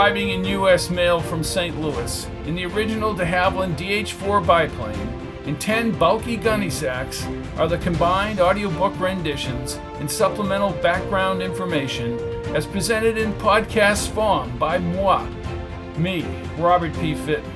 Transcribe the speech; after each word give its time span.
arriving 0.00 0.30
in 0.30 0.42
U.S. 0.46 0.88
mail 0.88 1.20
from 1.20 1.44
St. 1.44 1.78
Louis 1.78 2.26
in 2.46 2.54
the 2.54 2.64
original 2.64 3.12
de 3.12 3.22
Havilland 3.22 3.76
DH-4 3.76 4.40
biplane 4.46 5.46
in 5.46 5.58
10 5.58 5.92
bulky 5.92 6.38
gunny 6.38 6.70
sacks 6.70 7.26
are 7.58 7.68
the 7.68 7.76
combined 7.76 8.40
audiobook 8.40 8.98
renditions 8.98 9.74
and 9.98 10.10
supplemental 10.10 10.72
background 10.80 11.42
information 11.42 12.18
as 12.56 12.66
presented 12.66 13.18
in 13.18 13.34
podcast 13.34 14.08
form 14.08 14.56
by 14.56 14.78
moi, 14.78 15.22
me, 15.98 16.22
Robert 16.56 16.94
P. 16.94 17.14
Fitton. 17.14 17.52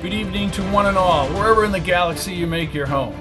Good 0.00 0.14
evening 0.14 0.48
to 0.52 0.62
one 0.70 0.86
and 0.86 0.96
all, 0.96 1.26
wherever 1.30 1.64
in 1.64 1.72
the 1.72 1.80
galaxy 1.80 2.32
you 2.32 2.46
make 2.46 2.72
your 2.72 2.86
home. 2.86 3.18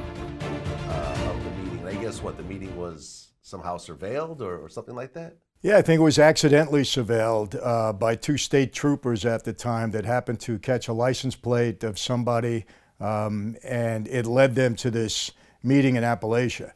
uh, 0.87 1.27
of 1.27 1.43
the 1.43 1.49
meeting. 1.63 1.87
I 1.87 1.99
guess 1.99 2.21
what 2.21 2.37
the 2.37 2.43
meeting 2.43 2.77
was 2.77 3.31
somehow 3.41 3.77
surveilled 3.77 4.41
or, 4.41 4.59
or 4.59 4.69
something 4.69 4.93
like 4.93 5.13
that. 5.13 5.37
Yeah, 5.63 5.77
I 5.77 5.83
think 5.83 5.99
it 5.99 6.03
was 6.03 6.17
accidentally 6.17 6.81
surveilled 6.81 7.55
uh, 7.61 7.93
by 7.93 8.15
two 8.15 8.37
state 8.37 8.73
troopers 8.73 9.25
at 9.25 9.43
the 9.43 9.53
time 9.53 9.91
that 9.91 10.05
happened 10.05 10.39
to 10.41 10.57
catch 10.57 10.87
a 10.87 10.93
license 10.93 11.35
plate 11.35 11.83
of 11.83 11.99
somebody, 11.99 12.65
um, 12.99 13.55
and 13.63 14.07
it 14.07 14.25
led 14.25 14.55
them 14.55 14.75
to 14.77 14.89
this 14.89 15.29
meeting 15.61 15.97
in 15.97 16.03
Apalachin. 16.03 16.71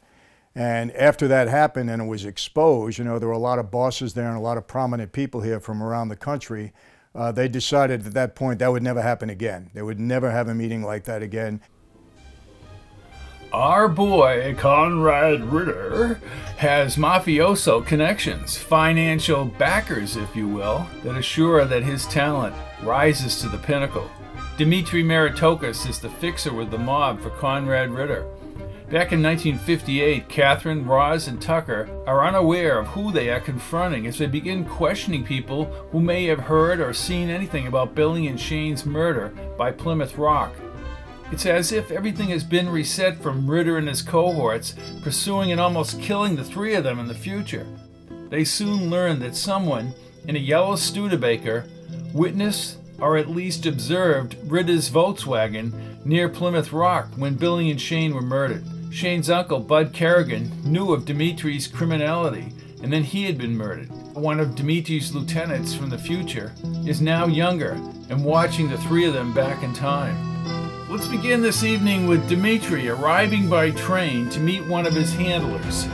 And 0.54 0.92
after 0.92 1.26
that 1.26 1.48
happened 1.48 1.90
and 1.90 2.00
it 2.00 2.04
was 2.04 2.24
exposed, 2.24 2.98
you 2.98 3.04
know, 3.04 3.18
there 3.18 3.26
were 3.26 3.34
a 3.34 3.38
lot 3.38 3.58
of 3.58 3.72
bosses 3.72 4.14
there 4.14 4.28
and 4.28 4.36
a 4.36 4.40
lot 4.40 4.56
of 4.56 4.68
prominent 4.68 5.10
people 5.10 5.40
here 5.40 5.58
from 5.58 5.82
around 5.82 6.08
the 6.08 6.16
country. 6.16 6.72
Uh, 7.12 7.32
they 7.32 7.48
decided 7.48 8.06
at 8.06 8.14
that 8.14 8.36
point 8.36 8.60
that 8.60 8.70
would 8.70 8.84
never 8.84 9.02
happen 9.02 9.30
again. 9.30 9.68
They 9.74 9.82
would 9.82 9.98
never 9.98 10.30
have 10.30 10.46
a 10.46 10.54
meeting 10.54 10.84
like 10.84 11.04
that 11.04 11.22
again. 11.22 11.60
Our 13.52 13.88
boy, 13.88 14.54
Conrad 14.58 15.44
Ridder, 15.44 16.20
has 16.56 16.96
mafioso 16.96 17.86
connections, 17.86 18.56
financial 18.56 19.44
backers, 19.44 20.16
if 20.16 20.34
you 20.34 20.48
will, 20.48 20.86
that 21.04 21.16
assure 21.16 21.64
that 21.64 21.84
his 21.84 22.06
talent 22.06 22.54
rises 22.82 23.40
to 23.40 23.48
the 23.48 23.58
pinnacle. 23.58 24.10
Dmitry 24.58 25.04
Meritokis 25.04 25.88
is 25.88 26.00
the 26.00 26.10
fixer 26.10 26.52
with 26.52 26.70
the 26.70 26.78
mob 26.78 27.20
for 27.20 27.30
Conrad 27.30 27.90
Ridder. 27.90 28.26
Back 28.90 29.12
in 29.12 29.22
1958, 29.22 30.28
Kathryn, 30.28 30.86
Roz, 30.86 31.28
and 31.28 31.40
Tucker 31.40 31.88
are 32.06 32.26
unaware 32.26 32.78
of 32.78 32.88
who 32.88 33.12
they 33.12 33.30
are 33.30 33.40
confronting 33.40 34.06
as 34.06 34.18
they 34.18 34.26
begin 34.26 34.64
questioning 34.64 35.24
people 35.24 35.66
who 35.90 36.00
may 36.00 36.26
have 36.26 36.40
heard 36.40 36.80
or 36.80 36.92
seen 36.92 37.28
anything 37.28 37.66
about 37.66 37.94
Billy 37.94 38.26
and 38.26 38.40
Shane's 38.40 38.86
murder 38.86 39.32
by 39.56 39.72
Plymouth 39.72 40.16
Rock. 40.16 40.52
It's 41.32 41.44
as 41.44 41.72
if 41.72 41.90
everything 41.90 42.28
has 42.28 42.44
been 42.44 42.68
reset 42.68 43.18
from 43.18 43.50
Ridder 43.50 43.78
and 43.78 43.88
his 43.88 44.00
cohorts, 44.00 44.74
pursuing 45.02 45.50
and 45.50 45.60
almost 45.60 46.00
killing 46.00 46.36
the 46.36 46.44
three 46.44 46.74
of 46.74 46.84
them 46.84 47.00
in 47.00 47.08
the 47.08 47.14
future. 47.14 47.66
They 48.30 48.44
soon 48.44 48.90
learn 48.90 49.18
that 49.20 49.34
someone 49.34 49.92
in 50.28 50.36
a 50.36 50.40
yellow 50.40 50.76
Studebaker 50.76 51.66
witnessed 52.12 52.78
or 53.00 53.16
at 53.16 53.28
least 53.28 53.66
observed 53.66 54.36
Ridder's 54.44 54.88
Volkswagen 54.88 56.04
near 56.04 56.28
Plymouth 56.28 56.72
Rock 56.72 57.08
when 57.16 57.34
Billy 57.34 57.70
and 57.70 57.80
Shane 57.80 58.14
were 58.14 58.22
murdered. 58.22 58.64
Shane's 58.90 59.28
uncle, 59.28 59.60
Bud 59.60 59.92
Kerrigan, 59.92 60.50
knew 60.64 60.92
of 60.92 61.04
Dimitri's 61.04 61.66
criminality, 61.66 62.52
and 62.82 62.92
then 62.92 63.02
he 63.02 63.24
had 63.24 63.36
been 63.36 63.56
murdered. 63.56 63.90
One 64.14 64.40
of 64.40 64.54
Dimitri's 64.54 65.14
lieutenants 65.14 65.74
from 65.74 65.90
the 65.90 65.98
future 65.98 66.54
is 66.86 67.00
now 67.00 67.26
younger 67.26 67.72
and 68.08 68.24
watching 68.24 68.70
the 68.70 68.78
three 68.78 69.04
of 69.04 69.12
them 69.12 69.34
back 69.34 69.62
in 69.62 69.74
time. 69.74 70.35
Let's 70.88 71.08
begin 71.08 71.42
this 71.42 71.64
evening 71.64 72.06
with 72.06 72.28
Dimitri 72.28 72.88
arriving 72.88 73.48
by 73.48 73.72
train 73.72 74.30
to 74.30 74.38
meet 74.38 74.64
one 74.68 74.86
of 74.86 74.94
his 74.94 75.12
handlers. 75.12 75.88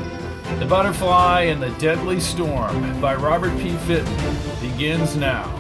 The 0.58 0.66
Butterfly 0.66 1.44
in 1.44 1.60
the 1.60 1.70
Deadly 1.78 2.20
Storm 2.20 3.00
by 3.00 3.14
Robert 3.14 3.56
P. 3.58 3.70
Fitton 3.70 4.14
begins 4.60 5.16
now. 5.16 5.50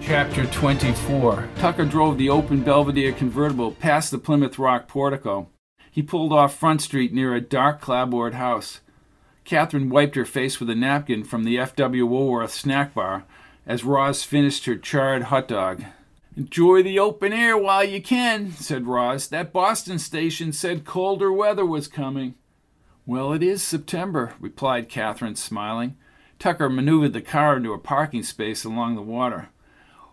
Chapter 0.00 0.46
24 0.46 1.48
Tucker 1.56 1.84
drove 1.84 2.16
the 2.16 2.30
open 2.30 2.62
Belvedere 2.62 3.10
convertible 3.10 3.72
past 3.72 4.12
the 4.12 4.18
Plymouth 4.18 4.56
Rock 4.56 4.86
portico. 4.86 5.48
He 5.90 6.00
pulled 6.00 6.32
off 6.32 6.56
Front 6.56 6.80
Street 6.80 7.12
near 7.12 7.34
a 7.34 7.40
dark 7.40 7.80
clapboard 7.80 8.34
house. 8.34 8.82
Kathryn 9.44 9.88
wiped 9.88 10.14
her 10.14 10.24
face 10.24 10.60
with 10.60 10.70
a 10.70 10.76
napkin 10.76 11.24
from 11.24 11.42
the 11.42 11.58
F.W. 11.58 12.06
Woolworth 12.06 12.52
snack 12.52 12.94
bar 12.94 13.24
as 13.66 13.82
Roz 13.82 14.22
finished 14.22 14.66
her 14.66 14.76
charred 14.76 15.24
hot 15.24 15.48
dog. 15.48 15.82
Enjoy 16.36 16.82
the 16.82 16.98
open 16.98 17.32
air 17.32 17.56
while 17.56 17.84
you 17.84 18.02
can, 18.02 18.50
said 18.50 18.88
Roz. 18.88 19.28
That 19.28 19.52
Boston 19.52 20.00
station 20.00 20.52
said 20.52 20.84
colder 20.84 21.32
weather 21.32 21.64
was 21.64 21.86
coming. 21.86 22.34
Well, 23.06 23.32
it 23.32 23.42
is 23.42 23.62
September, 23.62 24.34
replied 24.40 24.88
Kathryn, 24.88 25.36
smiling. 25.36 25.96
Tucker 26.40 26.68
maneuvered 26.68 27.12
the 27.12 27.20
car 27.20 27.58
into 27.58 27.72
a 27.72 27.78
parking 27.78 28.24
space 28.24 28.64
along 28.64 28.96
the 28.96 29.02
water. 29.02 29.50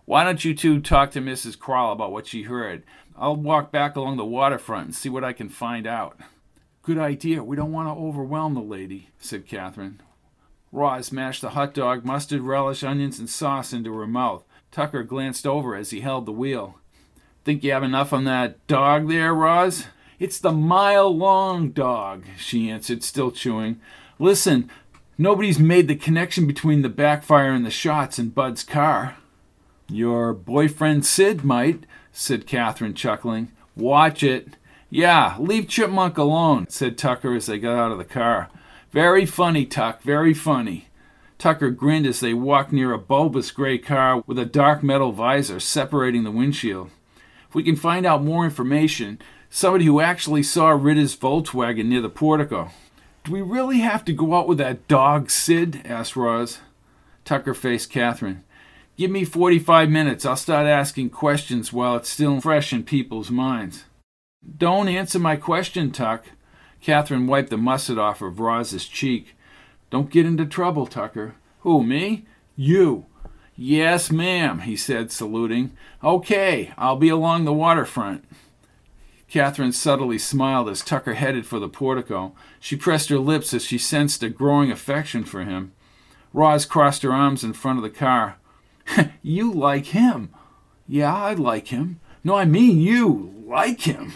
Why 0.05 0.23
don't 0.23 0.45
you 0.45 0.53
two 0.53 0.79
talk 0.79 1.09
to 1.11 1.21
Mrs. 1.21 1.57
Crowell 1.57 1.93
about 1.93 2.11
what 2.11 2.27
she 2.27 2.43
heard? 2.43 2.83
I'll 3.17 3.35
walk 3.35 3.71
back 3.71 3.95
along 3.95 4.17
the 4.17 4.25
waterfront 4.25 4.85
and 4.85 4.95
see 4.95 5.09
what 5.09 5.23
I 5.23 5.33
can 5.33 5.49
find 5.49 5.87
out. 5.87 6.19
Good 6.83 6.99
idea. 6.99 7.43
We 7.43 7.55
don't 7.55 7.71
want 7.71 7.87
to 7.87 7.99
overwhelm 7.99 8.53
the 8.53 8.61
lady, 8.61 9.09
said 9.17 9.47
Kathryn. 9.47 9.95
Roz 10.71 11.11
mashed 11.11 11.41
the 11.41 11.51
hot 11.51 11.73
dog, 11.73 12.05
mustard, 12.05 12.41
relish, 12.41 12.83
onions, 12.83 13.17
and 13.17 13.29
sauce 13.29 13.73
into 13.73 13.93
her 13.95 14.07
mouth. 14.07 14.43
Tucker 14.71 15.03
glanced 15.03 15.45
over 15.45 15.75
as 15.75 15.89
he 15.89 15.99
held 15.99 16.25
the 16.25 16.31
wheel. 16.31 16.79
Think 17.43 17.63
you 17.63 17.71
have 17.71 17.83
enough 17.83 18.13
on 18.13 18.23
that 18.23 18.65
dog 18.67 19.09
there, 19.09 19.33
Roz? 19.33 19.87
It's 20.19 20.39
the 20.39 20.51
mile 20.51 21.15
long 21.15 21.71
dog, 21.71 22.23
she 22.37 22.69
answered, 22.69 23.03
still 23.03 23.31
chewing. 23.31 23.81
Listen, 24.19 24.69
nobody's 25.17 25.59
made 25.59 25.87
the 25.87 25.95
connection 25.95 26.45
between 26.45 26.83
the 26.83 26.89
backfire 26.89 27.51
and 27.51 27.65
the 27.65 27.71
shots 27.71 28.19
in 28.19 28.29
Bud's 28.29 28.63
car. 28.63 29.17
Your 29.89 30.33
boyfriend 30.33 31.05
Sid 31.05 31.43
might, 31.43 31.85
said 32.11 32.45
Kathryn, 32.45 32.95
chuckling. 32.95 33.51
Watch 33.75 34.23
it. 34.23 34.55
Yeah, 34.89 35.35
leave 35.39 35.67
Chipmunk 35.67 36.17
alone, 36.17 36.67
said 36.69 36.97
Tucker 36.97 37.33
as 37.33 37.47
they 37.47 37.57
got 37.57 37.77
out 37.77 37.91
of 37.91 37.97
the 37.97 38.05
car. 38.05 38.49
Very 38.91 39.25
funny, 39.25 39.65
Tuck, 39.65 40.01
very 40.01 40.33
funny. 40.33 40.87
Tucker 41.41 41.71
grinned 41.71 42.05
as 42.05 42.19
they 42.19 42.35
walked 42.35 42.71
near 42.71 42.93
a 42.93 42.99
bulbous 42.99 43.49
gray 43.49 43.79
car 43.79 44.23
with 44.27 44.37
a 44.37 44.45
dark 44.45 44.83
metal 44.83 45.11
visor 45.11 45.59
separating 45.59 46.23
the 46.23 46.29
windshield. 46.29 46.91
If 47.49 47.55
we 47.55 47.63
can 47.63 47.75
find 47.75 48.05
out 48.05 48.23
more 48.23 48.45
information, 48.45 49.19
somebody 49.49 49.85
who 49.85 49.99
actually 49.99 50.43
saw 50.43 50.69
Ridder's 50.69 51.17
Volkswagen 51.17 51.85
near 51.85 51.99
the 51.99 52.09
portico. 52.09 52.69
Do 53.23 53.31
we 53.31 53.41
really 53.41 53.79
have 53.79 54.05
to 54.05 54.13
go 54.13 54.35
out 54.35 54.47
with 54.47 54.59
that 54.59 54.87
dog, 54.87 55.31
Sid? 55.31 55.81
asked 55.83 56.15
Roz. 56.15 56.59
Tucker 57.25 57.55
faced 57.55 57.91
Kathryn. 57.91 58.43
Give 58.95 59.09
me 59.09 59.25
45 59.25 59.89
minutes. 59.89 60.27
I'll 60.27 60.35
start 60.35 60.67
asking 60.67 61.09
questions 61.09 61.73
while 61.73 61.95
it's 61.95 62.09
still 62.09 62.39
fresh 62.39 62.71
in 62.71 62.83
people's 62.83 63.31
minds. 63.31 63.85
Don't 64.59 64.87
answer 64.87 65.17
my 65.17 65.37
question, 65.37 65.89
Tuck. 65.89 66.23
Kathryn 66.85 67.25
wiped 67.25 67.49
the 67.49 67.57
mustard 67.57 67.97
off 67.97 68.21
of 68.21 68.39
Roz's 68.39 68.85
cheek. 68.85 69.35
Don't 69.91 70.09
get 70.09 70.25
into 70.25 70.45
trouble, 70.45 70.87
Tucker. 70.87 71.35
Who, 71.59 71.83
me? 71.83 72.25
You. 72.55 73.05
Yes, 73.55 74.11
ma'am, 74.11 74.61
he 74.61 74.75
said, 74.75 75.11
saluting. 75.11 75.77
Okay, 76.03 76.73
I'll 76.77 76.95
be 76.95 77.09
along 77.09 77.45
the 77.45 77.53
waterfront. 77.53 78.25
Kathryn 79.29 79.73
subtly 79.73 80.17
smiled 80.17 80.67
as 80.69 80.81
Tucker 80.81 81.13
headed 81.13 81.45
for 81.45 81.59
the 81.59 81.69
portico. 81.69 82.33
She 82.59 82.75
pressed 82.75 83.09
her 83.09 83.19
lips 83.19 83.53
as 83.53 83.63
she 83.63 83.77
sensed 83.77 84.23
a 84.23 84.29
growing 84.29 84.71
affection 84.71 85.25
for 85.25 85.43
him. 85.43 85.73
Roz 86.33 86.65
crossed 86.65 87.03
her 87.03 87.13
arms 87.13 87.43
in 87.43 87.53
front 87.53 87.77
of 87.77 87.83
the 87.83 87.89
car. 87.89 88.37
you 89.21 89.51
like 89.51 89.87
him. 89.87 90.29
Yeah, 90.87 91.13
I 91.13 91.33
like 91.33 91.67
him. 91.67 91.99
No, 92.23 92.35
I 92.35 92.45
mean 92.45 92.79
you 92.79 93.43
like 93.45 93.81
him. 93.81 94.13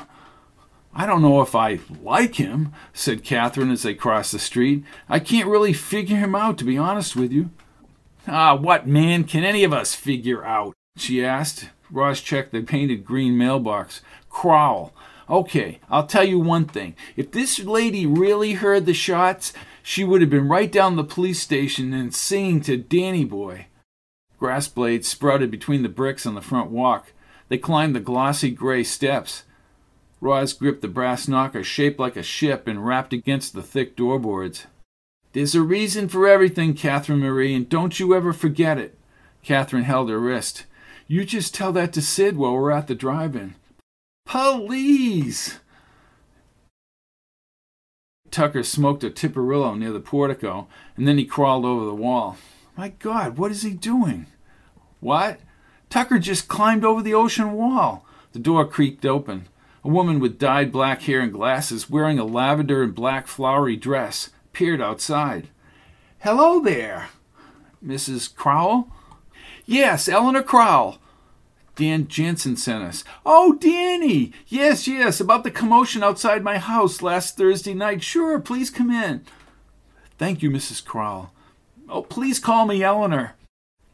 I 0.98 1.06
don't 1.06 1.22
know 1.22 1.42
if 1.42 1.54
I 1.56 1.80
like 2.02 2.36
him, 2.36 2.72
said 2.94 3.26
Kathryn 3.26 3.70
as 3.70 3.84
they 3.84 3.94
crossed 3.94 4.32
the 4.32 4.40
street. 4.40 4.86
I 5.10 5.20
can't 5.20 5.50
really 5.50 5.74
figure 5.74 6.16
him 6.16 6.36
out, 6.36 6.58
to 6.60 6.64
be 6.64 6.78
honest 6.78 7.18
with 7.18 7.34
you. 7.34 7.50
Ah, 8.28 8.56
what 8.56 8.88
man 8.88 9.26
can 9.26 9.44
any 9.44 9.66
of 9.66 9.74
us 9.74 9.94
figure 9.94 10.46
out? 10.46 10.74
she 10.96 11.24
asked. 11.24 11.70
Roz 11.92 12.22
checked 12.22 12.54
the 12.54 12.62
painted 12.62 13.04
green 13.04 13.38
mailbox. 13.38 14.02
Crowell. 14.30 14.94
Okay, 15.30 15.80
I'll 15.90 16.08
tell 16.08 16.24
you 16.24 16.40
one 16.40 16.66
thing. 16.66 16.96
If 17.18 17.32
this 17.32 17.60
lady 17.60 18.06
really 18.06 18.54
heard 18.54 18.86
the 18.86 18.94
shots, 18.94 19.54
she 19.84 20.04
would 20.04 20.22
have 20.22 20.30
been 20.30 20.48
right 20.48 20.72
down 20.72 20.96
the 20.96 21.04
police 21.04 21.42
station 21.42 21.94
and 21.94 22.16
singing 22.16 22.62
to 22.62 22.78
Danny 22.78 23.26
Boy. 23.26 23.68
Grass 24.40 24.68
blades 24.68 25.08
sprouted 25.08 25.52
between 25.52 25.84
the 25.84 25.90
bricks 25.90 26.26
on 26.26 26.36
the 26.36 26.42
front 26.42 26.72
walk. 26.72 27.12
They 27.50 27.58
climbed 27.58 27.96
the 27.96 28.00
glossy 28.00 28.52
gray 28.52 28.84
steps. 28.84 29.44
Roz 30.22 30.54
gripped 30.54 30.82
the 30.82 30.88
brass 30.88 31.28
knocker 31.28 31.64
shaped 31.64 32.00
like 32.00 32.16
a 32.16 32.24
ship 32.24 32.68
and 32.68 32.86
rapped 32.86 33.14
against 33.14 33.54
the 33.54 33.62
thick 33.62 33.96
doorboards. 33.96 34.66
There's 35.34 35.56
a 35.56 35.62
reason 35.62 36.08
for 36.08 36.28
everything, 36.28 36.74
Kathryn 36.74 37.20
Marie, 37.20 37.54
and 37.54 37.68
don't 37.68 38.00
you 38.00 38.16
ever 38.16 38.32
forget 38.32 38.78
it. 38.78 38.98
Kathryn 39.46 39.84
held 39.84 40.10
her 40.10 40.20
wrist. 40.20 40.66
You 41.08 41.26
just 41.26 41.54
tell 41.54 41.72
that 41.74 41.94
to 41.94 42.02
Sid 42.02 42.38
while 42.38 42.54
we're 42.54 42.72
at 42.72 42.88
the 42.88 42.96
drive 42.96 43.36
in. 43.36 43.56
Police! 44.26 45.60
Tucker 48.32 48.64
smoked 48.64 49.04
a 49.04 49.10
Tiparillo 49.10 49.78
near 49.78 49.92
the 49.92 50.00
portico, 50.00 50.68
and 50.98 51.08
then 51.08 51.18
he 51.18 51.26
crawled 51.26 51.64
over 51.64 51.86
the 51.86 51.94
wall. 51.94 52.38
My 52.76 52.90
God, 52.90 53.38
what 53.38 53.52
is 53.52 53.62
he 53.62 53.72
doing? 53.72 54.26
What? 55.00 55.40
Tucker 55.90 56.20
just 56.20 56.48
climbed 56.48 56.84
over 56.84 57.02
the 57.02 57.14
ocean 57.14 57.54
wall. 57.54 58.06
The 58.34 58.40
door 58.40 58.66
creaked 58.68 59.06
open. 59.06 59.48
A 59.86 59.88
woman 59.88 60.20
with 60.20 60.40
dyed 60.40 60.72
black 60.72 61.04
hair 61.04 61.20
and 61.20 61.32
glasses, 61.32 61.92
wearing 61.92 62.18
a 62.18 62.26
lavender 62.26 62.82
and 62.82 62.96
black 62.96 63.28
flowery 63.28 63.76
dress, 63.76 64.32
peered 64.52 64.82
outside. 64.82 65.50
Hello 66.18 66.60
there, 66.60 67.10
Mrs. 67.86 68.34
Crowell? 68.34 68.92
Yes, 69.68 70.10
Eleanor 70.10 70.42
Crowell. 70.42 70.98
Dan 71.76 72.08
Jansen 72.08 72.58
sent 72.58 72.84
us. 72.84 73.04
Oh, 73.28 73.54
Danny! 73.54 74.34
Yes, 74.48 74.88
yes, 74.88 75.20
about 75.20 75.44
the 75.44 75.52
commotion 75.52 76.02
outside 76.02 76.42
my 76.42 76.58
house 76.58 77.04
last 77.04 77.38
Thursday 77.38 77.76
night. 77.76 78.02
Sure, 78.02 78.40
please 78.40 78.72
come 78.72 78.90
in. 78.90 79.24
Thank 80.18 80.42
you, 80.42 80.50
Mrs. 80.50 80.84
Crowell. 80.84 81.32
Oh, 81.88 82.02
please 82.02 82.40
call 82.40 82.66
me 82.66 82.82
Eleanor. 82.82 83.36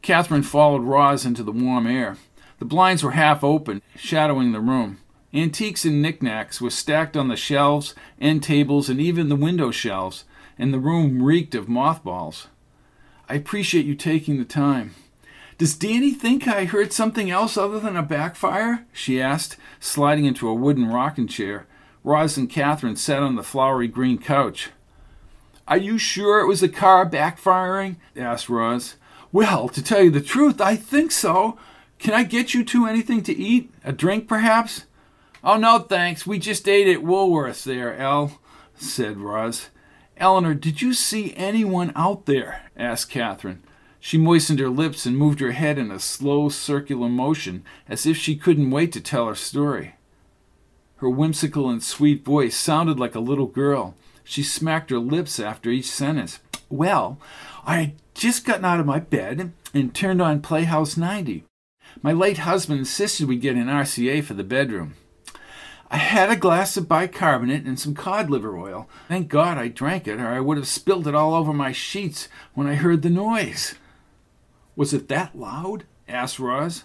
Kathryn 0.02 0.42
followed 0.42 0.84
Roz 0.84 1.26
into 1.26 1.42
the 1.42 1.52
warm 1.52 1.86
air. 1.86 2.16
The 2.60 2.64
blinds 2.64 3.02
were 3.02 3.10
half 3.10 3.44
open, 3.44 3.82
shadowing 3.94 4.52
the 4.52 4.60
room. 4.60 4.96
Antiques 5.34 5.84
and 5.86 6.02
knickknacks 6.02 6.60
were 6.60 6.70
stacked 6.70 7.16
on 7.16 7.28
the 7.28 7.36
shelves, 7.36 7.94
end 8.20 8.42
tables, 8.42 8.90
and 8.90 9.00
even 9.00 9.28
the 9.28 9.36
window 9.36 9.70
shelves, 9.70 10.24
and 10.58 10.74
the 10.74 10.78
room 10.78 11.22
reeked 11.22 11.54
of 11.54 11.68
mothballs. 11.68 12.48
I 13.28 13.34
appreciate 13.34 13.86
you 13.86 13.94
taking 13.94 14.38
the 14.38 14.44
time. 14.44 14.94
Does 15.56 15.74
Danny 15.74 16.10
think 16.10 16.46
I 16.46 16.66
heard 16.66 16.92
something 16.92 17.30
else 17.30 17.56
other 17.56 17.80
than 17.80 17.96
a 17.96 18.02
backfire? 18.02 18.84
she 18.92 19.22
asked, 19.22 19.56
sliding 19.80 20.26
into 20.26 20.48
a 20.48 20.54
wooden 20.54 20.88
rocking 20.88 21.28
chair. 21.28 21.66
Roz 22.04 22.36
and 22.36 22.50
Kathryn 22.50 22.98
sat 22.98 23.22
on 23.22 23.36
the 23.36 23.42
flowery 23.42 23.88
green 23.88 24.18
couch. 24.18 24.70
Are 25.66 25.78
you 25.78 25.96
sure 25.96 26.40
it 26.40 26.48
was 26.48 26.62
a 26.62 26.68
car 26.68 27.08
backfiring? 27.08 27.96
asked 28.16 28.50
Roz. 28.50 28.96
Well, 29.30 29.68
to 29.70 29.82
tell 29.82 30.02
you 30.02 30.10
the 30.10 30.20
truth, 30.20 30.60
I 30.60 30.76
think 30.76 31.10
so. 31.10 31.56
Can 31.98 32.12
I 32.12 32.24
get 32.24 32.52
you 32.52 32.64
two 32.64 32.86
anything 32.86 33.22
to 33.22 33.34
eat? 33.34 33.72
A 33.84 33.92
drink, 33.92 34.28
perhaps? 34.28 34.84
Oh, 35.44 35.56
no, 35.56 35.80
thanks. 35.80 36.26
We 36.26 36.38
just 36.38 36.68
ate 36.68 36.86
at 36.86 37.02
Woolworth's 37.02 37.64
there, 37.64 37.96
El, 37.96 38.38
said 38.76 39.18
Roz. 39.18 39.70
Eleanor, 40.16 40.54
did 40.54 40.80
you 40.80 40.94
see 40.94 41.34
anyone 41.34 41.92
out 41.96 42.26
there? 42.26 42.70
asked 42.76 43.10
Kathryn. 43.10 43.58
She 43.98 44.18
moistened 44.18 44.58
her 44.60 44.68
lips 44.68 45.06
and 45.06 45.16
moved 45.16 45.40
her 45.40 45.52
head 45.52 45.78
in 45.78 45.90
a 45.90 45.98
slow 45.98 46.48
circular 46.48 47.08
motion, 47.08 47.64
as 47.88 48.06
if 48.06 48.16
she 48.16 48.36
couldn't 48.36 48.70
wait 48.70 48.92
to 48.92 49.00
tell 49.00 49.26
her 49.26 49.34
story. 49.34 49.94
Her 50.96 51.10
whimsical 51.10 51.68
and 51.68 51.82
sweet 51.82 52.24
voice 52.24 52.56
sounded 52.56 53.00
like 53.00 53.16
a 53.16 53.20
little 53.20 53.46
girl. 53.46 53.96
She 54.22 54.44
smacked 54.44 54.90
her 54.90 54.98
lips 54.98 55.40
after 55.40 55.70
each 55.70 55.90
sentence. 55.90 56.38
Well, 56.68 57.18
I 57.64 57.76
had 57.76 57.92
just 58.14 58.44
gotten 58.44 58.64
out 58.64 58.80
of 58.80 58.86
my 58.86 59.00
bed 59.00 59.52
and 59.74 59.94
turned 59.94 60.22
on 60.22 60.40
Playhouse 60.40 60.96
90. 60.96 61.44
My 62.02 62.12
late 62.12 62.38
husband 62.38 62.80
insisted 62.80 63.26
we 63.28 63.36
get 63.36 63.56
an 63.56 63.66
RCA 63.66 64.22
for 64.22 64.34
the 64.34 64.44
bedroom. 64.44 64.94
I 65.92 65.98
had 65.98 66.30
a 66.30 66.36
glass 66.36 66.78
of 66.78 66.88
bicarbonate 66.88 67.66
and 67.66 67.78
some 67.78 67.94
cod 67.94 68.30
liver 68.30 68.56
oil. 68.56 68.88
Thank 69.08 69.28
God 69.28 69.58
I 69.58 69.68
drank 69.68 70.08
it, 70.08 70.18
or 70.18 70.28
I 70.28 70.40
would 70.40 70.56
have 70.56 70.66
spilled 70.66 71.06
it 71.06 71.14
all 71.14 71.34
over 71.34 71.52
my 71.52 71.72
sheets 71.72 72.28
when 72.54 72.66
I 72.66 72.76
heard 72.76 73.02
the 73.02 73.10
noise. 73.10 73.74
Was 74.74 74.94
it 74.94 75.08
that 75.08 75.36
loud? 75.38 75.84
asked 76.08 76.38
Roz. 76.38 76.84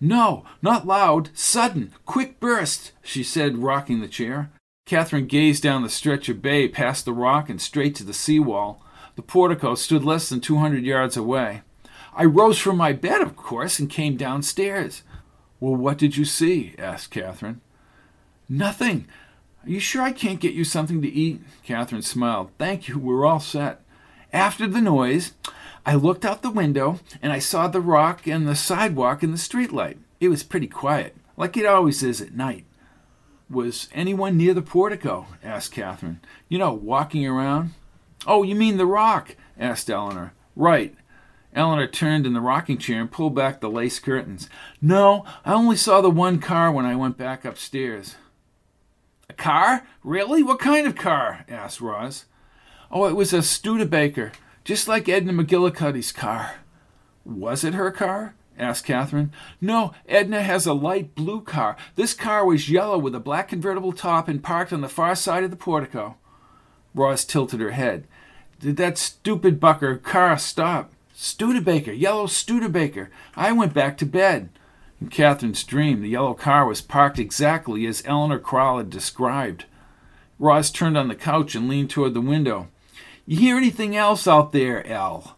No, 0.00 0.46
not 0.62 0.86
loud, 0.86 1.28
sudden, 1.34 1.92
quick 2.06 2.40
burst, 2.40 2.92
she 3.02 3.22
said, 3.22 3.58
rocking 3.58 4.00
the 4.00 4.08
chair. 4.08 4.50
Kathryn 4.86 5.28
gazed 5.28 5.62
down 5.62 5.82
the 5.82 5.90
stretch 5.90 6.30
of 6.30 6.40
bay 6.40 6.66
past 6.66 7.04
the 7.04 7.12
rock 7.12 7.50
and 7.50 7.60
straight 7.60 7.94
to 7.96 8.04
the 8.04 8.14
seawall. 8.14 8.82
The 9.16 9.22
portico 9.22 9.74
stood 9.74 10.02
less 10.02 10.30
than 10.30 10.40
two 10.40 10.56
hundred 10.56 10.84
yards 10.84 11.14
away. 11.14 11.60
I 12.14 12.24
rose 12.24 12.58
from 12.58 12.78
my 12.78 12.94
bed, 12.94 13.20
of 13.20 13.36
course, 13.36 13.78
and 13.78 13.90
came 13.90 14.16
downstairs. 14.16 15.02
Well, 15.60 15.76
what 15.76 15.98
did 15.98 16.16
you 16.16 16.24
see? 16.24 16.74
asked 16.78 17.12
Kathryn. 17.12 17.60
Nothing. 18.52 19.06
Are 19.62 19.70
you 19.70 19.78
sure 19.78 20.02
I 20.02 20.10
can't 20.10 20.40
get 20.40 20.54
you 20.54 20.64
something 20.64 21.00
to 21.02 21.08
eat? 21.08 21.40
Kathryn 21.64 22.02
smiled. 22.02 22.50
Thank 22.58 22.88
you, 22.88 22.98
we're 22.98 23.24
all 23.24 23.38
set. 23.38 23.80
After 24.32 24.66
the 24.66 24.80
noise, 24.80 25.34
I 25.86 25.94
looked 25.94 26.24
out 26.24 26.42
the 26.42 26.50
window 26.50 26.98
and 27.22 27.32
I 27.32 27.38
saw 27.38 27.68
the 27.68 27.80
rock 27.80 28.26
and 28.26 28.48
the 28.48 28.56
sidewalk 28.56 29.22
and 29.22 29.32
the 29.32 29.38
streetlight. 29.38 29.98
It 30.18 30.30
was 30.30 30.42
pretty 30.42 30.66
quiet, 30.66 31.14
like 31.36 31.56
it 31.56 31.64
always 31.64 32.02
is 32.02 32.20
at 32.20 32.34
night. 32.34 32.64
Was 33.48 33.88
anyone 33.94 34.36
near 34.36 34.52
the 34.52 34.62
portico? 34.62 35.26
asked 35.44 35.72
Kathryn. 35.72 36.18
You 36.48 36.58
know, 36.58 36.72
walking 36.72 37.24
around? 37.24 37.70
Oh, 38.26 38.42
you 38.42 38.56
mean 38.56 38.78
the 38.78 38.86
rock? 38.86 39.36
asked 39.60 39.88
Eleanor. 39.88 40.32
Right. 40.56 40.96
Eleanor 41.54 41.86
turned 41.86 42.26
in 42.26 42.32
the 42.32 42.40
rocking 42.40 42.78
chair 42.78 43.00
and 43.00 43.12
pulled 43.12 43.36
back 43.36 43.60
the 43.60 43.70
lace 43.70 44.00
curtains. 44.00 44.48
No, 44.82 45.24
I 45.44 45.52
only 45.52 45.76
saw 45.76 46.00
the 46.00 46.10
one 46.10 46.40
car 46.40 46.72
when 46.72 46.84
I 46.84 46.96
went 46.96 47.16
back 47.16 47.44
upstairs. 47.44 48.16
A 49.30 49.32
car? 49.32 49.86
Really? 50.02 50.42
What 50.42 50.58
kind 50.58 50.88
of 50.88 50.96
car? 50.96 51.44
asked 51.48 51.80
Roz. 51.80 52.24
Oh, 52.90 53.06
it 53.06 53.14
was 53.14 53.32
a 53.32 53.42
Studebaker 53.42 54.32
just 54.64 54.88
like 54.88 55.08
Edna 55.08 55.32
McGillicuddy's 55.32 56.10
car. 56.10 56.56
Was 57.24 57.62
it 57.62 57.74
her 57.74 57.92
car? 57.92 58.34
asked 58.58 58.86
Kathryn. 58.86 59.30
No, 59.60 59.94
Edna 60.08 60.42
has 60.42 60.66
a 60.66 60.72
light 60.72 61.14
blue 61.14 61.42
car. 61.42 61.76
This 61.94 62.12
car 62.12 62.44
was 62.44 62.68
yellow 62.68 62.98
with 62.98 63.14
a 63.14 63.20
black 63.20 63.46
convertible 63.46 63.92
top 63.92 64.26
and 64.26 64.42
parked 64.42 64.72
on 64.72 64.80
the 64.80 64.88
far 64.88 65.14
side 65.14 65.44
of 65.44 65.52
the 65.52 65.56
portico. 65.56 66.16
Roz 66.92 67.24
tilted 67.24 67.60
her 67.60 67.70
head. 67.70 68.08
Did 68.58 68.78
that 68.78 68.98
stupid 68.98 69.60
bucker 69.60 69.96
car 69.96 70.36
stop? 70.38 70.92
Studebaker, 71.14 71.92
yellow 71.92 72.26
Studebaker. 72.26 73.10
I 73.36 73.52
went 73.52 73.74
back 73.74 73.96
to 73.98 74.06
bed. 74.06 74.50
In 75.00 75.08
Kathryn's 75.08 75.64
dream, 75.64 76.02
the 76.02 76.10
yellow 76.10 76.34
car 76.34 76.66
was 76.66 76.82
parked 76.82 77.18
exactly 77.18 77.86
as 77.86 78.02
Eleanor 78.04 78.38
Crowell 78.38 78.78
had 78.78 78.90
described. 78.90 79.64
Roz 80.38 80.70
turned 80.70 80.98
on 80.98 81.08
the 81.08 81.14
couch 81.14 81.54
and 81.54 81.68
leaned 81.68 81.90
toward 81.90 82.14
the 82.14 82.20
window. 82.20 82.68
You 83.26 83.38
hear 83.38 83.56
anything 83.56 83.96
else 83.96 84.26
out 84.26 84.52
there, 84.52 84.86
El? 84.86 85.36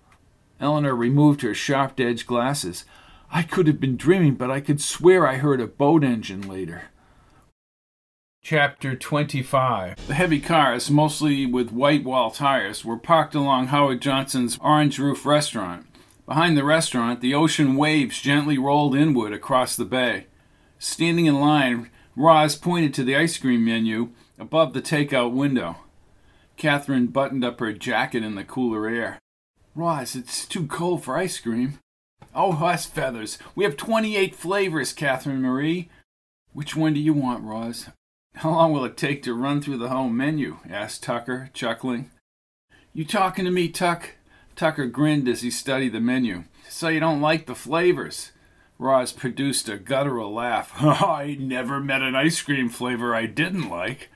Eleanor 0.60 0.96
removed 0.96 1.42
her 1.42 1.54
sharp 1.54 1.98
edged 2.00 2.26
glasses. 2.26 2.84
I 3.30 3.42
could 3.42 3.66
have 3.66 3.80
been 3.80 3.96
dreaming, 3.96 4.34
but 4.34 4.50
I 4.50 4.60
could 4.60 4.80
swear 4.80 5.26
I 5.26 5.36
heard 5.36 5.60
a 5.60 5.66
boat 5.66 6.02
engine 6.02 6.48
later. 6.48 6.84
Chapter 8.42 8.96
25 8.96 10.08
The 10.08 10.14
heavy 10.14 10.40
cars, 10.40 10.90
mostly 10.90 11.46
with 11.46 11.70
white 11.70 12.02
wall 12.02 12.32
tires, 12.32 12.84
were 12.84 12.96
parked 12.96 13.36
along 13.36 13.68
Howard 13.68 14.02
Johnson's 14.02 14.58
Orange 14.60 14.98
Roof 14.98 15.24
restaurant. 15.24 15.86
Behind 16.26 16.56
the 16.56 16.64
restaurant, 16.64 17.20
the 17.20 17.34
ocean 17.34 17.76
waves 17.76 18.20
gently 18.20 18.56
rolled 18.58 18.96
inward 18.96 19.32
across 19.32 19.74
the 19.74 19.84
bay. 19.84 20.26
Standing 20.78 21.26
in 21.26 21.40
line, 21.40 21.90
Roz 22.14 22.56
pointed 22.56 22.94
to 22.94 23.04
the 23.04 23.16
ice 23.16 23.36
cream 23.38 23.64
menu 23.64 24.10
above 24.38 24.72
the 24.72 24.82
takeout 24.82 25.32
window. 25.32 25.76
Kathryn 26.56 27.12
buttoned 27.12 27.44
up 27.44 27.58
her 27.60 27.72
jacket 27.72 28.22
in 28.22 28.34
the 28.34 28.44
cooler 28.44 28.88
air. 28.88 29.18
Roz, 29.74 30.14
it's 30.14 30.46
too 30.46 30.66
cold 30.66 31.02
for 31.02 31.16
ice 31.16 31.40
cream. 31.40 31.78
Oh, 32.34 32.52
hush 32.52 32.86
feathers. 32.86 33.38
We 33.54 33.64
have 33.64 33.76
28 33.76 34.34
flavors, 34.34 34.94
Kathryn 34.94 35.40
Marie. 35.40 35.90
Which 36.52 36.76
one 36.76 36.94
do 36.94 37.00
you 37.00 37.12
want, 37.12 37.44
Roz? 37.44 37.88
How 38.36 38.50
long 38.50 38.72
will 38.72 38.84
it 38.84 38.96
take 38.96 39.22
to 39.24 39.34
run 39.34 39.60
through 39.60 39.78
the 39.78 39.88
whole 39.88 40.08
menu? 40.08 40.58
asked 40.68 41.02
Tucker, 41.02 41.50
chuckling. 41.52 42.10
You 42.92 43.04
talking 43.04 43.44
to 43.44 43.50
me, 43.50 43.68
Tuck? 43.68 44.16
Tucker 44.62 44.86
grinned 44.86 45.26
as 45.26 45.42
he 45.42 45.50
studied 45.50 45.92
the 45.92 45.98
menu. 45.98 46.44
So 46.68 46.86
you 46.86 47.00
don't 47.00 47.20
like 47.20 47.46
the 47.46 47.54
flavors? 47.56 48.30
Roz 48.78 49.10
produced 49.10 49.68
a 49.68 49.76
guttural 49.76 50.32
laugh. 50.32 50.70
I 50.80 51.36
never 51.40 51.80
met 51.80 52.00
an 52.00 52.14
ice 52.14 52.40
cream 52.40 52.68
flavor 52.68 53.12
I 53.12 53.26
didn't 53.26 53.68
like. 53.68 54.08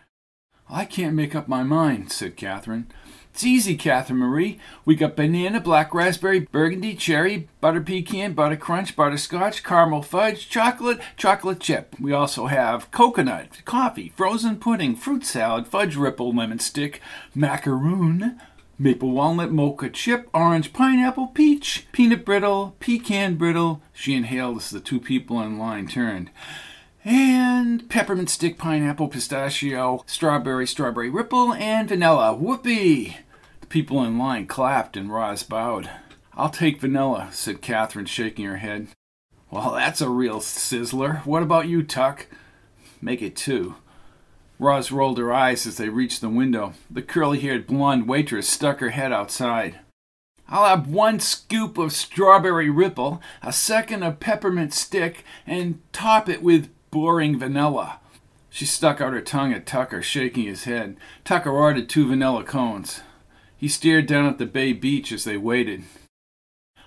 I 0.71 0.85
can't 0.85 1.17
make 1.17 1.35
up 1.35 1.49
my 1.49 1.65
mind, 1.65 2.13
said 2.13 2.37
Kathryn. 2.37 2.85
It's 3.33 3.43
easy, 3.43 3.77
Kathryn 3.77 4.19
Marie. 4.19 4.61
We 4.85 4.95
got 4.95 5.17
banana, 5.17 5.61
black 5.61 5.93
raspberry, 5.93 6.39
burgundy, 6.39 6.95
cherry, 6.95 7.49
butter 7.61 7.81
pecan, 7.81 8.35
butter 8.35 8.57
crunch, 8.57 8.95
butterscotch, 8.95 9.65
caramel 9.65 10.03
fudge, 10.03 10.49
chocolate, 10.49 11.01
chocolate 11.17 11.59
chip. 11.59 11.97
We 11.99 12.13
also 12.13 12.47
have 12.47 12.93
coconut, 12.93 13.63
coffee, 13.65 14.13
frozen 14.15 14.61
pudding, 14.61 14.95
fruit 14.95 15.27
salad, 15.27 15.67
fudge 15.67 15.97
ripple, 15.97 16.33
lemon 16.33 16.61
stick, 16.61 17.01
macaroon, 17.35 18.41
maple 18.79 19.11
walnut, 19.11 19.53
mocha 19.53 19.91
chip, 19.91 20.29
orange, 20.35 20.73
pineapple, 20.73 21.29
peach, 21.29 21.87
peanut 21.93 22.25
brittle, 22.25 22.77
pecan 22.81 23.37
brittle. 23.37 23.83
She 23.93 24.15
inhaled 24.15 24.59
as 24.59 24.71
the 24.71 24.81
two 24.81 25.01
people 25.01 25.41
in 25.41 25.59
line 25.59 25.87
turned 25.89 26.31
and 27.07 27.89
peppermint 27.89 28.29
stick, 28.29 28.59
pineapple, 28.59 29.07
pistachio, 29.07 30.03
strawberry, 30.07 30.67
strawberry 30.67 31.09
ripple, 31.09 31.55
and 31.55 31.89
vanilla. 31.89 32.35
Whoopee! 32.35 33.19
The 33.61 33.67
people 33.69 34.03
in 34.03 34.19
line 34.19 34.49
clapped 34.49 34.97
and 34.97 35.13
Roz 35.13 35.45
bowed. 35.45 35.89
I'll 36.35 36.51
take 36.51 36.81
vanilla, 36.81 37.29
said 37.31 37.63
Kathryn, 37.63 38.09
shaking 38.09 38.45
her 38.47 38.57
head. 38.57 38.89
Well, 39.53 39.73
that's 39.73 40.01
a 40.01 40.09
real 40.09 40.41
sizzler. 40.41 41.25
What 41.25 41.45
about 41.45 41.69
you, 41.69 41.85
Tuck? 41.85 42.27
Make 43.01 43.23
it 43.23 43.37
two. 43.37 43.77
Roz 44.59 44.91
rolled 44.91 45.19
her 45.19 45.33
eyes 45.33 45.67
as 45.67 45.77
they 45.77 45.89
reached 45.89 46.21
the 46.21 46.29
window. 46.29 46.73
The 46.91 47.03
curly 47.03 47.41
haired 47.41 47.67
blonde 47.67 48.09
waitress 48.09 48.49
stuck 48.49 48.81
her 48.81 48.91
head 48.91 49.13
outside. 49.13 49.81
I'll 50.49 50.65
have 50.65 50.89
one 50.89 51.19
scoop 51.21 51.77
of 51.77 51.93
strawberry 51.93 52.71
ripple, 52.71 53.21
a 53.43 53.53
second 53.53 54.03
of 54.03 54.21
peppermint 54.21 54.73
stick, 54.73 55.25
and 55.47 55.81
top 55.93 56.29
it 56.29 56.43
with 56.43 56.71
boring 56.91 57.39
vanilla. 57.39 58.01
She 58.49 58.65
stuck 58.65 59.01
out 59.01 59.13
her 59.13 59.21
tongue 59.21 59.53
at 59.53 59.67
Tucker, 59.67 60.01
shaking 60.01 60.45
his 60.45 60.65
head. 60.65 60.97
Tucker 61.25 61.51
ordered 61.51 61.89
two 61.89 62.09
vanilla 62.09 62.45
cones. 62.45 63.03
He 63.57 63.69
stared 63.69 64.07
down 64.07 64.27
at 64.27 64.39
the 64.39 64.47
bay 64.47 64.73
beach 64.73 65.13
as 65.13 65.25
they 65.25 65.37
waited. 65.37 65.85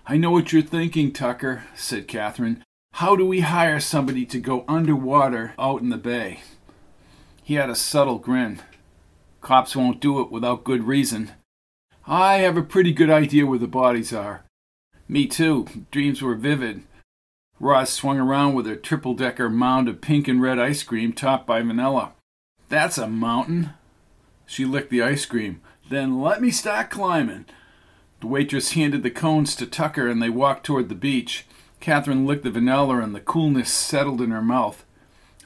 I 0.08 0.18
know 0.18 0.32
what 0.32 0.52
you're 0.52 0.64
thinking, 0.64 1.12
Tucker, 1.12 1.66
said 1.76 2.08
Kathryn. 2.08 2.64
How 2.94 3.16
do 3.16 3.26
we 3.26 3.42
hire 3.42 3.80
somebody 3.80 4.26
to 4.26 4.40
go 4.40 4.66
underwater 4.68 5.54
out 5.60 5.82
in 5.82 5.90
the 5.90 5.98
bay? 5.98 6.40
He 7.50 7.56
had 7.56 7.72
a 7.72 7.75
subtle 7.75 8.20
grin. 8.20 8.62
Cops 9.41 9.75
won't 9.75 10.00
do 10.00 10.22
it 10.22 10.29
without 10.29 10.63
good 10.63 10.84
reason. 10.84 11.32
I 12.06 12.36
have 12.36 12.56
a 12.56 12.62
pretty 12.62 12.94
good 12.94 13.10
idea 13.10 13.48
where 13.48 13.58
the 13.58 13.65
bodies 13.65 14.13
are. 14.13 14.46
Me 15.08 15.25
too. 15.25 15.65
Dreams 15.89 16.22
were 16.22 16.36
vivid. 16.36 16.84
Roz 17.60 17.89
swung 17.89 18.20
around 18.20 18.53
with 18.53 18.68
a 18.68 18.75
triple 18.75 19.15
decker 19.15 19.50
mound 19.50 19.89
of 19.89 20.00
pink 20.00 20.27
and 20.27 20.39
red 20.39 20.60
ice 20.60 20.84
cream 20.84 21.12
topped 21.12 21.48
by 21.48 21.63
vanilla. 21.63 22.12
That's 22.68 23.00
a 23.00 23.08
mountain. 23.08 23.72
She 24.46 24.63
licked 24.63 24.91
the 24.91 25.01
ice 25.01 25.25
cream. 25.25 25.60
Then 25.89 26.22
let 26.22 26.44
me 26.44 26.51
start 26.51 26.91
climbing. 26.91 27.46
The 28.22 28.27
waitress 28.27 28.74
handed 28.74 29.01
the 29.01 29.10
cones 29.10 29.56
to 29.56 29.65
Tucker 29.65 30.08
and 30.08 30.22
they 30.22 30.29
walked 30.29 30.68
toward 30.68 30.88
the 30.88 30.94
beach. 30.94 31.48
Kathryn 31.82 32.27
licked 32.27 32.44
the 32.44 32.51
vanilla 32.51 33.00
and 33.00 33.15
the 33.15 33.20
coolness 33.20 33.74
settled 33.74 34.22
in 34.22 34.29
her 34.29 34.44
mouth. 34.44 34.86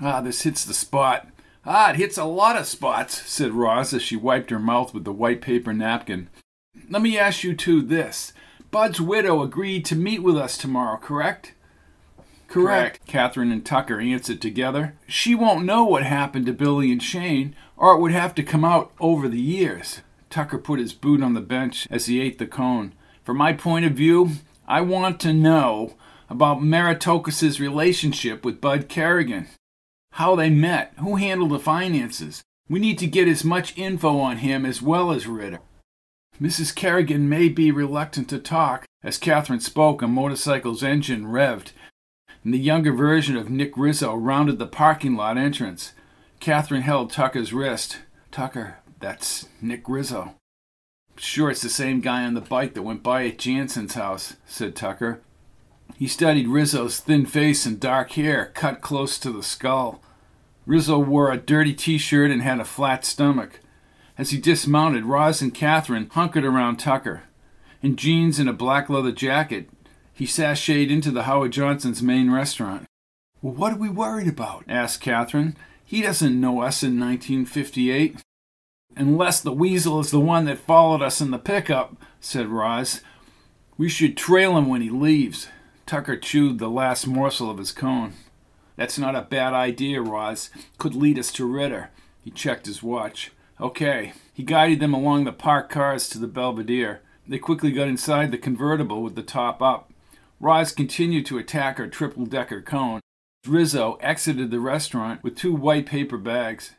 Ah, 0.01 0.19
this 0.19 0.41
hits 0.41 0.65
the 0.65 0.73
spot. 0.73 1.29
Ah, 1.65 1.91
it 1.91 1.95
hits 1.95 2.17
a 2.17 2.25
lot 2.25 2.57
of 2.57 2.65
spots, 2.65 3.21
said 3.29 3.53
Roz 3.53 3.93
as 3.93 4.01
she 4.01 4.17
wiped 4.17 4.49
her 4.49 4.59
mouth 4.59 4.93
with 4.93 5.05
the 5.05 5.13
white 5.13 5.41
paper 5.41 5.71
napkin. 5.71 6.29
Let 6.89 7.01
me 7.01 7.17
ask 7.17 7.43
you 7.43 7.55
two 7.55 7.81
this. 7.81 8.33
Bud's 8.69 8.99
widow 8.99 9.41
agreed 9.41 9.85
to 9.85 9.95
meet 9.95 10.21
with 10.21 10.35
us 10.35 10.57
tomorrow, 10.57 10.97
correct? 10.97 11.53
Correct. 12.47 13.07
Kathryn 13.07 13.51
and 13.51 13.65
Tucker 13.65 13.99
answered 13.99 14.41
together. 14.41 14.95
She 15.07 15.33
won't 15.35 15.65
know 15.65 15.85
what 15.85 16.03
happened 16.03 16.45
to 16.47 16.53
Billy 16.53 16.91
and 16.91 17.01
Shane, 17.01 17.55
or 17.77 17.95
it 17.95 17.99
would 17.99 18.11
have 18.11 18.35
to 18.35 18.43
come 18.43 18.65
out 18.65 18.91
over 18.99 19.27
the 19.27 19.39
years. 19.39 20.01
Tucker 20.29 20.57
put 20.57 20.79
his 20.79 20.93
boot 20.93 21.23
on 21.23 21.33
the 21.33 21.41
bench 21.41 21.87
as 21.89 22.07
he 22.07 22.19
ate 22.19 22.39
the 22.39 22.45
cone. 22.45 22.93
From 23.23 23.37
my 23.37 23.53
point 23.53 23.85
of 23.85 23.93
view, 23.93 24.31
I 24.67 24.81
want 24.81 25.19
to 25.21 25.33
know 25.33 25.95
about 26.29 26.61
Meritokas's 26.61 27.59
relationship 27.59 28.43
with 28.43 28.61
Bud 28.61 28.89
Kerrigan. 28.89 29.47
How 30.13 30.35
they 30.35 30.49
met, 30.49 30.93
who 30.99 31.15
handled 31.15 31.51
the 31.51 31.59
finances. 31.59 32.43
We 32.69 32.79
need 32.79 32.99
to 32.99 33.07
get 33.07 33.27
as 33.27 33.43
much 33.43 33.77
info 33.77 34.19
on 34.19 34.37
him 34.37 34.65
as 34.65 34.81
well 34.81 35.11
as 35.11 35.27
Ridder. 35.27 35.59
Mrs. 36.39 36.73
Kerrigan 36.73 37.27
may 37.27 37.49
be 37.49 37.71
reluctant 37.71 38.29
to 38.29 38.39
talk. 38.39 38.85
As 39.03 39.17
Kathryn 39.17 39.61
spoke, 39.61 40.01
a 40.01 40.07
motorcycle's 40.07 40.83
engine 40.83 41.25
revved, 41.25 41.71
and 42.43 42.53
the 42.53 42.59
younger 42.59 42.93
version 42.93 43.35
of 43.35 43.49
Nick 43.49 43.75
Rizzo 43.75 44.13
rounded 44.15 44.59
the 44.59 44.67
parking 44.67 45.15
lot 45.15 45.37
entrance. 45.37 45.93
Kathryn 46.39 46.81
held 46.81 47.09
Tucker's 47.09 47.51
wrist. 47.51 47.99
Tucker, 48.31 48.77
that's 48.99 49.47
Nick 49.61 49.89
Rizzo. 49.89 50.35
Sure, 51.17 51.49
it's 51.49 51.61
the 51.61 51.69
same 51.69 52.01
guy 52.01 52.23
on 52.23 52.33
the 52.33 52.41
bike 52.41 52.75
that 52.75 52.83
went 52.83 53.01
by 53.01 53.25
at 53.25 53.39
Jansen's 53.39 53.95
house, 53.95 54.35
said 54.45 54.75
Tucker. 54.75 55.21
He 56.03 56.09
studied 56.09 56.49
Rizzo's 56.49 56.99
thin 56.99 57.25
face 57.25 57.65
and 57.65 57.79
dark 57.79 58.11
hair, 58.11 58.51
cut 58.53 58.81
close 58.81 59.17
to 59.19 59.31
the 59.31 59.41
skull. 59.41 60.03
Rizzo 60.65 60.99
wore 60.99 61.31
a 61.31 61.37
dirty 61.37 61.73
t 61.73 61.97
shirt 61.97 62.29
and 62.29 62.41
had 62.41 62.59
a 62.59 62.65
flat 62.65 63.05
stomach. 63.05 63.61
As 64.17 64.31
he 64.31 64.37
dismounted, 64.37 65.05
Roz 65.05 65.41
and 65.41 65.55
Kathryn 65.55 66.11
hunkered 66.11 66.43
around 66.43 66.75
Tucker. 66.75 67.23
In 67.81 67.95
jeans 67.95 68.37
and 68.37 68.49
a 68.49 68.51
black 68.51 68.89
leather 68.89 69.13
jacket, 69.13 69.69
he 70.11 70.25
sashayed 70.25 70.89
into 70.89 71.09
the 71.09 71.23
Howard 71.23 71.53
Johnson's 71.53 72.03
main 72.03 72.29
restaurant. 72.29 72.83
Well, 73.41 73.53
what 73.53 73.71
are 73.71 73.79
we 73.79 73.87
worried 73.87 74.27
about? 74.27 74.65
asked 74.67 75.01
Kathryn. 75.01 75.55
He 75.85 76.01
doesn't 76.01 76.37
know 76.37 76.59
us 76.63 76.83
in 76.83 76.99
1958. 76.99 78.17
Unless 78.97 79.39
the 79.39 79.53
weasel 79.53 80.01
is 80.01 80.11
the 80.11 80.19
one 80.19 80.43
that 80.47 80.57
followed 80.57 81.01
us 81.01 81.21
in 81.21 81.31
the 81.31 81.39
pickup, 81.39 81.95
said 82.19 82.47
Roz. 82.47 82.99
We 83.77 83.87
should 83.87 84.17
trail 84.17 84.57
him 84.57 84.67
when 84.67 84.81
he 84.81 84.89
leaves. 84.89 85.47
Tucker 85.85 86.17
chewed 86.17 86.59
the 86.59 86.69
last 86.69 87.07
morsel 87.07 87.49
of 87.49 87.57
his 87.57 87.71
cone. 87.71 88.13
That's 88.75 88.97
not 88.97 89.15
a 89.15 89.21
bad 89.21 89.53
idea, 89.53 90.01
Roz. 90.01 90.49
Could 90.77 90.95
lead 90.95 91.19
us 91.19 91.31
to 91.33 91.45
Ridder. 91.45 91.89
He 92.21 92.31
checked 92.31 92.65
his 92.65 92.81
watch. 92.81 93.31
Okay. 93.59 94.13
He 94.33 94.43
guided 94.43 94.79
them 94.79 94.93
along 94.93 95.25
the 95.25 95.31
parked 95.31 95.71
cars 95.71 96.09
to 96.09 96.17
the 96.17 96.27
Belvedere. 96.27 97.01
They 97.27 97.37
quickly 97.37 97.71
got 97.71 97.87
inside 97.87 98.31
the 98.31 98.37
convertible 98.37 99.03
with 99.03 99.15
the 99.15 99.23
top 99.23 99.61
up. 99.61 99.91
Roz 100.39 100.71
continued 100.71 101.25
to 101.27 101.37
attack 101.37 101.77
her 101.77 101.87
triple 101.87 102.25
decker 102.25 102.61
cone. 102.61 102.99
Rizzo 103.45 103.97
exited 104.01 104.51
the 104.51 104.59
restaurant 104.59 105.23
with 105.23 105.37
two 105.37 105.53
white 105.53 105.85
paper 105.85 106.17
bags. 106.17 106.73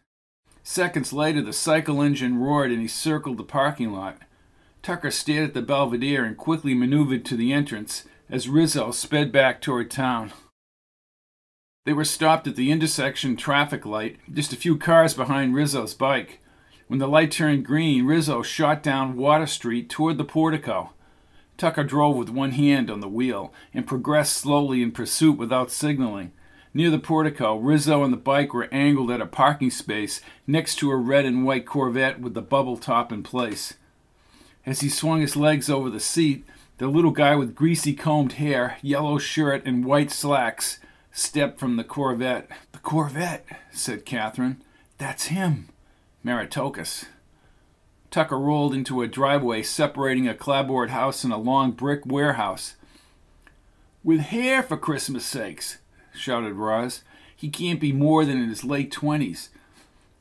Seconds 0.62 1.12
later, 1.12 1.42
the 1.42 1.52
cycle 1.52 2.00
engine 2.00 2.38
roared 2.38 2.70
and 2.70 2.80
he 2.80 2.88
circled 2.88 3.36
the 3.36 3.44
parking 3.44 3.92
lot. 3.92 4.18
Tucker 4.82 5.10
stared 5.10 5.48
at 5.48 5.54
the 5.54 5.62
Belvedere 5.62 6.24
and 6.24 6.36
quickly 6.36 6.74
maneuvered 6.74 7.24
to 7.26 7.36
the 7.36 7.52
entrance 7.52 8.04
as 8.28 8.48
Rizzo 8.48 8.90
sped 8.90 9.30
back 9.32 9.60
toward 9.60 9.90
town. 9.90 10.32
They 11.84 11.92
were 11.92 12.04
stopped 12.04 12.46
at 12.46 12.56
the 12.56 12.72
intersection 12.72 13.36
traffic 13.36 13.84
light, 13.84 14.16
just 14.32 14.52
a 14.52 14.56
few 14.56 14.78
cars 14.78 15.12
behind 15.12 15.54
Rizzo's 15.54 15.92
bike. 15.94 16.40
When 16.86 16.98
the 16.98 17.08
light 17.08 17.30
turned 17.30 17.66
green, 17.66 18.06
Rizzo 18.06 18.42
shot 18.42 18.82
down 18.82 19.16
Water 19.16 19.46
Street 19.46 19.90
toward 19.90 20.16
the 20.16 20.24
portico. 20.24 20.90
Tucker 21.56 21.84
drove 21.84 22.16
with 22.16 22.30
one 22.30 22.52
hand 22.52 22.90
on 22.90 23.00
the 23.00 23.08
wheel 23.08 23.52
and 23.72 23.86
progressed 23.86 24.36
slowly 24.36 24.82
in 24.82 24.92
pursuit 24.92 25.38
without 25.38 25.70
signaling. 25.70 26.32
Near 26.72 26.90
the 26.90 26.98
portico, 26.98 27.56
Rizzo 27.56 28.02
and 28.02 28.12
the 28.12 28.18
bike 28.18 28.52
were 28.52 28.68
angled 28.72 29.10
at 29.10 29.20
a 29.20 29.26
parking 29.26 29.70
space 29.70 30.20
next 30.46 30.76
to 30.76 30.90
a 30.90 30.96
red 30.96 31.24
and 31.24 31.44
white 31.44 31.66
Corvette 31.66 32.20
with 32.20 32.34
the 32.34 32.42
bubble 32.42 32.76
top 32.76 33.12
in 33.12 33.22
place. 33.22 33.74
As 34.66 34.80
he 34.80 34.88
swung 34.88 35.20
his 35.20 35.36
legs 35.36 35.70
over 35.70 35.88
the 35.88 36.00
seat, 36.00 36.44
the 36.78 36.88
little 36.88 37.10
guy 37.10 37.36
with 37.36 37.54
greasy 37.54 37.94
combed 37.94 38.32
hair, 38.32 38.78
yellow 38.82 39.18
shirt, 39.18 39.64
and 39.64 39.84
white 39.84 40.10
slacks 40.10 40.80
stepped 41.12 41.58
from 41.58 41.76
the 41.76 41.84
Corvette. 41.84 42.48
The 42.72 42.78
Corvette, 42.78 43.46
said 43.72 44.04
Kathryn. 44.04 44.56
That's 44.98 45.26
him. 45.26 45.68
Meritocus. 46.24 47.06
Tucker 48.10 48.38
rolled 48.38 48.74
into 48.74 49.02
a 49.02 49.08
driveway 49.08 49.62
separating 49.62 50.28
a 50.28 50.34
clapboard 50.34 50.90
house 50.90 51.24
and 51.24 51.32
a 51.32 51.36
long 51.36 51.72
brick 51.72 52.06
warehouse. 52.06 52.74
With 54.02 54.20
hair, 54.20 54.62
for 54.62 54.76
Christmas 54.76 55.24
sakes, 55.24 55.78
shouted 56.14 56.54
Roz. 56.54 57.02
He 57.34 57.48
can't 57.48 57.80
be 57.80 57.92
more 57.92 58.24
than 58.24 58.38
in 58.38 58.48
his 58.48 58.64
late 58.64 58.92
twenties. 58.92 59.50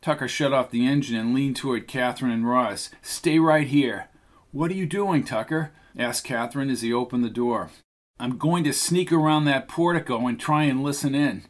Tucker 0.01 0.27
shut 0.27 0.53
off 0.53 0.71
the 0.71 0.85
engine 0.85 1.15
and 1.15 1.33
leaned 1.33 1.55
toward 1.55 1.87
Kathryn 1.87 2.33
and 2.33 2.47
Roz. 2.47 2.89
Stay 3.01 3.39
right 3.39 3.67
here. 3.67 4.09
What 4.51 4.71
are 4.71 4.75
you 4.75 4.85
doing, 4.85 5.23
Tucker? 5.23 5.71
Asked 5.97 6.25
Kathryn 6.25 6.71
as 6.71 6.81
he 6.81 6.91
opened 6.91 7.23
the 7.23 7.29
door. 7.29 7.69
I'm 8.19 8.37
going 8.37 8.63
to 8.63 8.73
sneak 8.73 9.11
around 9.11 9.45
that 9.45 9.67
portico 9.67 10.27
and 10.27 10.39
try 10.39 10.63
and 10.63 10.83
listen 10.83 11.13
in. 11.13 11.43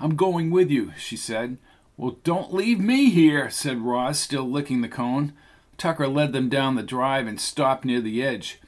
I'm 0.00 0.16
going 0.16 0.50
with 0.50 0.70
you, 0.70 0.92
she 0.96 1.16
said. 1.16 1.58
Well, 1.96 2.18
don't 2.22 2.54
leave 2.54 2.78
me 2.78 3.10
here, 3.10 3.50
said 3.50 3.80
Roz, 3.80 4.18
still 4.18 4.48
licking 4.48 4.80
the 4.80 4.88
cone. 4.88 5.32
Tucker 5.76 6.08
led 6.08 6.32
them 6.32 6.48
down 6.48 6.74
the 6.74 6.82
drive 6.82 7.26
and 7.26 7.40
stopped 7.40 7.84
near 7.84 8.00
the 8.00 8.22
edge. 8.22 8.60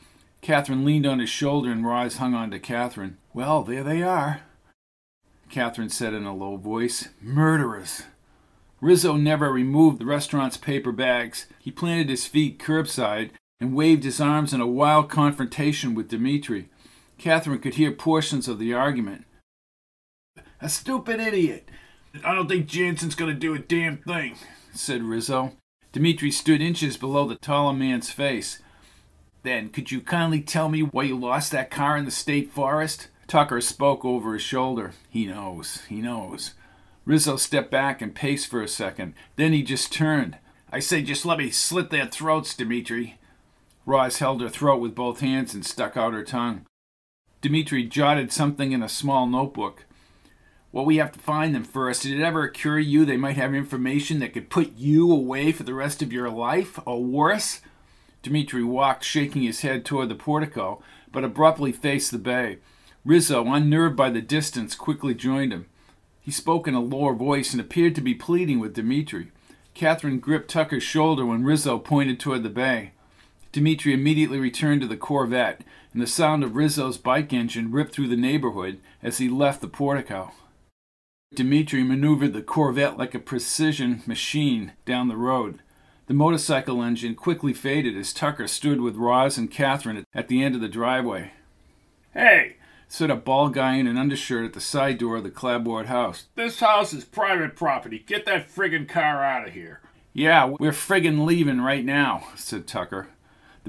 Kathryn 0.43 0.85
leaned 0.85 1.07
on 1.07 1.19
his 1.19 1.29
shoulder 1.29 1.71
and 1.71 1.85
Roz 1.85 2.17
hung 2.17 2.35
on 2.35 2.51
to 2.51 2.59
Kathryn. 2.59 3.17
Well, 3.35 3.63
there 3.63 3.85
they 3.85 4.03
are, 4.03 4.43
Kathryn 5.51 5.91
said 5.91 6.15
in 6.15 6.25
a 6.25 6.35
low 6.35 6.57
voice. 6.57 7.09
Murderers. 7.21 8.05
Rizzo 8.81 9.17
never 9.17 9.53
removed 9.53 9.99
the 9.99 10.07
restaurant's 10.07 10.57
paper 10.57 10.93
bags. 10.93 11.47
He 11.59 11.71
planted 11.71 12.09
his 12.09 12.27
feet 12.27 12.59
curbside 12.59 13.31
and 13.61 13.75
waved 13.75 14.05
his 14.05 14.21
arms 14.21 14.55
in 14.55 14.61
a 14.61 14.67
wild 14.67 15.09
confrontation 15.11 15.95
with 15.95 16.09
Dimitri. 16.09 16.69
Kathryn 17.19 17.61
could 17.61 17.75
hear 17.75 17.93
portions 17.93 18.49
of 18.49 18.59
the 18.59 18.73
argument. 18.73 19.27
A 20.61 20.69
stupid 20.69 21.21
idiot. 21.21 21.69
I 22.25 22.35
don't 22.35 22.49
think 22.49 22.67
Jansen's 22.67 23.15
going 23.15 23.33
to 23.33 23.39
do 23.39 23.55
a 23.55 23.59
damn 23.59 23.99
thing, 23.99 24.37
said 24.73 25.03
Rizzo. 25.03 25.53
Dimitri 25.93 26.31
stood 26.31 26.61
inches 26.61 26.97
below 26.97 27.27
the 27.29 27.37
taller 27.37 27.73
man's 27.73 28.11
face. 28.11 28.61
Then, 29.43 29.69
could 29.71 29.91
you 29.91 30.01
kindly 30.01 30.41
tell 30.41 30.69
me 30.69 30.83
why 30.83 31.05
you 31.05 31.19
lost 31.19 31.53
that 31.53 31.71
car 31.71 31.97
in 31.97 32.05
the 32.05 32.11
state 32.11 32.51
forest? 32.51 33.09
Tucker 33.27 33.61
spoke 33.61 34.05
over 34.05 34.35
his 34.35 34.43
shoulder. 34.43 34.93
He 35.09 35.27
knows, 35.27 35.83
he 35.89 36.01
knows. 36.01 36.55
Rizzo 37.05 37.37
stepped 37.37 37.71
back 37.71 38.03
and 38.03 38.15
paced 38.15 38.49
for 38.49 38.63
a 38.63 38.69
second. 38.69 39.15
Then 39.37 39.53
he 39.53 39.63
just 39.63 39.93
turned. 39.93 40.37
I 40.73 40.81
say, 40.81 41.03
just 41.03 41.25
let 41.25 41.39
me 41.39 41.51
slit 41.51 41.91
their 41.91 42.07
throats, 42.07 42.55
Dimitri. 42.55 43.19
Roz 43.87 44.19
held 44.19 44.41
her 44.41 44.49
throat 44.49 44.81
with 44.81 44.95
both 44.95 45.21
hands 45.21 45.55
and 45.55 45.65
stuck 45.65 45.97
out 45.97 46.13
her 46.13 46.25
tongue. 46.25 46.67
Dimitri 47.41 47.85
jotted 47.85 48.33
something 48.33 48.73
in 48.73 48.83
a 48.83 48.89
small 48.89 49.27
notebook. 49.27 49.87
Well, 50.73 50.85
we 50.85 50.99
have 50.99 51.13
to 51.13 51.19
find 51.19 51.55
them 51.55 51.65
first. 51.65 52.03
Did 52.03 52.21
it 52.21 52.23
ever 52.23 52.45
occur 52.45 52.79
to 52.79 52.85
you 52.85 53.05
they 53.05 53.17
might 53.17 53.37
have 53.37 53.55
information 53.55 54.21
that 54.21 54.35
could 54.35 54.51
put 54.51 54.77
you 54.77 55.11
away 55.11 55.51
for 55.51 55.65
the 55.65 55.75
rest 55.75 56.03
of 56.03 56.13
your 56.13 56.31
life, 56.31 56.79
or 56.87 57.03
worse? 57.03 57.61
Dimitri 58.23 58.63
walked, 58.63 59.03
shaking 59.03 59.43
his 59.43 59.63
head 59.63 59.85
toward 59.85 60.11
the 60.11 60.15
portico, 60.15 60.83
but 61.11 61.25
abruptly 61.25 61.73
faced 61.73 62.11
the 62.11 62.19
bay. 62.19 62.59
Rizzo, 63.05 63.47
unnerved 63.47 63.97
by 63.97 64.11
the 64.11 64.21
distance, 64.21 64.75
quickly 64.75 65.15
joined 65.15 65.53
him. 65.53 65.67
He 66.21 66.31
spoke 66.31 66.69
in 66.69 66.75
a 66.75 66.81
lower 66.81 67.15
voice 67.15 67.53
and 67.53 67.61
appeared 67.61 67.95
to 67.95 68.03
be 68.03 68.15
pleading 68.15 68.61
with 68.61 68.75
Dimitri. 68.75 69.33
Kathryn 69.75 70.21
gripped 70.21 70.51
Tucker's 70.51 70.83
shoulder 70.83 71.25
when 71.25 71.43
Rizzo 71.43 71.79
pointed 71.79 72.21
toward 72.21 72.43
the 72.43 72.51
bay. 72.51 72.93
Dimitri 73.53 73.93
immediately 73.93 74.39
returned 74.39 74.81
to 74.83 74.87
the 74.87 74.97
Corvette, 74.97 75.63
and 75.93 76.01
the 76.01 76.07
sound 76.07 76.45
of 76.45 76.55
Rizzo's 76.55 76.99
bike 76.99 77.33
engine 77.33 77.73
ripped 77.73 77.93
through 77.93 78.09
the 78.09 78.17
neighborhood 78.17 78.79
as 79.03 79.19
he 79.19 79.29
left 79.29 79.61
the 79.61 79.69
portico. 79.69 80.33
Dimitri 81.35 81.83
maneuvered 81.83 82.33
the 82.33 82.43
Corvette 82.43 82.97
like 82.97 83.15
a 83.15 83.19
precision 83.19 84.03
machine 84.07 84.73
down 84.85 85.09
the 85.09 85.17
road. 85.17 85.61
The 86.07 86.15
motorcycle 86.15 86.83
engine 86.83 87.15
quickly 87.15 87.53
faded 87.53 87.97
as 87.97 88.13
Tucker 88.13 88.49
stood 88.49 88.81
with 88.81 88.97
Roz 88.97 89.39
and 89.39 89.51
Kathryn 89.51 90.05
at 90.13 90.29
the 90.29 90.43
end 90.43 90.57
of 90.57 90.61
the 90.61 90.69
driveway. 90.69 91.33
Hey, 92.13 92.57
said 92.89 93.11
a 93.11 93.17
bald 93.17 93.55
guy 93.55 93.75
in 93.75 93.87
an 93.87 93.97
undershirt 93.97 94.45
at 94.45 94.53
the 94.53 94.61
side 94.61 94.99
door 94.99 95.17
of 95.17 95.23
the 95.23 95.31
clapboard 95.31 95.87
house. 95.87 96.27
This 96.35 96.59
house 96.59 96.93
is 96.93 97.05
private 97.05 97.55
property. 97.55 98.01
Get 98.05 98.27
that 98.27 98.49
friggin' 98.49 98.89
car 98.89 99.25
out 99.25 99.47
of 99.47 99.55
here. 99.55 99.81
Yeah, 100.13 100.57
we're 100.59 100.73
friggin' 100.73 101.25
leaving 101.25 101.61
right 101.61 101.85
now, 101.85 102.27
said 102.35 102.67
Tucker. 102.67 103.07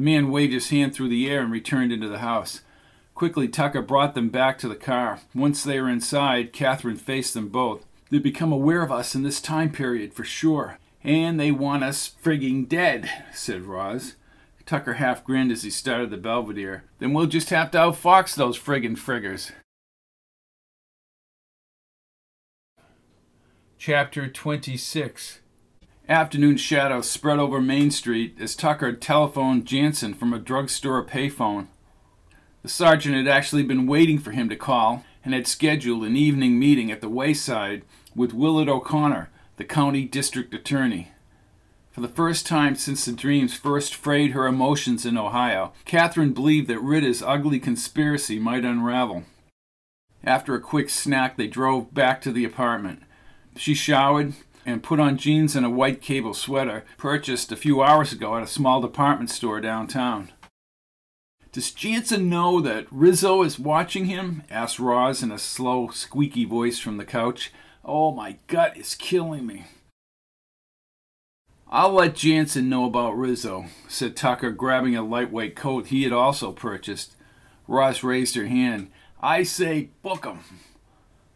The 0.01 0.05
man 0.05 0.31
waved 0.31 0.51
his 0.51 0.71
hand 0.71 0.95
through 0.95 1.09
the 1.09 1.29
air 1.29 1.41
and 1.41 1.51
returned 1.51 1.91
into 1.91 2.09
the 2.09 2.17
house. 2.17 2.61
Quickly, 3.13 3.47
Tucker 3.47 3.83
brought 3.83 4.15
them 4.15 4.29
back 4.29 4.57
to 4.57 4.67
the 4.67 4.75
car. 4.75 5.19
Once 5.35 5.63
they 5.63 5.79
were 5.79 5.87
inside, 5.87 6.53
Kathryn 6.53 6.97
faced 6.97 7.35
them 7.35 7.49
both. 7.49 7.85
They've 8.09 8.23
become 8.23 8.51
aware 8.51 8.81
of 8.81 8.91
us 8.91 9.13
in 9.13 9.21
this 9.21 9.39
time 9.39 9.71
period, 9.71 10.15
for 10.15 10.23
sure. 10.23 10.79
And 11.03 11.39
they 11.39 11.51
want 11.51 11.83
us 11.83 12.15
frigging 12.23 12.67
dead, 12.67 13.11
said 13.31 13.61
Roz. 13.61 14.15
Tucker 14.65 14.93
half 14.93 15.23
grinned 15.23 15.51
as 15.51 15.61
he 15.61 15.69
started 15.69 16.09
the 16.09 16.17
Belvedere. 16.17 16.83
Then 16.97 17.13
we'll 17.13 17.27
just 17.27 17.51
have 17.51 17.69
to 17.69 17.77
outfox 17.77 18.33
those 18.33 18.57
friggin' 18.57 18.97
friggers. 18.97 19.51
Chapter 23.77 24.27
26 24.27 25.41
Afternoon 26.11 26.57
shadows 26.57 27.09
spread 27.09 27.39
over 27.39 27.61
Main 27.61 27.89
Street 27.89 28.35
as 28.37 28.53
Tucker 28.53 28.91
telephoned 28.91 29.65
Jansen 29.65 30.13
from 30.13 30.33
a 30.33 30.39
drugstore 30.39 31.05
payphone. 31.05 31.67
The 32.63 32.67
sergeant 32.67 33.15
had 33.15 33.29
actually 33.29 33.63
been 33.63 33.87
waiting 33.87 34.19
for 34.19 34.31
him 34.31 34.49
to 34.49 34.57
call 34.57 35.05
and 35.23 35.33
had 35.33 35.47
scheduled 35.47 36.03
an 36.03 36.17
evening 36.17 36.59
meeting 36.59 36.91
at 36.91 36.99
the 36.99 37.07
Wayside 37.07 37.83
with 38.13 38.33
Willard 38.33 38.67
O'Connor, 38.67 39.29
the 39.55 39.63
county 39.63 40.03
district 40.03 40.53
attorney. 40.53 41.13
For 41.91 42.01
the 42.01 42.09
first 42.09 42.45
time 42.45 42.75
since 42.75 43.05
the 43.05 43.13
dreams 43.13 43.53
first 43.53 43.95
frayed 43.95 44.31
her 44.31 44.47
emotions 44.47 45.05
in 45.05 45.17
Ohio, 45.17 45.71
Kathryn 45.85 46.33
believed 46.33 46.67
that 46.67 46.81
Ridder's 46.81 47.23
ugly 47.23 47.57
conspiracy 47.57 48.37
might 48.37 48.65
unravel. 48.65 49.23
After 50.25 50.55
a 50.55 50.59
quick 50.59 50.89
snack, 50.89 51.37
they 51.37 51.47
drove 51.47 51.93
back 51.93 52.21
to 52.23 52.33
the 52.33 52.43
apartment. 52.43 53.03
She 53.55 53.73
showered 53.73 54.33
and 54.65 54.83
put 54.83 54.99
on 54.99 55.17
jeans 55.17 55.55
and 55.55 55.65
a 55.65 55.69
white 55.69 56.01
cable 56.01 56.33
sweater 56.33 56.85
purchased 56.97 57.51
a 57.51 57.55
few 57.55 57.81
hours 57.81 58.13
ago 58.13 58.35
at 58.35 58.43
a 58.43 58.47
small 58.47 58.81
department 58.81 59.29
store 59.29 59.59
downtown. 59.61 60.29
Does 61.51 61.71
Jansen 61.71 62.29
know 62.29 62.61
that 62.61 62.87
Rizzo 62.91 63.43
is 63.43 63.59
watching 63.59 64.05
him? 64.05 64.43
asked 64.49 64.79
Roz 64.79 65.21
in 65.21 65.31
a 65.31 65.37
slow, 65.37 65.89
squeaky 65.89 66.45
voice 66.45 66.79
from 66.79 66.95
the 66.95 67.05
couch. 67.05 67.51
Oh, 67.83 68.11
my 68.11 68.37
gut 68.47 68.77
is 68.77 68.95
killing 68.95 69.45
me. 69.45 69.65
I'll 71.69 71.91
let 71.93 72.15
Jansen 72.15 72.69
know 72.69 72.85
about 72.85 73.17
Rizzo, 73.17 73.65
said 73.87 74.15
Tucker, 74.15 74.51
grabbing 74.51 74.95
a 74.95 75.03
lightweight 75.03 75.55
coat 75.55 75.87
he 75.87 76.03
had 76.03 76.13
also 76.13 76.51
purchased. 76.51 77.15
Roz 77.67 78.03
raised 78.03 78.35
her 78.35 78.47
hand. 78.47 78.89
I 79.21 79.43
say, 79.43 79.89
book 80.01 80.25
him. 80.25 80.39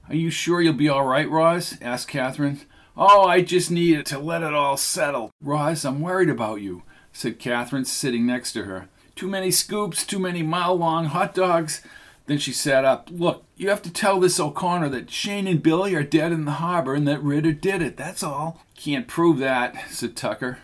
Are 0.08 0.15
you 0.15 0.30
sure 0.30 0.62
you'll 0.62 0.73
be 0.73 0.89
all 0.89 1.06
right, 1.06 1.30
Roz? 1.30 1.78
asked 1.82 2.10
Kathryn. 2.10 2.60
Oh, 2.97 3.25
I 3.25 3.41
just 3.41 3.69
needed 3.69 4.05
to 4.08 4.19
let 4.19 4.41
it 4.41 4.53
all 4.53 4.77
settle. 4.77 5.31
Roz, 5.41 5.84
I'm 5.84 5.99
worried 5.99 6.29
about 6.29 6.62
you, 6.62 6.84
said 7.12 7.39
Kathryn, 7.39 7.86
sitting 7.86 8.25
next 8.25 8.53
to 8.53 8.63
her. 8.63 8.88
Too 9.15 9.27
many 9.27 9.51
scoops, 9.51 10.05
too 10.05 10.19
many 10.19 10.43
mile 10.43 10.75
long 10.75 11.05
hot 11.05 11.34
dogs. 11.34 11.81
Then 12.25 12.38
she 12.38 12.53
sat 12.53 12.86
up. 12.86 13.10
Look, 13.12 13.43
you 13.58 13.69
have 13.69 13.81
to 13.84 13.91
tell 13.91 14.19
this 14.19 14.39
O'Connor 14.39 14.89
that 14.89 15.12
Shane 15.12 15.45
and 15.47 15.62
Billy 15.62 15.93
are 15.93 16.03
dead 16.03 16.31
in 16.31 16.45
the 16.45 16.51
harbor 16.53 16.93
and 16.93 17.08
that 17.08 17.21
Ridder 17.21 17.51
did 17.51 17.81
it. 17.81 17.97
That's 17.97 18.23
all. 18.23 18.62
Can't 18.75 19.08
prove 19.08 19.39
that, 19.39 19.75
said 19.89 20.15
Tucker. 20.15 20.60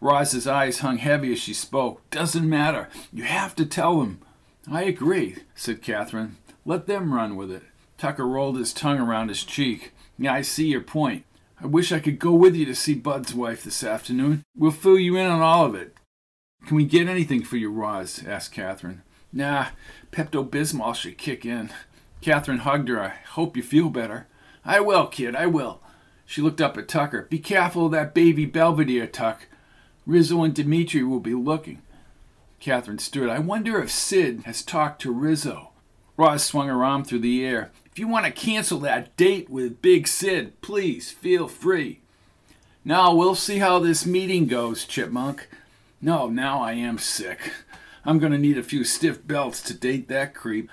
Roz's 0.00 0.46
eyes 0.46 0.78
hung 0.78 0.98
heavy 0.98 1.32
as 1.32 1.40
she 1.40 1.54
spoke. 1.54 2.08
Doesn't 2.10 2.48
matter. 2.48 2.88
You 3.12 3.24
have 3.24 3.54
to 3.56 3.66
tell 3.66 4.00
them. 4.00 4.20
I 4.70 4.84
agree, 4.84 5.38
said 5.54 5.82
Kathryn. 5.82 6.32
Let 6.64 6.86
them 6.86 7.12
run 7.12 7.36
with 7.36 7.50
it. 7.50 7.62
Tucker 7.98 8.26
rolled 8.26 8.58
his 8.58 8.72
tongue 8.72 8.98
around 8.98 9.28
his 9.28 9.44
cheek. 9.44 9.92
Yeah, 10.18 10.34
I 10.34 10.42
see 10.42 10.68
your 10.68 10.80
point. 10.80 11.24
I 11.64 11.66
wish 11.66 11.92
I 11.92 11.98
could 11.98 12.18
go 12.18 12.34
with 12.34 12.54
you 12.54 12.66
to 12.66 12.74
see 12.74 12.92
Bud's 12.92 13.34
wife 13.34 13.64
this 13.64 13.82
afternoon. 13.82 14.42
We'll 14.54 14.70
fill 14.70 14.98
you 14.98 15.16
in 15.16 15.24
on 15.24 15.40
all 15.40 15.64
of 15.64 15.74
it. 15.74 15.96
Can 16.66 16.76
we 16.76 16.84
get 16.84 17.08
anything 17.08 17.42
for 17.42 17.56
you, 17.56 17.72
Roz? 17.72 18.22
asked 18.26 18.54
Kathryn. 18.54 18.98
Nah, 19.32 19.68
Pepto 20.12 20.46
Bismol 20.46 20.94
should 20.94 21.16
kick 21.16 21.46
in. 21.46 21.70
Kathryn 22.20 22.58
hugged 22.58 22.90
her. 22.90 23.00
I 23.00 23.14
hope 23.30 23.56
you 23.56 23.62
feel 23.62 23.88
better. 23.88 24.26
I 24.62 24.80
will, 24.80 25.06
kid, 25.06 25.34
I 25.34 25.46
will. 25.46 25.80
She 26.26 26.42
looked 26.42 26.60
up 26.60 26.76
at 26.76 26.86
Tucker. 26.86 27.28
Be 27.30 27.38
careful 27.38 27.86
of 27.86 27.92
that 27.92 28.12
baby 28.12 28.44
Belvedere, 28.44 29.06
Tuck. 29.06 29.46
Rizzo 30.04 30.42
and 30.42 30.54
Dimitri 30.54 31.02
will 31.02 31.18
be 31.18 31.32
looking. 31.32 31.80
Kathryn 32.60 33.00
stood. 33.00 33.30
I 33.30 33.38
wonder 33.38 33.82
if 33.82 33.90
Sid 33.90 34.42
has 34.44 34.62
talked 34.62 35.00
to 35.00 35.10
Rizzo. 35.10 35.70
Roz 36.18 36.44
swung 36.44 36.68
her 36.68 36.84
arm 36.84 37.04
through 37.04 37.20
the 37.20 37.42
air. 37.42 37.72
If 37.94 38.00
you 38.00 38.08
want 38.08 38.26
to 38.26 38.32
cancel 38.32 38.80
that 38.80 39.16
date 39.16 39.48
with 39.48 39.80
Big 39.80 40.08
Sid, 40.08 40.60
please 40.62 41.12
feel 41.12 41.46
free. 41.46 42.00
Now 42.84 43.14
we'll 43.14 43.36
see 43.36 43.58
how 43.58 43.78
this 43.78 44.04
meeting 44.04 44.48
goes, 44.48 44.84
Chipmunk. 44.84 45.48
No, 46.02 46.26
now 46.26 46.60
I 46.60 46.72
am 46.72 46.98
sick. 46.98 47.52
I'm 48.04 48.18
going 48.18 48.32
to 48.32 48.38
need 48.38 48.58
a 48.58 48.64
few 48.64 48.82
stiff 48.82 49.24
belts 49.24 49.62
to 49.62 49.74
date 49.74 50.08
that 50.08 50.34
creep. 50.34 50.72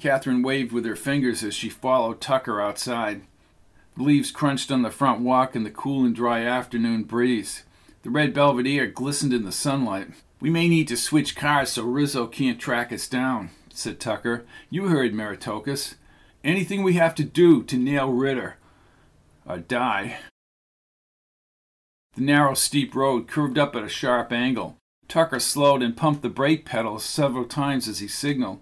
Kathryn 0.00 0.42
waved 0.42 0.72
with 0.72 0.84
her 0.86 0.96
fingers 0.96 1.44
as 1.44 1.54
she 1.54 1.68
followed 1.68 2.20
Tucker 2.20 2.60
outside. 2.60 3.22
The 3.96 4.02
leaves 4.02 4.32
crunched 4.32 4.72
on 4.72 4.82
the 4.82 4.90
front 4.90 5.20
walk 5.20 5.54
in 5.54 5.62
the 5.62 5.70
cool 5.70 6.04
and 6.04 6.16
dry 6.16 6.42
afternoon 6.42 7.04
breeze. 7.04 7.62
The 8.02 8.10
red 8.10 8.34
belvedere 8.34 8.88
glistened 8.88 9.32
in 9.32 9.44
the 9.44 9.52
sunlight. 9.52 10.08
We 10.40 10.50
may 10.50 10.68
need 10.68 10.88
to 10.88 10.96
switch 10.96 11.36
cars 11.36 11.70
so 11.70 11.84
Rizzo 11.84 12.26
can't 12.26 12.58
track 12.58 12.92
us 12.92 13.06
down, 13.06 13.50
said 13.72 14.00
Tucker. 14.00 14.44
You 14.68 14.88
heard 14.88 15.12
Meritocus. 15.12 15.94
Anything 16.42 16.82
we 16.82 16.94
have 16.94 17.14
to 17.16 17.24
do 17.24 17.62
to 17.64 17.76
nail 17.76 18.10
Ridder. 18.10 18.56
Or 19.46 19.58
die. 19.58 20.18
The 22.14 22.22
narrow, 22.22 22.54
steep 22.54 22.94
road 22.94 23.28
curved 23.28 23.58
up 23.58 23.76
at 23.76 23.84
a 23.84 23.88
sharp 23.88 24.32
angle. 24.32 24.76
Tucker 25.06 25.38
slowed 25.38 25.82
and 25.82 25.96
pumped 25.96 26.22
the 26.22 26.28
brake 26.28 26.64
pedals 26.64 27.04
several 27.04 27.44
times 27.44 27.88
as 27.88 27.98
he 27.98 28.08
signaled. 28.08 28.60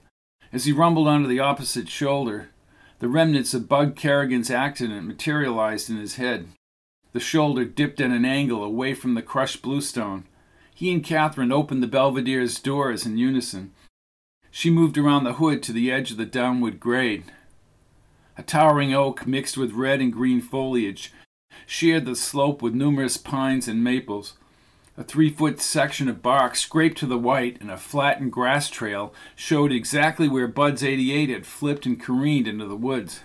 As 0.53 0.65
he 0.65 0.73
rumbled 0.73 1.07
onto 1.07 1.29
the 1.29 1.41
opposite 1.41 1.89
shoulder, 1.89 2.51
the 2.99 3.09
remnants 3.09 3.55
of 3.55 3.69
Bud 3.69 3.95
Kerrigan's 3.95 4.51
accident 4.51 5.07
materialized 5.07 5.89
in 5.89 5.99
his 5.99 6.17
head. 6.17 6.49
The 7.13 7.21
shoulder 7.21 7.65
dipped 7.65 8.01
at 8.01 8.11
an 8.11 8.25
angle 8.25 8.65
away 8.65 8.95
from 8.95 9.15
the 9.15 9.23
crushed 9.23 9.63
bluestone. 9.63 10.25
He 10.75 10.93
and 10.93 11.05
Kathryn 11.05 11.53
opened 11.53 11.83
the 11.83 11.87
Belvedere's 11.87 12.59
doors 12.59 13.07
in 13.07 13.19
unison. 13.19 13.73
She 14.51 14.71
moved 14.71 14.99
around 14.99 15.25
the 15.25 15.35
hood 15.35 15.63
to 15.65 15.73
the 15.73 15.93
edge 15.93 16.11
of 16.11 16.17
the 16.17 16.27
downward 16.27 16.81
grade. 16.81 17.25
A 18.39 18.43
towering 18.45 18.95
oak 18.95 19.27
mixed 19.27 19.57
with 19.57 19.73
red 19.73 20.01
and 20.01 20.13
green 20.13 20.41
foliage 20.41 21.13
shared 21.67 22.05
the 22.05 22.15
slope 22.15 22.63
with 22.63 22.73
numerous 22.73 23.17
pines 23.17 23.67
and 23.67 23.83
maples. 23.83 24.35
A 24.97 25.03
three 25.03 25.29
foot 25.29 25.61
section 25.61 26.09
of 26.09 26.23
bark 26.23 26.55
scraped 26.55 26.99
to 26.99 27.07
the 27.07 27.19
white 27.19 27.61
and 27.61 27.69
a 27.69 27.77
flattened 27.77 28.31
grass 28.31 28.71
trail 28.71 29.13
showed 29.35 29.73
exactly 29.73 30.29
where 30.29 30.47
Bud's 30.47 30.85
88 30.85 31.31
had 31.31 31.47
flipped 31.47 31.85
and 31.85 32.01
careened 32.01 32.47
into 32.47 32.65
the 32.65 32.77
woods. 32.77 33.21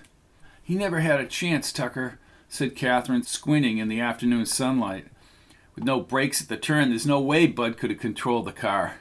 He 0.63 0.73
never 0.73 1.01
had 1.01 1.19
a 1.19 1.27
chance, 1.27 1.71
Tucker, 1.71 2.17
said 2.49 2.75
Kathryn, 2.75 3.23
squinting 3.23 3.77
in 3.77 3.89
the 3.89 3.99
afternoon 3.99 4.47
sunlight. 4.47 5.05
With 5.75 5.83
no 5.83 5.99
brakes 5.99 6.41
at 6.41 6.49
the 6.49 6.57
turn, 6.57 6.89
there's 6.89 7.05
no 7.05 7.19
way 7.19 7.45
Bud 7.45 7.77
could 7.77 7.91
have 7.91 7.99
controlled 7.99 8.45
the 8.45 8.51
car. 8.51 8.95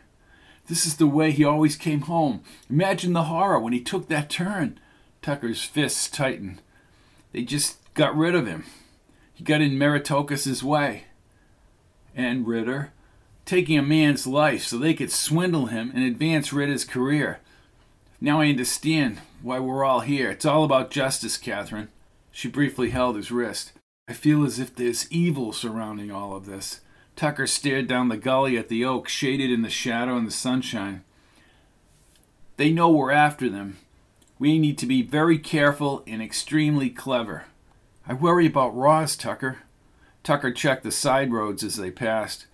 This 0.66 0.84
is 0.84 0.96
the 0.96 1.06
way 1.06 1.30
he 1.30 1.44
always 1.44 1.74
came 1.74 2.02
home. 2.02 2.42
Imagine 2.68 3.14
the 3.14 3.24
horror 3.24 3.58
when 3.58 3.72
he 3.72 3.80
took 3.80 4.08
that 4.08 4.28
turn. 4.28 4.78
Tucker's 5.22 5.62
fists 5.62 6.08
tightened. 6.08 6.60
They 7.32 7.42
just 7.42 7.78
got 7.94 8.16
rid 8.16 8.34
of 8.34 8.46
him. 8.46 8.64
He 9.32 9.44
got 9.44 9.60
in 9.60 9.78
Meritocus's 9.78 10.62
way 10.62 11.04
and 12.14 12.46
Ridder, 12.46 12.92
taking 13.44 13.78
a 13.78 13.82
man's 13.82 14.26
life 14.26 14.64
so 14.64 14.76
they 14.76 14.94
could 14.94 15.10
swindle 15.10 15.66
him 15.66 15.90
and 15.94 16.04
advance 16.04 16.52
Ridder's 16.52 16.84
career. 16.84 17.40
Now 18.20 18.40
I 18.40 18.48
understand 18.48 19.18
why 19.40 19.58
we're 19.58 19.84
all 19.84 20.00
here. 20.00 20.30
It's 20.30 20.44
all 20.44 20.64
about 20.64 20.90
justice, 20.90 21.38
Kathryn. 21.38 21.88
She 22.30 22.48
briefly 22.48 22.90
held 22.90 23.16
his 23.16 23.32
wrist. 23.32 23.72
I 24.08 24.12
feel 24.12 24.44
as 24.44 24.58
if 24.58 24.74
there's 24.74 25.10
evil 25.10 25.52
surrounding 25.52 26.10
all 26.10 26.36
of 26.36 26.46
this. 26.46 26.80
Tucker 27.16 27.46
stared 27.46 27.86
down 27.86 28.08
the 28.08 28.16
gully 28.16 28.56
at 28.56 28.68
the 28.68 28.84
oak, 28.84 29.08
shaded 29.08 29.50
in 29.50 29.62
the 29.62 29.70
shadow 29.70 30.16
and 30.16 30.26
the 30.26 30.32
sunshine. 30.32 31.04
They 32.56 32.70
know 32.70 32.90
we're 32.90 33.10
after 33.10 33.48
them. 33.48 33.78
We 34.42 34.58
need 34.58 34.76
to 34.78 34.86
be 34.86 35.02
very 35.02 35.38
careful 35.38 36.02
and 36.04 36.20
extremely 36.20 36.90
clever. 36.90 37.44
I 38.08 38.14
worry 38.14 38.44
about 38.44 38.76
Roz, 38.76 39.14
Tucker. 39.14 39.58
Tucker 40.24 40.50
checked 40.50 40.82
the 40.82 40.90
side 40.90 41.32
roads 41.32 41.62
as 41.62 41.76
they 41.76 41.92
passed. 41.92 42.46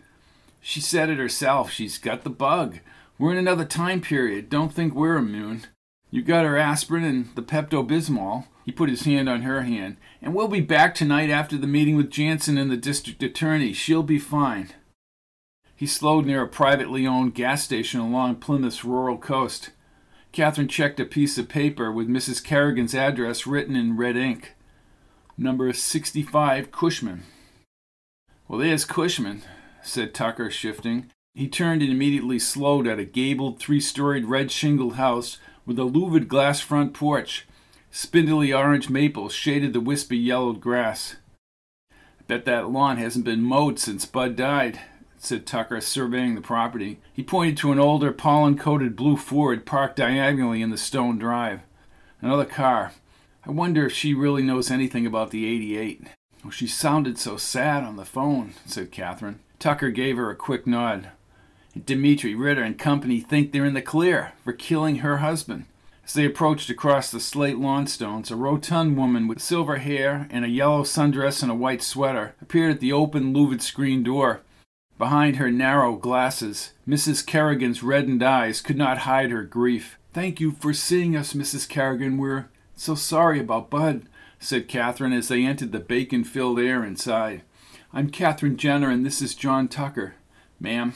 She 0.60 0.82
said 0.82 1.08
it 1.08 1.16
herself. 1.16 1.70
She's 1.70 1.96
got 1.96 2.24
the 2.24 2.28
bug. 2.28 2.80
We're 3.18 3.32
in 3.32 3.38
another 3.38 3.64
time 3.64 4.02
period. 4.02 4.50
Don't 4.50 4.70
think 4.70 4.92
we're 4.92 5.16
immune. 5.16 5.62
You 6.10 6.20
got 6.20 6.44
her 6.44 6.58
aspirin 6.58 7.04
and 7.04 7.34
the 7.34 7.42
Pepto 7.42 7.88
Bismol. 7.88 8.44
He 8.66 8.70
put 8.70 8.90
his 8.90 9.04
hand 9.04 9.26
on 9.26 9.40
her 9.40 9.62
hand. 9.62 9.96
And 10.20 10.34
we'll 10.34 10.48
be 10.48 10.60
back 10.60 10.94
tonight 10.94 11.30
after 11.30 11.56
the 11.56 11.66
meeting 11.66 11.96
with 11.96 12.10
Jansen 12.10 12.58
and 12.58 12.70
the 12.70 12.76
district 12.76 13.22
attorney. 13.22 13.72
She'll 13.72 14.02
be 14.02 14.18
fine. 14.18 14.74
He 15.74 15.86
slowed 15.86 16.26
near 16.26 16.42
a 16.42 16.48
privately 16.48 17.06
owned 17.06 17.34
gas 17.34 17.64
station 17.64 18.00
along 18.00 18.40
Plymouth's 18.40 18.84
rural 18.84 19.16
coast. 19.16 19.70
Kathryn 20.32 20.68
checked 20.68 21.00
a 21.00 21.04
piece 21.04 21.38
of 21.38 21.48
paper 21.48 21.90
with 21.90 22.08
Mrs. 22.08 22.42
Kerrigan's 22.42 22.94
address 22.94 23.46
written 23.46 23.74
in 23.74 23.96
red 23.96 24.16
ink. 24.16 24.54
Number 25.36 25.72
65 25.72 26.70
Cushman. 26.70 27.22
Well, 28.46 28.60
there's 28.60 28.84
Cushman, 28.84 29.42
said 29.82 30.14
Tucker, 30.14 30.50
shifting. 30.50 31.10
He 31.34 31.48
turned 31.48 31.82
and 31.82 31.92
immediately 31.92 32.38
slowed 32.38 32.86
at 32.86 32.98
a 32.98 33.04
gabled, 33.04 33.60
three 33.60 33.80
storied 33.80 34.24
red 34.24 34.50
shingled 34.50 34.94
house 34.94 35.38
with 35.64 35.78
a 35.78 35.84
louvered 35.84 36.28
glass 36.28 36.60
front 36.60 36.94
porch. 36.94 37.46
Spindly 37.90 38.52
orange 38.52 38.90
maples 38.90 39.32
shaded 39.32 39.72
the 39.72 39.80
wispy 39.80 40.18
yellowed 40.18 40.60
grass. 40.60 41.16
I 41.92 42.24
bet 42.26 42.44
that 42.44 42.70
lawn 42.70 42.96
hasn't 42.96 43.24
been 43.24 43.42
mowed 43.42 43.78
since 43.78 44.04
Bud 44.04 44.36
died, 44.36 44.80
said 45.18 45.46
Tucker, 45.46 45.80
surveying 45.80 46.34
the 46.34 46.40
property. 46.40 47.00
He 47.12 47.22
pointed 47.22 47.56
to 47.58 47.72
an 47.72 47.78
older, 47.78 48.12
pollen 48.12 48.56
coated 48.56 48.96
blue 48.96 49.16
Ford 49.16 49.66
parked 49.66 49.96
diagonally 49.96 50.62
in 50.62 50.70
the 50.70 50.78
stone 50.78 51.18
drive. 51.18 51.60
Another 52.20 52.44
car. 52.44 52.92
I 53.46 53.50
wonder 53.50 53.86
if 53.86 53.92
she 53.92 54.14
really 54.14 54.42
knows 54.42 54.70
anything 54.70 55.06
about 55.06 55.30
the 55.30 55.46
88. 55.46 56.08
Oh, 56.44 56.50
she 56.50 56.66
sounded 56.66 57.18
so 57.18 57.36
sad 57.36 57.84
on 57.84 57.96
the 57.96 58.04
phone, 58.04 58.54
said 58.66 58.92
Kathryn. 58.92 59.36
Tucker 59.58 59.90
gave 59.90 60.16
her 60.16 60.30
a 60.30 60.36
quick 60.36 60.66
nod. 60.66 61.08
Dimitri 61.84 62.34
Ridder 62.34 62.62
and 62.62 62.78
company 62.78 63.20
think 63.20 63.52
they're 63.52 63.64
in 63.64 63.74
the 63.74 63.82
clear 63.82 64.32
for 64.42 64.52
killing 64.52 64.96
her 64.96 65.18
husband. 65.18 65.66
As 66.04 66.14
they 66.14 66.24
approached 66.24 66.70
across 66.70 67.10
the 67.10 67.20
slate 67.20 67.56
lawnstones, 67.56 68.30
a 68.30 68.36
rotund 68.36 68.96
woman 68.96 69.28
with 69.28 69.42
silver 69.42 69.76
hair 69.76 70.26
and 70.30 70.44
a 70.44 70.48
yellow 70.48 70.82
sundress 70.82 71.42
and 71.42 71.52
a 71.52 71.54
white 71.54 71.82
sweater 71.82 72.34
appeared 72.40 72.72
at 72.72 72.80
the 72.80 72.92
open 72.92 73.34
louvered 73.34 73.60
screen 73.60 74.02
door. 74.02 74.40
Behind 74.98 75.36
her 75.36 75.50
narrow 75.50 75.94
glasses, 75.94 76.72
Mrs. 76.86 77.24
Kerrigan's 77.24 77.84
reddened 77.84 78.22
eyes 78.22 78.60
could 78.60 78.76
not 78.76 78.98
hide 78.98 79.30
her 79.30 79.44
grief. 79.44 79.96
Thank 80.12 80.40
you 80.40 80.50
for 80.50 80.74
seeing 80.74 81.14
us, 81.14 81.34
Mrs. 81.34 81.68
Kerrigan. 81.68 82.18
We're 82.18 82.48
so 82.74 82.96
sorry 82.96 83.38
about 83.38 83.70
Bud, 83.70 84.08
said 84.40 84.68
Kathryn 84.68 85.16
as 85.16 85.28
they 85.28 85.44
entered 85.44 85.70
the 85.70 85.78
bacon 85.78 86.24
filled 86.24 86.58
air 86.58 86.84
inside. 86.84 87.42
I'm 87.92 88.10
Kathryn 88.10 88.56
Jenner, 88.56 88.90
and 88.90 89.06
this 89.06 89.22
is 89.22 89.36
John 89.36 89.68
Tucker. 89.68 90.16
Ma'am, 90.58 90.92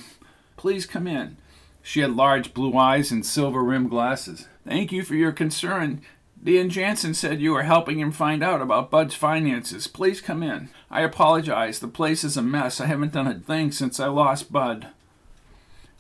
please 0.57 0.85
come 0.85 1.07
in. 1.07 1.37
She 1.81 2.01
had 2.01 2.17
large 2.17 2.55
blue 2.55 2.77
eyes 2.77 3.13
and 3.13 3.25
silver 3.25 3.63
rimmed 3.63 3.91
glasses. 3.91 4.49
Thank 4.67 4.91
you 4.91 5.05
for 5.05 5.15
your 5.15 5.33
concern. 5.33 6.03
Dan 6.45 6.71
Jansen 6.71 7.15
said 7.15 7.41
you 7.41 7.53
were 7.53 7.63
helping 7.63 8.01
him 8.01 8.11
find 8.11 8.43
out 8.43 8.61
about 8.61 8.91
Bud's 8.91 9.15
finances. 9.15 9.87
Please 9.87 10.21
come 10.21 10.43
in. 10.43 10.71
I 10.91 11.03
apologize. 11.03 11.79
The 11.79 11.89
place 11.89 12.25
is 12.25 12.37
a 12.37 12.43
mess. 12.43 12.81
I 12.81 12.87
haven't 12.87 13.13
done 13.13 13.29
a 13.29 13.35
thing 13.35 13.71
since 13.71 14.01
I 14.01 14.09
lost 14.09 14.53
Bud. 14.53 14.89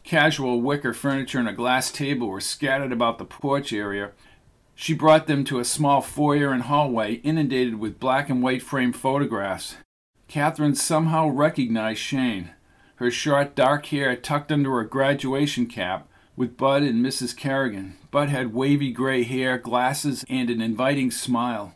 Casual 0.02 0.61
wicker 0.61 0.92
furniture 0.92 1.38
and 1.38 1.48
a 1.48 1.52
glass 1.52 1.92
table 1.92 2.26
were 2.26 2.40
scattered 2.40 2.92
about 2.92 3.18
the 3.18 3.24
porch 3.24 3.72
area. 3.72 4.11
She 4.74 4.94
brought 4.94 5.28
them 5.28 5.44
to 5.44 5.61
a 5.61 5.64
small 5.64 6.00
foyer 6.00 6.52
and 6.52 6.62
hallway 6.62 7.14
inundated 7.16 7.78
with 7.78 8.00
black 8.00 8.28
and 8.28 8.42
white 8.42 8.62
framed 8.62 8.96
photographs. 8.96 9.76
Kathryn 10.28 10.76
somehow 10.76 11.28
recognized 11.28 12.00
Shane 12.00 12.50
her 13.02 13.11
short 13.11 13.57
dark 13.57 13.87
hair 13.87 14.14
tucked 14.14 14.52
under 14.52 14.78
a 14.78 14.88
graduation 14.88 15.66
cap, 15.66 16.09
with 16.37 16.57
Bud 16.57 16.83
and 16.83 17.05
Mrs. 17.05 17.37
Kerrigan. 17.37 17.97
Bud 18.11 18.29
had 18.29 18.55
wavy 18.55 18.90
gray 18.90 19.23
hair, 19.23 19.59
glasses, 19.59 20.25
and 20.29 20.51
an 20.51 20.61
inviting 20.61 21.11
smile. 21.11 21.75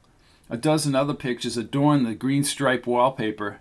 A 0.48 0.56
dozen 0.56 0.94
other 0.94 1.14
pictures 1.14 1.56
adorned 1.56 2.06
the 2.06 2.14
green 2.14 2.44
striped 2.44 2.86
wallpaper. 2.86 3.60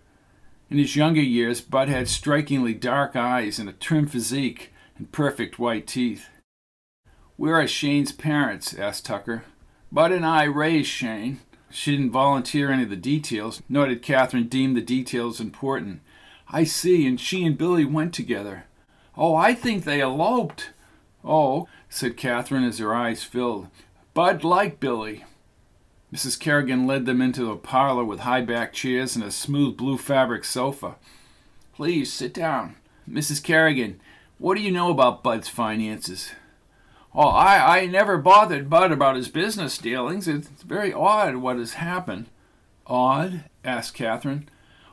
In 0.70 0.78
his 0.78 0.96
younger 0.96 1.22
years, 1.22 1.62
Bud 1.62 1.90
had 1.90 2.08
strikingly 2.08 2.74
dark 2.74 3.16
eyes 3.16 3.60
and 3.60 3.70
a 3.70 3.74
trim 3.74 4.08
physique 4.08 4.72
and 4.98 5.12
perfect 5.12 5.60
white 5.60 5.88
teeth. 5.88 6.30
Where 7.38 7.56
are 7.56 7.68
Shane's 7.68 8.12
parents? 8.12 8.74
asked 8.74 9.06
Tucker. 9.06 9.44
Bud 9.92 10.12
and 10.12 10.26
I 10.26 10.44
raised 10.44 10.90
Shane. 10.90 11.40
She 11.70 11.92
didn't 11.92 12.12
volunteer 12.12 12.72
any 12.72 12.84
of 12.84 12.90
the 12.90 12.96
details, 12.96 13.62
nor 13.68 13.88
did 13.88 14.02
Kathryn 14.02 14.50
deem 14.50 14.74
the 14.74 14.82
details 14.82 15.42
important. 15.42 16.02
I 16.50 16.64
see, 16.64 17.06
and 17.06 17.20
she 17.20 17.44
and 17.44 17.58
Billy 17.58 17.84
went 17.84 18.14
together. 18.14 18.66
Oh, 19.18 19.36
I 19.36 19.54
think 19.54 19.84
they 19.84 20.02
eloped. 20.02 20.70
Oh, 21.26 21.68
said 21.90 22.18
Kathryn 22.18 22.68
as 22.68 22.78
her 22.80 22.94
eyes 22.94 23.24
filled. 23.24 23.68
Bud 24.14 24.44
liked 24.44 24.80
Billy. 24.80 25.26
Mrs. 26.14 26.40
Kerrigan 26.40 26.86
led 26.86 27.06
them 27.06 27.22
into 27.22 27.52
a 27.52 27.58
parlor 27.58 28.06
with 28.06 28.22
high 28.22 28.42
backed 28.42 28.76
chairs 28.76 29.16
and 29.16 29.26
a 29.26 29.32
smooth 29.32 29.76
blue 29.76 29.98
fabric 29.98 30.46
sofa. 30.46 30.96
Please 31.74 32.14
sit 32.14 32.34
down. 32.34 32.76
Mrs. 33.10 33.44
Kerrigan, 33.44 34.00
what 34.38 34.56
do 34.56 34.62
you 34.62 34.72
know 34.72 34.92
about 34.92 35.24
Bud's 35.24 35.50
finances? 35.50 36.32
Oh, 37.14 37.30
I, 37.30 37.80
I 37.80 37.86
never 37.86 38.18
bothered 38.18 38.70
Bud 38.70 38.92
about 38.92 39.16
his 39.16 39.30
business 39.30 39.78
dealings. 39.78 40.28
It's 40.28 40.50
very 40.64 40.94
odd 40.94 41.38
what 41.38 41.58
has 41.58 41.74
happened. 41.74 42.28
Odd? 42.88 43.46
asked 43.64 43.98
Kathryn. 43.98 44.48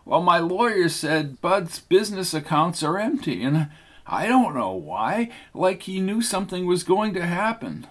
Well, 0.04 0.22
my 0.22 0.38
lawyer 0.38 0.88
said 0.88 1.40
Bud's 1.40 1.78
business 1.78 2.32
accounts 2.32 2.82
are 2.82 2.98
empty, 2.98 3.42
and 3.42 3.68
I 4.12 4.26
don't 4.26 4.54
know 4.54 4.72
why, 4.72 5.30
like 5.54 5.84
he 5.84 5.98
knew 5.98 6.20
something 6.20 6.66
was 6.66 6.82
going 6.82 7.14
to 7.14 7.24
happen. 7.24 7.86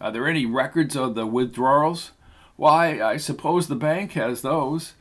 Are 0.00 0.12
there 0.12 0.28
any 0.28 0.46
records 0.46 0.94
of 0.94 1.16
the 1.16 1.26
withdrawals? 1.26 2.12
Why, 2.54 3.02
I 3.02 3.16
suppose 3.16 3.66
the 3.66 3.74
bank 3.74 4.12
has 4.12 4.42
those. 4.42 4.92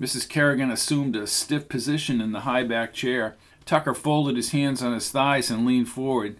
Mrs. 0.00 0.28
Kerrigan 0.28 0.70
assumed 0.70 1.16
a 1.16 1.26
stiff 1.26 1.68
position 1.68 2.20
in 2.20 2.30
the 2.30 2.42
high 2.42 2.62
backed 2.62 2.94
chair. 2.94 3.34
Tucker 3.66 3.92
folded 3.92 4.36
his 4.36 4.52
hands 4.52 4.84
on 4.84 4.94
his 4.94 5.10
thighs 5.10 5.50
and 5.50 5.66
leaned 5.66 5.88
forward. 5.88 6.36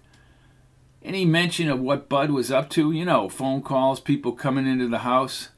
Any 1.02 1.24
mention 1.24 1.68
of 1.68 1.80
what 1.80 2.08
Bud 2.08 2.30
was 2.30 2.52
up 2.52 2.70
to? 2.70 2.92
You 2.92 3.06
know, 3.06 3.28
phone 3.28 3.62
calls, 3.62 3.98
people 3.98 4.30
coming 4.30 4.68
into 4.68 4.86
the 4.86 4.98
house. 4.98 5.48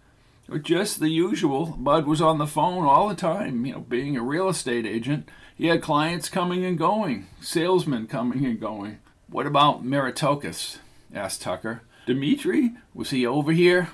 Just 0.59 1.01
the 1.01 1.09
usual. 1.09 1.67
Bud 1.79 2.07
was 2.07 2.21
on 2.21 2.39
the 2.39 2.47
phone 2.47 2.85
all 2.85 3.09
the 3.09 3.15
time, 3.15 3.65
you 3.65 3.73
know, 3.73 3.81
being 3.81 4.17
a 4.17 4.23
real 4.23 4.49
estate 4.49 4.87
agent. 4.87 5.29
He 5.55 5.67
had 5.67 5.83
clients 5.83 6.29
coming 6.29 6.65
and 6.65 6.79
going, 6.79 7.27
salesmen 7.41 8.07
coming 8.07 8.45
and 8.45 8.61
going. 8.61 8.99
What 9.29 9.47
about 9.47 9.85
Meritokis? 9.85 10.79
asked 11.15 11.43
Tucker. 11.43 11.83
Dimitri? 12.07 12.73
Was 12.95 13.11
he 13.11 13.27
over 13.27 13.53
here? 13.53 13.91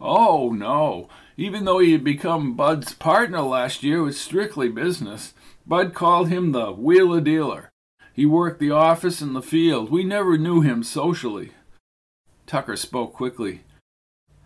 Oh, 0.00 0.50
no. 0.50 1.08
Even 1.36 1.64
though 1.64 1.78
he 1.78 1.92
had 1.92 2.02
become 2.02 2.54
Bud's 2.56 2.94
partner 2.94 3.42
last 3.42 3.82
year, 3.82 3.98
it 3.98 4.02
was 4.02 4.20
strictly 4.20 4.68
business. 4.68 5.34
Bud 5.66 5.94
called 5.94 6.28
him 6.28 6.52
the 6.52 6.72
wheeler 6.72 7.20
dealer. 7.20 7.70
He 8.12 8.26
worked 8.26 8.58
the 8.58 8.72
office 8.72 9.20
and 9.20 9.36
the 9.36 9.42
field. 9.42 9.90
We 9.90 10.02
never 10.02 10.36
knew 10.36 10.62
him 10.62 10.82
socially. 10.82 11.52
Tucker 12.46 12.76
spoke 12.76 13.12
quickly. 13.12 13.62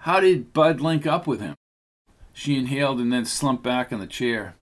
How 0.05 0.21
did 0.21 0.53
Bud 0.53 0.83
link 0.83 1.07
up 1.07 1.27
with 1.27 1.41
him? 1.41 1.55
She 2.35 2.59
inhaled 2.59 3.01
and 3.01 3.11
then 3.11 3.25
slumped 3.25 3.63
back 3.63 3.91
in 3.91 4.01
the 4.01 4.07
chair. 4.07 4.57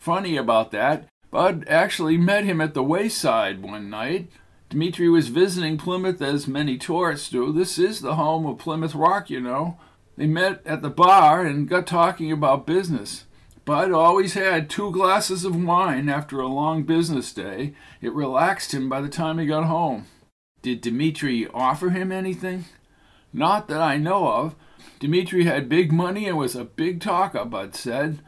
Funny 0.00 0.36
about 0.36 0.72
that. 0.72 1.06
Bud 1.30 1.64
actually 1.68 2.16
met 2.16 2.42
him 2.42 2.60
at 2.60 2.74
the 2.74 2.82
wayside 2.82 3.62
one 3.62 3.88
night. 3.88 4.28
Dmitri 4.70 5.08
was 5.08 5.28
visiting 5.28 5.78
Plymouth 5.78 6.20
as 6.20 6.48
many 6.48 6.78
tourists 6.78 7.28
do. 7.28 7.52
This 7.52 7.78
is 7.78 8.00
the 8.00 8.16
home 8.16 8.44
of 8.44 8.58
Plymouth 8.58 8.96
Rock, 8.96 9.30
you 9.30 9.38
know. 9.38 9.78
They 10.16 10.26
met 10.26 10.66
at 10.66 10.82
the 10.82 10.90
bar 10.90 11.46
and 11.46 11.68
got 11.68 11.86
talking 11.86 12.32
about 12.32 12.66
business. 12.66 13.26
Bud 13.64 13.92
always 13.92 14.34
had 14.34 14.68
two 14.68 14.90
glasses 14.90 15.44
of 15.44 15.64
wine 15.64 16.08
after 16.08 16.40
a 16.40 16.48
long 16.48 16.82
business 16.82 17.32
day. 17.32 17.74
It 18.00 18.12
relaxed 18.14 18.74
him 18.74 18.88
by 18.88 19.00
the 19.00 19.08
time 19.08 19.38
he 19.38 19.46
got 19.46 19.66
home. 19.66 20.06
Did 20.60 20.80
Dmitri 20.80 21.46
offer 21.54 21.90
him 21.90 22.10
anything? 22.10 22.64
Not 23.32 23.68
that 23.68 23.80
I 23.80 23.96
know 23.96 24.26
of. 24.26 24.56
Dimitri 25.02 25.46
had 25.46 25.68
big 25.68 25.90
money 25.90 26.28
and 26.28 26.38
was 26.38 26.54
a 26.54 26.62
big 26.62 27.00
talker, 27.00 27.44
Bud 27.44 27.74
said. 27.74 28.20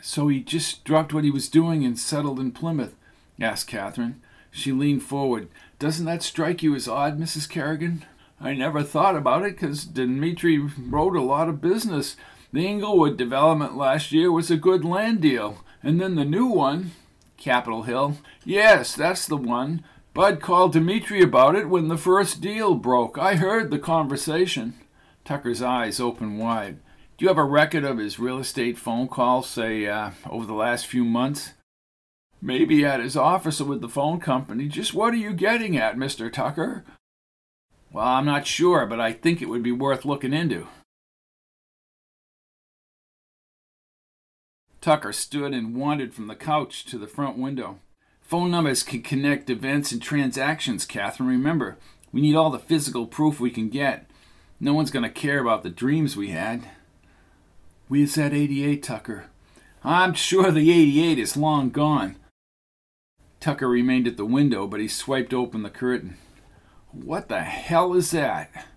So 0.00 0.26
he 0.26 0.40
just 0.40 0.82
dropped 0.82 1.14
what 1.14 1.22
he 1.22 1.30
was 1.30 1.48
doing 1.48 1.84
and 1.84 1.96
settled 1.96 2.40
in 2.40 2.50
Plymouth? 2.50 2.96
asked 3.40 3.70
Kathryn. 3.70 4.16
She 4.50 4.72
leaned 4.72 5.04
forward. 5.04 5.46
Doesn't 5.78 6.06
that 6.06 6.24
strike 6.24 6.60
you 6.60 6.74
as 6.74 6.88
odd, 6.88 7.20
Mrs. 7.20 7.48
Kerrigan? 7.48 8.04
I 8.40 8.52
never 8.52 8.82
thought 8.82 9.14
about 9.14 9.44
it 9.44 9.52
because 9.52 9.84
Dimitri 9.84 10.58
wrote 10.58 11.14
a 11.14 11.22
lot 11.22 11.48
of 11.48 11.60
business. 11.60 12.16
The 12.52 12.66
Inglewood 12.66 13.16
development 13.16 13.76
last 13.76 14.10
year 14.10 14.32
was 14.32 14.50
a 14.50 14.56
good 14.56 14.84
land 14.84 15.20
deal, 15.20 15.62
and 15.84 16.00
then 16.00 16.16
the 16.16 16.24
new 16.24 16.46
one. 16.46 16.90
Capitol 17.36 17.84
Hill. 17.84 18.16
Yes, 18.44 18.96
that's 18.96 19.28
the 19.28 19.36
one. 19.36 19.84
Bud 20.14 20.40
called 20.40 20.72
Dimitri 20.72 21.22
about 21.22 21.54
it 21.54 21.68
when 21.68 21.86
the 21.86 21.96
first 21.96 22.40
deal 22.40 22.74
broke. 22.74 23.18
I 23.18 23.36
heard 23.36 23.70
the 23.70 23.78
conversation. 23.78 24.74
Tucker's 25.24 25.62
eyes 25.62 26.00
opened 26.00 26.38
wide. 26.38 26.78
Do 27.16 27.24
you 27.24 27.28
have 27.28 27.38
a 27.38 27.44
record 27.44 27.84
of 27.84 27.98
his 27.98 28.18
real 28.18 28.38
estate 28.38 28.76
phone 28.76 29.08
calls, 29.08 29.48
say, 29.48 29.86
uh, 29.86 30.10
over 30.28 30.46
the 30.46 30.54
last 30.54 30.86
few 30.86 31.04
months? 31.04 31.52
Maybe 32.40 32.84
at 32.84 33.00
his 33.00 33.16
office 33.16 33.60
or 33.60 33.66
with 33.66 33.80
the 33.80 33.88
phone 33.88 34.18
company. 34.18 34.66
Just 34.66 34.94
what 34.94 35.14
are 35.14 35.18
you 35.18 35.32
getting 35.32 35.76
at, 35.76 35.96
Mr. 35.96 36.32
Tucker? 36.32 36.84
Well, 37.92 38.06
I'm 38.06 38.24
not 38.24 38.46
sure, 38.46 38.86
but 38.86 39.00
I 39.00 39.12
think 39.12 39.40
it 39.40 39.48
would 39.48 39.62
be 39.62 39.70
worth 39.70 40.04
looking 40.04 40.32
into. 40.32 40.66
Tucker 44.80 45.12
stood 45.12 45.54
and 45.54 45.76
wandered 45.76 46.12
from 46.12 46.26
the 46.26 46.34
couch 46.34 46.84
to 46.86 46.98
the 46.98 47.06
front 47.06 47.38
window. 47.38 47.78
Phone 48.20 48.50
numbers 48.50 48.82
can 48.82 49.02
connect 49.02 49.48
events 49.48 49.92
and 49.92 50.02
transactions, 50.02 50.84
Kathryn. 50.84 51.28
Remember, 51.28 51.76
we 52.10 52.20
need 52.20 52.34
all 52.34 52.50
the 52.50 52.58
physical 52.58 53.06
proof 53.06 53.38
we 53.38 53.50
can 53.50 53.68
get. 53.68 54.10
No 54.62 54.74
one's 54.74 54.92
going 54.92 55.02
to 55.02 55.10
care 55.10 55.40
about 55.40 55.64
the 55.64 55.70
dreams 55.70 56.16
we 56.16 56.30
had. 56.30 56.68
Where's 57.88 58.14
that 58.14 58.32
88, 58.32 58.80
Tucker? 58.80 59.24
I'm 59.82 60.14
sure 60.14 60.52
the 60.52 60.70
88 60.70 61.18
is 61.18 61.36
long 61.36 61.70
gone. 61.70 62.14
Tucker 63.40 63.68
remained 63.68 64.06
at 64.06 64.16
the 64.16 64.24
window, 64.24 64.68
but 64.68 64.78
he 64.78 64.86
swiped 64.86 65.34
open 65.34 65.64
the 65.64 65.68
curtain. 65.68 66.16
What 66.92 67.28
the 67.28 67.40
hell 67.40 67.92
is 67.94 68.12
that? 68.12 68.68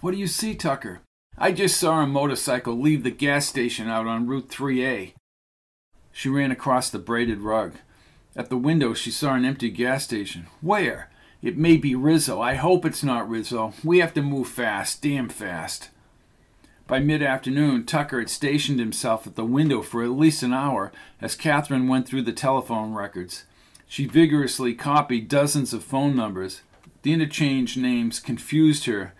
What 0.00 0.10
do 0.10 0.16
you 0.16 0.26
see, 0.26 0.56
Tucker? 0.56 1.02
I 1.38 1.52
just 1.52 1.78
saw 1.78 2.00
a 2.00 2.08
motorcycle 2.08 2.76
leave 2.76 3.04
the 3.04 3.12
gas 3.12 3.46
station 3.46 3.88
out 3.88 4.08
on 4.08 4.26
Route 4.26 4.48
3A. 4.48 5.12
She 6.10 6.28
ran 6.28 6.50
across 6.50 6.90
the 6.90 6.98
braided 6.98 7.38
rug. 7.38 7.74
At 8.34 8.50
the 8.50 8.56
window, 8.56 8.94
she 8.94 9.12
saw 9.12 9.34
an 9.34 9.44
empty 9.44 9.70
gas 9.70 10.02
station. 10.02 10.48
Where? 10.60 11.08
It 11.44 11.58
may 11.58 11.76
be 11.76 11.94
Rizzo. 11.94 12.40
I 12.40 12.54
hope 12.54 12.86
it's 12.86 13.04
not 13.04 13.28
Rizzo. 13.28 13.74
We 13.84 13.98
have 13.98 14.14
to 14.14 14.22
move 14.22 14.48
fast, 14.48 15.02
damn 15.02 15.28
fast. 15.28 15.90
By 16.86 17.00
mid 17.00 17.22
afternoon, 17.22 17.84
Tucker 17.84 18.18
had 18.20 18.30
stationed 18.30 18.80
himself 18.80 19.26
at 19.26 19.34
the 19.34 19.44
window 19.44 19.82
for 19.82 20.02
at 20.02 20.12
least 20.12 20.42
an 20.42 20.54
hour 20.54 20.90
as 21.20 21.36
Kathryn 21.36 21.86
went 21.86 22.08
through 22.08 22.22
the 22.22 22.32
telephone 22.32 22.94
records. 22.94 23.44
She 23.86 24.06
vigorously 24.06 24.72
copied 24.72 25.28
dozens 25.28 25.74
of 25.74 25.84
phone 25.84 26.16
numbers. 26.16 26.62
The 27.02 27.12
interchange 27.12 27.76
names 27.76 28.20
confused 28.20 28.86
her. 28.86 29.12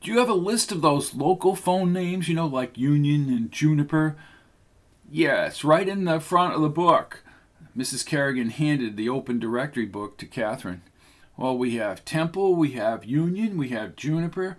Do 0.00 0.10
you 0.10 0.18
have 0.18 0.30
a 0.30 0.34
list 0.34 0.72
of 0.72 0.80
those 0.80 1.14
local 1.14 1.54
phone 1.54 1.92
names, 1.92 2.26
you 2.26 2.34
know, 2.34 2.46
like 2.46 2.78
Union 2.78 3.28
and 3.28 3.52
Juniper? 3.52 4.16
Yes, 5.10 5.62
right 5.62 5.86
in 5.86 6.04
the 6.04 6.20
front 6.20 6.54
of 6.54 6.62
the 6.62 6.70
book. 6.70 7.22
Mrs. 7.76 8.06
Kerrigan 8.06 8.48
handed 8.48 8.96
the 8.96 9.10
open 9.10 9.38
directory 9.38 9.84
book 9.84 10.16
to 10.16 10.26
Kathryn. 10.26 10.80
Well, 11.40 11.56
we 11.56 11.76
have 11.76 12.04
Temple, 12.04 12.54
we 12.54 12.72
have 12.72 13.06
Union, 13.06 13.56
we 13.56 13.70
have 13.70 13.96
Juniper. 13.96 14.58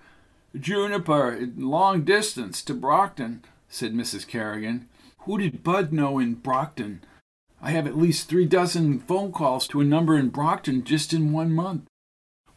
Juniper, 0.59 1.47
long 1.55 2.03
distance 2.03 2.63
to 2.63 2.73
Brockton, 2.73 3.43
said 3.69 3.93
Mrs. 3.93 4.27
Kerrigan. 4.27 4.89
Who 5.19 5.37
did 5.37 5.63
Bud 5.63 5.93
know 5.93 6.17
in 6.17 6.33
Brockton? 6.33 7.03
I 7.61 7.69
have 7.69 7.85
at 7.85 7.99
least 7.99 8.27
three 8.27 8.47
dozen 8.47 8.97
phone 8.97 9.31
calls 9.31 9.67
to 9.67 9.79
a 9.79 9.85
number 9.85 10.17
in 10.17 10.29
Brockton 10.29 10.83
just 10.83 11.13
in 11.13 11.31
one 11.31 11.51
month. 11.51 11.83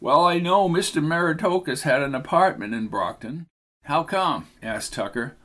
Well, 0.01 0.25
I 0.25 0.39
know 0.39 0.67
Mr. 0.67 1.03
Meritokas 1.03 1.83
had 1.83 2.01
an 2.01 2.15
apartment 2.15 2.73
in 2.73 2.87
Brockton. 2.87 3.45
How 3.83 4.01
come? 4.01 4.47
asked 4.63 4.93
Tucker. 4.93 5.35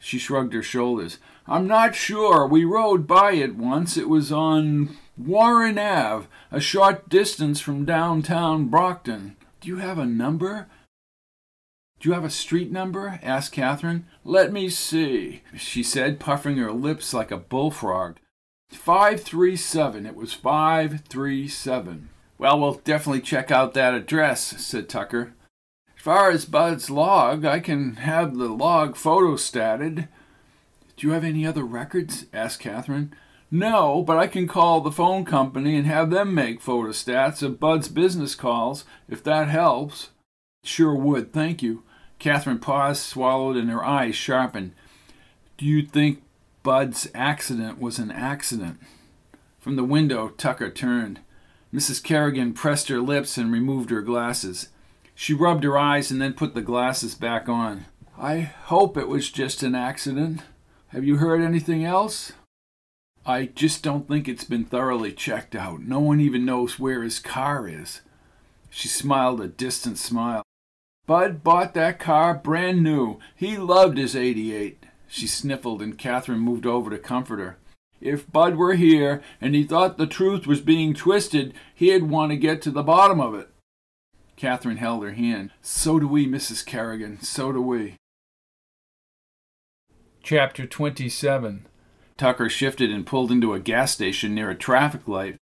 She 0.00 0.18
shrugged 0.18 0.54
her 0.54 0.62
shoulders. 0.64 1.18
I'm 1.46 1.68
not 1.68 1.94
sure. 1.94 2.48
We 2.48 2.64
rode 2.64 3.06
by 3.06 3.34
it 3.34 3.54
once. 3.54 3.96
It 3.96 4.08
was 4.08 4.32
on 4.32 4.96
Warren 5.18 5.78
Ave, 5.78 6.26
a 6.50 6.60
short 6.60 7.08
distance 7.08 7.60
from 7.60 7.84
downtown 7.84 8.68
Brockton. 8.68 9.36
Do 9.60 9.68
you 9.68 9.76
have 9.76 9.98
a 9.98 10.06
number? 10.06 10.68
Do 12.00 12.08
you 12.08 12.14
have 12.14 12.24
a 12.24 12.30
street 12.30 12.72
number? 12.72 13.20
asked 13.22 13.54
Kathryn. 13.54 14.04
Let 14.24 14.52
me 14.52 14.70
see, 14.70 15.42
she 15.56 15.82
said, 15.82 16.18
puffing 16.18 16.56
her 16.56 16.72
lips 16.72 17.12
like 17.12 17.30
a 17.30 17.36
bullfrog. 17.36 18.16
537. 18.70 20.06
It 20.06 20.16
was 20.16 20.32
537. 20.32 22.08
Well, 22.38 22.58
we'll 22.58 22.74
definitely 22.82 23.20
check 23.20 23.50
out 23.50 23.74
that 23.74 23.94
address, 23.94 24.40
said 24.40 24.88
Tucker. 24.88 25.34
As 25.94 26.02
far 26.02 26.30
as 26.30 26.44
Bud's 26.46 26.90
log, 26.90 27.44
I 27.44 27.60
can 27.60 27.96
have 27.96 28.36
the 28.36 28.48
log 28.48 28.96
photostated. 28.96 30.08
Do 30.96 31.06
you 31.06 31.12
have 31.12 31.22
any 31.22 31.46
other 31.46 31.64
records? 31.64 32.26
asked 32.32 32.60
Catherine. 32.60 33.14
No, 33.54 34.02
but 34.02 34.16
I 34.16 34.28
can 34.28 34.48
call 34.48 34.80
the 34.80 34.90
phone 34.90 35.26
company 35.26 35.76
and 35.76 35.86
have 35.86 36.08
them 36.08 36.34
make 36.34 36.62
photostats 36.62 37.42
of 37.42 37.60
Bud's 37.60 37.88
business 37.88 38.34
calls, 38.34 38.86
if 39.10 39.22
that 39.24 39.48
helps. 39.48 40.08
Sure 40.64 40.94
would, 40.94 41.34
thank 41.34 41.62
you. 41.62 41.82
Kathryn 42.18 42.62
paused, 42.62 43.02
swallowed, 43.02 43.58
and 43.58 43.68
her 43.68 43.84
eyes 43.84 44.14
sharpened. 44.14 44.72
Do 45.58 45.66
you 45.66 45.84
think 45.84 46.22
Bud's 46.62 47.10
accident 47.14 47.78
was 47.78 47.98
an 47.98 48.10
accident? 48.10 48.80
From 49.60 49.76
the 49.76 49.84
window, 49.84 50.28
Tucker 50.28 50.70
turned. 50.70 51.20
Mrs. 51.74 52.02
Kerrigan 52.02 52.54
pressed 52.54 52.88
her 52.88 53.02
lips 53.02 53.36
and 53.36 53.52
removed 53.52 53.90
her 53.90 54.00
glasses. 54.00 54.70
She 55.14 55.34
rubbed 55.34 55.64
her 55.64 55.76
eyes 55.76 56.10
and 56.10 56.22
then 56.22 56.32
put 56.32 56.54
the 56.54 56.62
glasses 56.62 57.14
back 57.14 57.50
on. 57.50 57.84
I 58.16 58.40
hope 58.40 58.96
it 58.96 59.08
was 59.08 59.30
just 59.30 59.62
an 59.62 59.74
accident. 59.74 60.40
Have 60.88 61.04
you 61.04 61.16
heard 61.16 61.42
anything 61.42 61.84
else? 61.84 62.32
I 63.24 63.46
just 63.46 63.84
don't 63.84 64.08
think 64.08 64.26
it's 64.26 64.44
been 64.44 64.64
thoroughly 64.64 65.12
checked 65.12 65.54
out. 65.54 65.82
No 65.82 66.00
one 66.00 66.20
even 66.20 66.44
knows 66.44 66.78
where 66.78 67.04
his 67.04 67.20
car 67.20 67.68
is. 67.68 68.00
She 68.68 68.88
smiled 68.88 69.40
a 69.40 69.46
distant 69.46 69.98
smile. 69.98 70.42
Bud 71.06 71.44
bought 71.44 71.74
that 71.74 72.00
car 72.00 72.34
brand 72.34 72.82
new. 72.82 73.20
He 73.36 73.56
loved 73.56 73.96
his 73.96 74.16
88. 74.16 74.84
She 75.06 75.28
sniffled, 75.28 75.82
and 75.82 75.98
Kathryn 75.98 76.40
moved 76.40 76.66
over 76.66 76.90
to 76.90 76.98
comfort 76.98 77.38
her. 77.38 77.58
If 78.00 78.30
Bud 78.30 78.56
were 78.56 78.74
here 78.74 79.22
and 79.40 79.54
he 79.54 79.62
thought 79.62 79.98
the 79.98 80.06
truth 80.08 80.46
was 80.46 80.60
being 80.60 80.92
twisted, 80.92 81.54
he'd 81.74 82.04
want 82.04 82.32
to 82.32 82.36
get 82.36 82.60
to 82.62 82.72
the 82.72 82.82
bottom 82.82 83.20
of 83.20 83.34
it. 83.34 83.50
Kathryn 84.36 84.78
held 84.78 85.04
her 85.04 85.12
hand. 85.12 85.50
So 85.60 86.00
do 86.00 86.08
we, 86.08 86.26
Mrs. 86.26 86.66
Kerrigan. 86.66 87.20
So 87.20 87.52
do 87.52 87.62
we. 87.62 87.94
Chapter 90.24 90.66
27 90.66 91.66
Tucker 92.16 92.48
shifted 92.48 92.90
and 92.90 93.06
pulled 93.06 93.30
into 93.30 93.54
a 93.54 93.60
gas 93.60 93.92
station 93.92 94.34
near 94.34 94.50
a 94.50 94.54
traffic 94.54 95.06
light. 95.08 95.36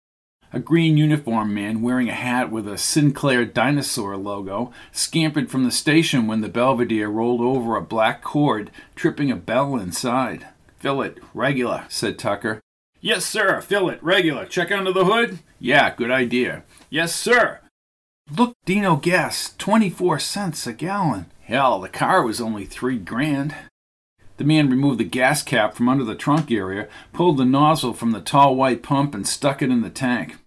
A 0.52 0.58
green 0.58 0.96
uniformed 0.96 1.52
man 1.52 1.80
wearing 1.80 2.08
a 2.08 2.14
hat 2.14 2.50
with 2.50 2.66
a 2.66 2.76
Sinclair 2.76 3.44
dinosaur 3.44 4.16
logo 4.16 4.72
scampered 4.90 5.48
from 5.48 5.64
the 5.64 5.70
station 5.70 6.26
when 6.26 6.40
the 6.40 6.48
Belvedere 6.48 7.08
rolled 7.08 7.40
over 7.40 7.76
a 7.76 7.82
black 7.82 8.20
cord, 8.22 8.70
tripping 8.96 9.30
a 9.30 9.36
bell 9.36 9.76
inside. 9.76 10.48
Fill 10.80 11.02
it, 11.02 11.18
regular, 11.34 11.84
said 11.88 12.18
Tucker. 12.18 12.60
Yes, 13.00 13.24
sir, 13.24 13.60
fill 13.60 13.88
it, 13.88 14.02
regular. 14.02 14.44
Check 14.44 14.72
under 14.72 14.92
the 14.92 15.04
hood? 15.04 15.38
Yeah, 15.60 15.94
good 15.94 16.10
idea. 16.10 16.64
Yes, 16.90 17.14
sir. 17.14 17.60
Look, 18.36 18.54
Dino 18.64 18.96
gas, 18.96 19.54
24 19.56 20.18
cents 20.18 20.66
a 20.66 20.72
gallon. 20.72 21.26
Hell, 21.42 21.80
the 21.80 21.88
car 21.88 22.22
was 22.22 22.40
only 22.40 22.64
three 22.64 22.98
grand. 22.98 23.54
The 24.40 24.46
man 24.46 24.70
removed 24.70 24.98
the 24.98 25.04
gas 25.04 25.42
cap 25.42 25.74
from 25.74 25.90
under 25.90 26.02
the 26.02 26.14
trunk 26.14 26.50
area, 26.50 26.88
pulled 27.12 27.36
the 27.36 27.44
nozzle 27.44 27.92
from 27.92 28.12
the 28.12 28.22
tall 28.22 28.56
white 28.56 28.82
pump, 28.82 29.14
and 29.14 29.28
stuck 29.28 29.60
it 29.60 29.68
in 29.68 29.82
the 29.82 29.90
tank. 29.90 30.38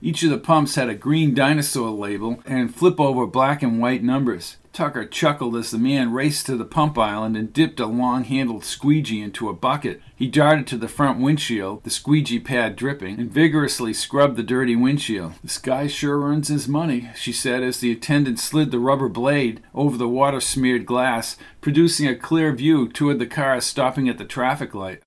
Each 0.00 0.22
of 0.22 0.30
the 0.30 0.38
pumps 0.38 0.76
had 0.76 0.88
a 0.88 0.94
green 0.94 1.34
dinosaur 1.34 1.90
label 1.90 2.40
and 2.46 2.74
flip 2.74 3.00
over 3.00 3.26
black 3.26 3.62
and 3.62 3.80
white 3.80 4.02
numbers. 4.02 4.56
Tucker 4.72 5.04
chuckled 5.04 5.56
as 5.56 5.72
the 5.72 5.78
man 5.78 6.12
raced 6.12 6.46
to 6.46 6.56
the 6.56 6.64
pump 6.64 6.96
island 6.96 7.36
and 7.36 7.52
dipped 7.52 7.80
a 7.80 7.86
long 7.86 8.22
handled 8.22 8.64
squeegee 8.64 9.20
into 9.20 9.48
a 9.48 9.52
bucket. 9.52 10.00
He 10.14 10.28
darted 10.28 10.68
to 10.68 10.76
the 10.76 10.86
front 10.86 11.18
windshield, 11.18 11.82
the 11.82 11.90
squeegee 11.90 12.38
pad 12.38 12.76
dripping, 12.76 13.18
and 13.18 13.28
vigorously 13.28 13.92
scrubbed 13.92 14.36
the 14.36 14.44
dirty 14.44 14.76
windshield. 14.76 15.32
This 15.42 15.58
guy 15.58 15.88
sure 15.88 16.22
earns 16.22 16.46
his 16.46 16.68
money, 16.68 17.10
she 17.16 17.32
said 17.32 17.64
as 17.64 17.80
the 17.80 17.90
attendant 17.90 18.38
slid 18.38 18.70
the 18.70 18.78
rubber 18.78 19.08
blade 19.08 19.60
over 19.74 19.96
the 19.96 20.08
water 20.08 20.40
smeared 20.40 20.86
glass, 20.86 21.36
producing 21.60 22.06
a 22.06 22.14
clear 22.14 22.52
view 22.52 22.88
toward 22.88 23.18
the 23.18 23.26
car 23.26 23.60
stopping 23.60 24.08
at 24.08 24.18
the 24.18 24.24
traffic 24.24 24.76
light. 24.76 25.02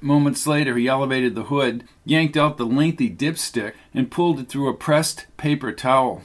Moments 0.00 0.46
later, 0.46 0.76
he 0.76 0.88
elevated 0.88 1.34
the 1.34 1.44
hood, 1.44 1.84
yanked 2.04 2.36
out 2.36 2.58
the 2.58 2.66
lengthy 2.66 3.10
dipstick, 3.10 3.72
and 3.94 4.10
pulled 4.10 4.38
it 4.38 4.48
through 4.48 4.68
a 4.68 4.74
pressed 4.74 5.26
paper 5.36 5.72
towel. 5.72 6.22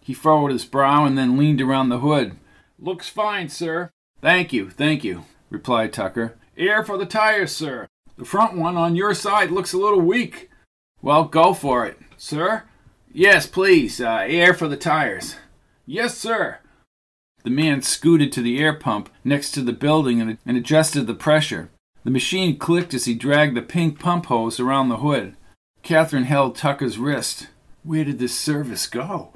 He 0.00 0.12
furrowed 0.12 0.50
his 0.50 0.66
brow 0.66 1.06
and 1.06 1.16
then 1.16 1.38
leaned 1.38 1.62
around 1.62 1.88
the 1.88 2.00
hood. 2.00 2.36
Looks 2.78 3.08
fine, 3.08 3.48
sir. 3.48 3.90
Thank 4.20 4.52
you, 4.52 4.68
thank 4.68 5.02
you, 5.04 5.24
replied 5.48 5.92
Tucker. 5.92 6.36
Air 6.56 6.84
for 6.84 6.98
the 6.98 7.06
tires, 7.06 7.52
sir. 7.52 7.88
The 8.16 8.24
front 8.24 8.56
one 8.56 8.76
on 8.76 8.94
your 8.94 9.14
side 9.14 9.50
looks 9.50 9.72
a 9.72 9.78
little 9.78 10.00
weak. 10.00 10.50
Well, 11.02 11.24
go 11.24 11.54
for 11.54 11.84
it. 11.86 11.98
Sir? 12.16 12.64
Yes, 13.12 13.46
please. 13.46 14.00
Uh, 14.00 14.24
air 14.26 14.54
for 14.54 14.68
the 14.68 14.76
tires. 14.76 15.36
Yes, 15.86 16.16
sir. 16.16 16.58
The 17.42 17.50
man 17.50 17.82
scooted 17.82 18.32
to 18.32 18.42
the 18.42 18.58
air 18.58 18.72
pump 18.72 19.10
next 19.24 19.50
to 19.52 19.62
the 19.62 19.72
building 19.72 20.20
and, 20.20 20.38
and 20.46 20.56
adjusted 20.56 21.06
the 21.06 21.14
pressure. 21.14 21.70
The 22.04 22.10
machine 22.10 22.58
clicked 22.58 22.92
as 22.92 23.06
he 23.06 23.14
dragged 23.14 23.56
the 23.56 23.62
pink 23.62 23.98
pump 23.98 24.26
hose 24.26 24.60
around 24.60 24.88
the 24.90 24.98
hood. 24.98 25.36
Kathryn 25.82 26.24
held 26.24 26.54
Tucker's 26.54 26.98
wrist. 26.98 27.48
Where 27.82 28.04
did 28.04 28.18
this 28.18 28.34
service 28.34 28.86
go? 28.86 29.32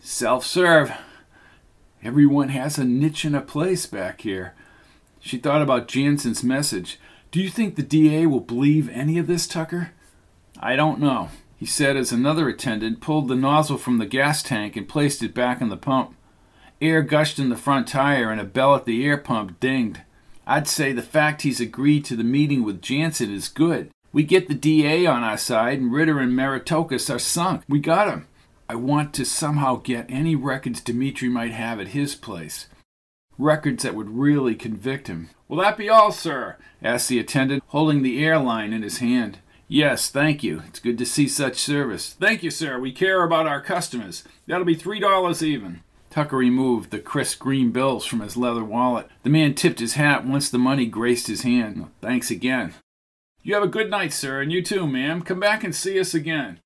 Self 0.00 0.46
serve. 0.46 0.92
Everyone 2.02 2.50
has 2.50 2.78
a 2.78 2.84
niche 2.84 3.24
and 3.24 3.34
a 3.34 3.40
place 3.40 3.86
back 3.86 4.20
here. 4.20 4.54
She 5.18 5.38
thought 5.38 5.60
about 5.60 5.88
Jansen's 5.88 6.44
message. 6.44 7.00
Do 7.32 7.40
you 7.42 7.50
think 7.50 7.74
the 7.74 7.82
DA 7.82 8.26
will 8.26 8.40
believe 8.40 8.88
any 8.90 9.18
of 9.18 9.26
this, 9.26 9.48
Tucker? 9.48 9.90
I 10.60 10.76
don't 10.76 11.00
know, 11.00 11.28
he 11.56 11.66
said 11.66 11.96
as 11.96 12.12
another 12.12 12.48
attendant 12.48 13.00
pulled 13.00 13.26
the 13.26 13.34
nozzle 13.34 13.78
from 13.78 13.98
the 13.98 14.06
gas 14.06 14.42
tank 14.42 14.76
and 14.76 14.88
placed 14.88 15.22
it 15.22 15.34
back 15.34 15.60
in 15.60 15.68
the 15.68 15.76
pump. 15.76 16.14
Air 16.80 17.02
gushed 17.02 17.40
in 17.40 17.48
the 17.48 17.56
front 17.56 17.88
tire 17.88 18.30
and 18.30 18.40
a 18.40 18.44
bell 18.44 18.76
at 18.76 18.84
the 18.84 19.04
air 19.04 19.18
pump 19.18 19.58
dinged. 19.58 20.00
I'd 20.50 20.66
say 20.66 20.92
the 20.92 21.02
fact 21.02 21.42
he's 21.42 21.60
agreed 21.60 22.06
to 22.06 22.16
the 22.16 22.24
meeting 22.24 22.64
with 22.64 22.80
Jansen 22.80 23.30
is 23.30 23.48
good. 23.48 23.90
We 24.14 24.22
get 24.22 24.48
the 24.48 24.54
DA 24.54 25.04
on 25.04 25.22
our 25.22 25.36
side, 25.36 25.78
and 25.78 25.92
Ridder 25.92 26.18
and 26.18 26.32
Meritokis 26.32 27.14
are 27.14 27.18
sunk. 27.18 27.64
We 27.68 27.80
got 27.80 28.08
him. 28.08 28.26
I 28.66 28.74
want 28.74 29.12
to 29.14 29.26
somehow 29.26 29.76
get 29.76 30.06
any 30.08 30.34
records 30.34 30.80
Dimitri 30.80 31.28
might 31.28 31.52
have 31.52 31.78
at 31.80 31.88
his 31.88 32.14
place. 32.14 32.66
Records 33.36 33.82
that 33.82 33.94
would 33.94 34.08
really 34.08 34.54
convict 34.54 35.06
him. 35.06 35.28
Will 35.48 35.58
that 35.58 35.76
be 35.76 35.90
all, 35.90 36.12
sir? 36.12 36.56
asked 36.82 37.10
the 37.10 37.18
attendant, 37.18 37.62
holding 37.66 38.00
the 38.00 38.24
airline 38.24 38.72
in 38.72 38.80
his 38.80 38.98
hand. 38.98 39.40
Yes, 39.68 40.08
thank 40.08 40.42
you. 40.42 40.62
It's 40.66 40.80
good 40.80 40.96
to 40.96 41.04
see 41.04 41.28
such 41.28 41.56
service. 41.56 42.16
Thank 42.18 42.42
you, 42.42 42.50
sir. 42.50 42.78
We 42.78 42.90
care 42.90 43.22
about 43.22 43.46
our 43.46 43.60
customers. 43.60 44.24
That'll 44.46 44.64
be 44.64 44.74
three 44.74 44.98
dollars 44.98 45.42
even. 45.42 45.82
Tucker 46.18 46.36
removed 46.36 46.90
the 46.90 46.98
crisp 46.98 47.38
green 47.38 47.70
bills 47.70 48.04
from 48.04 48.18
his 48.18 48.36
leather 48.36 48.64
wallet. 48.64 49.06
The 49.22 49.30
man 49.30 49.54
tipped 49.54 49.78
his 49.78 49.94
hat 49.94 50.26
once 50.26 50.50
the 50.50 50.58
money 50.58 50.84
graced 50.84 51.28
his 51.28 51.42
hand. 51.42 51.86
Thanks 52.02 52.28
again. 52.28 52.74
You 53.44 53.54
have 53.54 53.62
a 53.62 53.68
good 53.68 53.88
night, 53.88 54.12
sir, 54.12 54.40
and 54.42 54.50
you 54.50 54.60
too, 54.60 54.88
ma'am. 54.88 55.22
Come 55.22 55.38
back 55.38 55.62
and 55.62 55.72
see 55.72 56.00
us 56.00 56.14
again. 56.14 56.58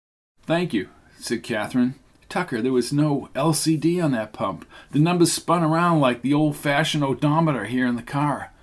Thank 0.46 0.72
you, 0.72 0.88
said 1.18 1.42
Kathryn. 1.42 1.96
Tucker, 2.30 2.62
there 2.62 2.72
was 2.72 2.94
no 2.94 3.28
LCD 3.34 4.02
on 4.02 4.12
that 4.12 4.32
pump. 4.32 4.64
The 4.92 4.98
numbers 4.98 5.34
spun 5.34 5.62
around 5.62 6.00
like 6.00 6.22
the 6.22 6.32
old 6.32 6.56
fashioned 6.56 7.04
odometer 7.04 7.66
here 7.66 7.86
in 7.86 7.96
the 7.96 8.02
car. 8.02 8.54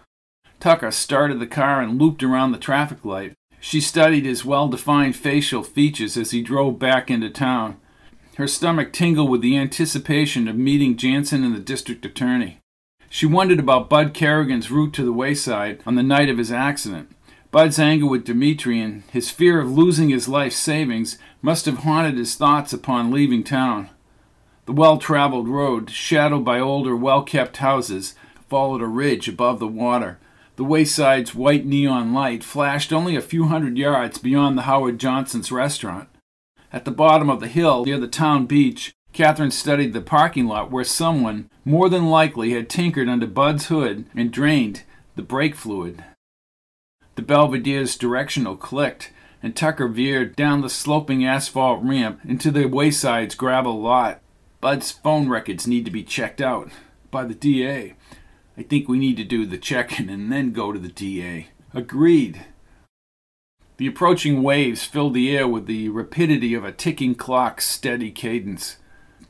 Tucker 0.60 0.89
started 0.89 1.39
the 1.39 1.45
car 1.45 1.82
and 1.82 2.02
looped 2.02 2.23
around 2.23 2.52
the 2.52 2.58
traffic 2.58 3.06
light. 3.06 3.34
She 3.60 3.80
studied 3.80 4.25
his 4.25 4.43
well 4.43 4.67
defined 4.67 5.15
facial 5.15 5.62
features 5.62 6.17
as 6.17 6.32
he 6.32 6.41
drove 6.41 6.80
back 6.80 7.12
into 7.12 7.30
town. 7.30 7.80
Her 8.39 8.47
stomach 8.47 8.93
tingled 8.93 9.30
with 9.30 9.41
the 9.41 9.58
anticipation 9.58 10.47
of 10.47 10.56
meeting 10.56 10.95
Jansen 10.95 11.43
and 11.43 11.54
the 11.54 11.60
district 11.60 12.06
attorney. 12.06 12.62
She 13.10 13.25
wondered 13.25 13.60
about 13.60 13.89
Bud 13.89 14.13
Kerrigan's 14.13 14.71
route 14.71 14.93
to 14.93 15.04
the 15.04 15.12
wayside 15.12 15.84
on 15.86 15.95
the 15.95 16.04
night 16.04 16.30
of 16.30 16.38
his 16.38 16.49
accident. 16.49 17.13
Bud's 17.52 17.78
anger 17.80 18.06
with 18.06 18.23
Dimitri 18.23 18.80
and 18.80 19.04
his 19.12 19.30
fear 19.30 19.60
of 19.60 19.69
losing 19.69 20.08
his 20.08 20.30
life 20.30 20.54
savings 20.54 21.17
must 21.41 21.65
have 21.65 21.80
haunted 21.80 22.17
his 22.17 22.36
thoughts 22.36 22.71
upon 22.71 23.12
leaving 23.12 23.43
town. 23.43 23.89
The 24.67 24.71
well 24.71 24.99
traveled 24.99 25.49
road, 25.49 25.89
shadowed 25.89 26.45
by 26.45 26.62
older, 26.62 26.95
well 26.95 27.23
kept 27.23 27.58
houses, 27.58 28.15
followed 28.47 28.82
a 28.82 28.88
ridge 28.88 29.28
above 29.28 29.60
the 29.60 29.67
water. 29.67 30.17
The 30.56 30.63
wayside's 30.63 31.36
white 31.36 31.65
neon 31.65 32.13
light 32.13 32.45
flashed 32.45 32.93
only 32.93 33.17
a 33.17 33.21
few 33.21 33.47
hundred 33.47 33.78
yards 33.78 34.17
beyond 34.17 34.58
the 34.58 34.62
Howard 34.62 34.97
Johnson's 34.97 35.52
restaurant. 35.52 36.08
At 36.71 36.86
the 36.86 36.91
bottom 36.91 37.29
of 37.29 37.39
the 37.39 37.47
hill, 37.47 37.86
near 37.86 37.99
the 37.99 38.08
town 38.08 38.45
beach, 38.45 38.93
Kathryn 39.13 39.51
studied 39.51 39.93
the 39.93 40.01
parking 40.01 40.47
lot 40.47 40.71
where 40.71 40.84
someone, 40.84 41.49
more 41.65 41.89
than 41.89 42.10
likely, 42.10 42.51
had 42.51 42.69
tinkered 42.69 43.10
under 43.10 43.25
Bud's 43.25 43.67
hood 43.67 44.05
and 44.15 44.32
drained 44.32 44.84
the 45.15 45.23
brake 45.23 45.55
fluid. 45.55 46.03
The 47.15 47.23
Belvedere's 47.23 47.97
directional 47.97 48.55
clicked, 48.55 49.12
and 49.41 49.55
Tucker 49.55 49.88
veered 49.88 50.36
down 50.36 50.62
the 50.62 50.69
sloping 50.69 51.25
asphalt 51.25 51.84
ramp 51.84 52.21
into 52.23 52.51
the 52.51 52.65
wayside's 52.65 53.36
gravel 53.36 53.82
lot. 53.82 54.21
Bud's 54.62 54.91
phone 54.91 55.27
records 55.27 55.65
need 55.65 55.86
to 55.86 55.91
be 55.91 56.03
checked 56.03 56.39
out 56.39 56.69
by 57.10 57.23
the 57.23 57.34
DA. 57.34 57.95
I 58.58 58.63
think 58.63 58.88
we 58.88 58.99
need 58.99 59.17
to 59.17 59.23
do 59.23 59.45
the 59.45 59.58
checking 59.58 60.10
and 60.10 60.32
then 60.32 60.51
go 60.51 60.71
to 60.71 60.79
the 60.79 60.89
DA. 60.89 61.47
Agreed. 61.73 62.45
The 63.80 63.88
approaching 63.88 64.44
waves 64.44 64.84
filled 64.84 65.13
the 65.13 65.34
air 65.38 65.48
with 65.48 65.65
the 65.65 65.88
rapidity 65.88 66.54
of 66.54 66.65
a 66.65 66.72
ticking 66.74 67.15
clock's 67.15 67.65
steady 67.65 68.12
cadence. 68.12 68.76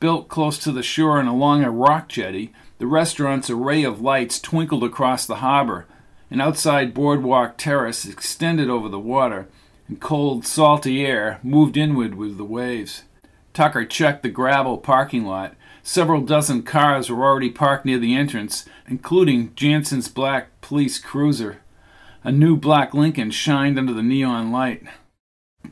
Built 0.00 0.28
close 0.28 0.58
to 0.58 0.72
the 0.72 0.82
shore 0.82 1.20
and 1.20 1.28
along 1.28 1.62
a 1.62 1.70
rock 1.70 2.08
jetty, 2.08 2.52
the 2.78 2.88
restaurant's 2.88 3.48
array 3.48 3.84
of 3.84 4.00
lights 4.00 4.40
twinkled 4.40 4.82
across 4.82 5.24
the 5.24 5.36
harbor, 5.36 5.86
an 6.32 6.40
outside 6.40 6.92
boardwalk 6.92 7.58
terrace 7.58 8.04
extended 8.04 8.68
over 8.68 8.88
the 8.88 8.98
water, 8.98 9.46
and 9.86 10.00
cold, 10.00 10.44
salty 10.44 11.06
air 11.06 11.38
moved 11.44 11.76
inward 11.76 12.16
with 12.16 12.36
the 12.36 12.44
waves. 12.44 13.04
Tucker 13.52 13.84
checked 13.84 14.24
the 14.24 14.30
gravel 14.30 14.78
parking 14.78 15.24
lot. 15.24 15.54
Several 15.84 16.22
dozen 16.22 16.64
cars 16.64 17.08
were 17.08 17.22
already 17.22 17.50
parked 17.50 17.86
near 17.86 18.00
the 18.00 18.16
entrance, 18.16 18.64
including 18.88 19.54
Jansen's 19.54 20.08
black 20.08 20.60
police 20.60 20.98
cruiser. 20.98 21.60
A 22.22 22.30
new 22.30 22.56
black 22.56 22.92
Lincoln 22.92 23.30
shined 23.30 23.78
under 23.78 23.94
the 23.94 24.02
neon 24.02 24.52
light. 24.52 24.82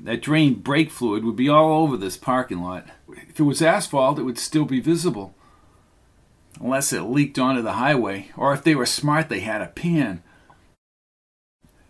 That 0.01 0.23
drained 0.23 0.65
brake 0.65 0.91
fluid 0.91 1.25
would 1.25 1.37
be 1.37 1.49
all 1.49 1.83
over 1.83 1.97
this 1.97 2.17
parking 2.17 2.63
lot. 2.63 2.87
If 3.29 3.39
it 3.39 3.45
was 3.45 3.61
asphalt, 3.61 4.19
it 4.19 4.23
would 4.23 4.39
still 4.39 4.65
be 4.65 4.81
visible. 4.81 5.35
Unless 6.61 6.93
it 6.93 7.03
leaked 7.03 7.39
onto 7.39 7.61
the 7.61 7.75
highway, 7.75 8.31
or 8.37 8.55
if 8.55 8.65
they 8.65 8.75
were 8.75 8.87
smart, 8.87 9.29
they 9.29 9.41
had 9.41 9.61
a 9.61 9.67
pan. 9.67 10.23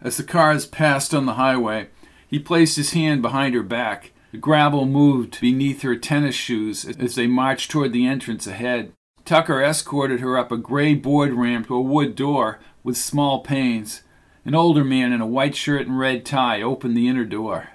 As 0.00 0.16
the 0.16 0.24
cars 0.24 0.66
passed 0.66 1.14
on 1.14 1.26
the 1.26 1.34
highway, 1.34 1.88
he 2.26 2.38
placed 2.38 2.76
his 2.76 2.92
hand 2.92 3.22
behind 3.22 3.54
her 3.54 3.62
back. 3.62 4.10
The 4.32 4.38
gravel 4.38 4.84
moved 4.84 5.40
beneath 5.40 5.82
her 5.82 5.96
tennis 5.96 6.34
shoes 6.34 6.84
as 6.84 7.14
they 7.14 7.26
marched 7.26 7.70
toward 7.70 7.92
the 7.92 8.06
entrance 8.06 8.46
ahead. 8.46 8.92
Tucker 9.24 9.62
escorted 9.62 10.20
her 10.20 10.36
up 10.36 10.50
a 10.50 10.56
gray 10.56 10.94
board 10.94 11.32
ramp 11.32 11.68
to 11.68 11.76
a 11.76 11.80
wood 11.80 12.14
door 12.14 12.58
with 12.82 12.96
small 12.96 13.40
panes. 13.40 14.02
An 14.48 14.54
older 14.54 14.82
man 14.82 15.12
in 15.12 15.20
a 15.20 15.26
white 15.26 15.54
shirt 15.54 15.87
and 15.87 15.98
red 15.98 16.24
tie 16.24 16.62
opened 16.62 16.96
the 16.96 17.06
inner 17.06 17.26
door. 17.26 17.68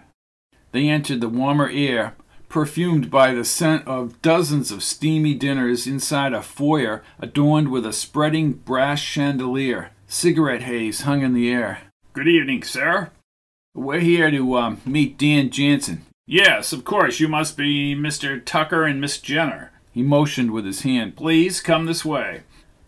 They 0.72 0.90
entered 0.90 1.22
the 1.22 1.30
warmer 1.30 1.70
air, 1.72 2.16
perfumed 2.50 3.12
by 3.12 3.32
the 3.32 3.46
scent 3.46 3.88
of 3.88 4.20
dozens 4.24 4.72
of 4.72 4.82
steamy 4.82 5.36
dinners 5.36 5.86
inside 5.86 6.34
a 6.34 6.42
foyer 6.42 7.04
adorned 7.20 7.70
with 7.70 7.86
a 7.86 7.94
spreading 7.94 8.54
brass 8.54 9.00
chandelier. 9.00 9.92
Cigarette 10.08 10.64
haze 10.64 11.02
hung 11.02 11.22
in 11.22 11.36
the 11.36 11.52
air. 11.52 11.82
Good 12.12 12.28
evening, 12.28 12.64
sir. 12.64 13.12
We're 13.76 14.00
here 14.00 14.32
to 14.32 14.58
um, 14.58 14.82
meet 14.84 15.20
Dan 15.20 15.52
Jansen. 15.52 16.08
Yes, 16.26 16.74
of 16.74 16.84
course. 16.84 17.20
You 17.20 17.28
must 17.28 17.56
be 17.56 17.94
Mr. 17.94 18.44
Tucker 18.44 18.84
and 18.86 19.00
Miss 19.00 19.20
Jenner. 19.20 19.72
He 19.92 20.02
motioned 20.02 20.50
with 20.50 20.66
his 20.66 20.82
hand. 20.82 21.16
Please 21.16 21.62
come 21.62 21.86
this 21.86 22.04
way. 22.04 22.42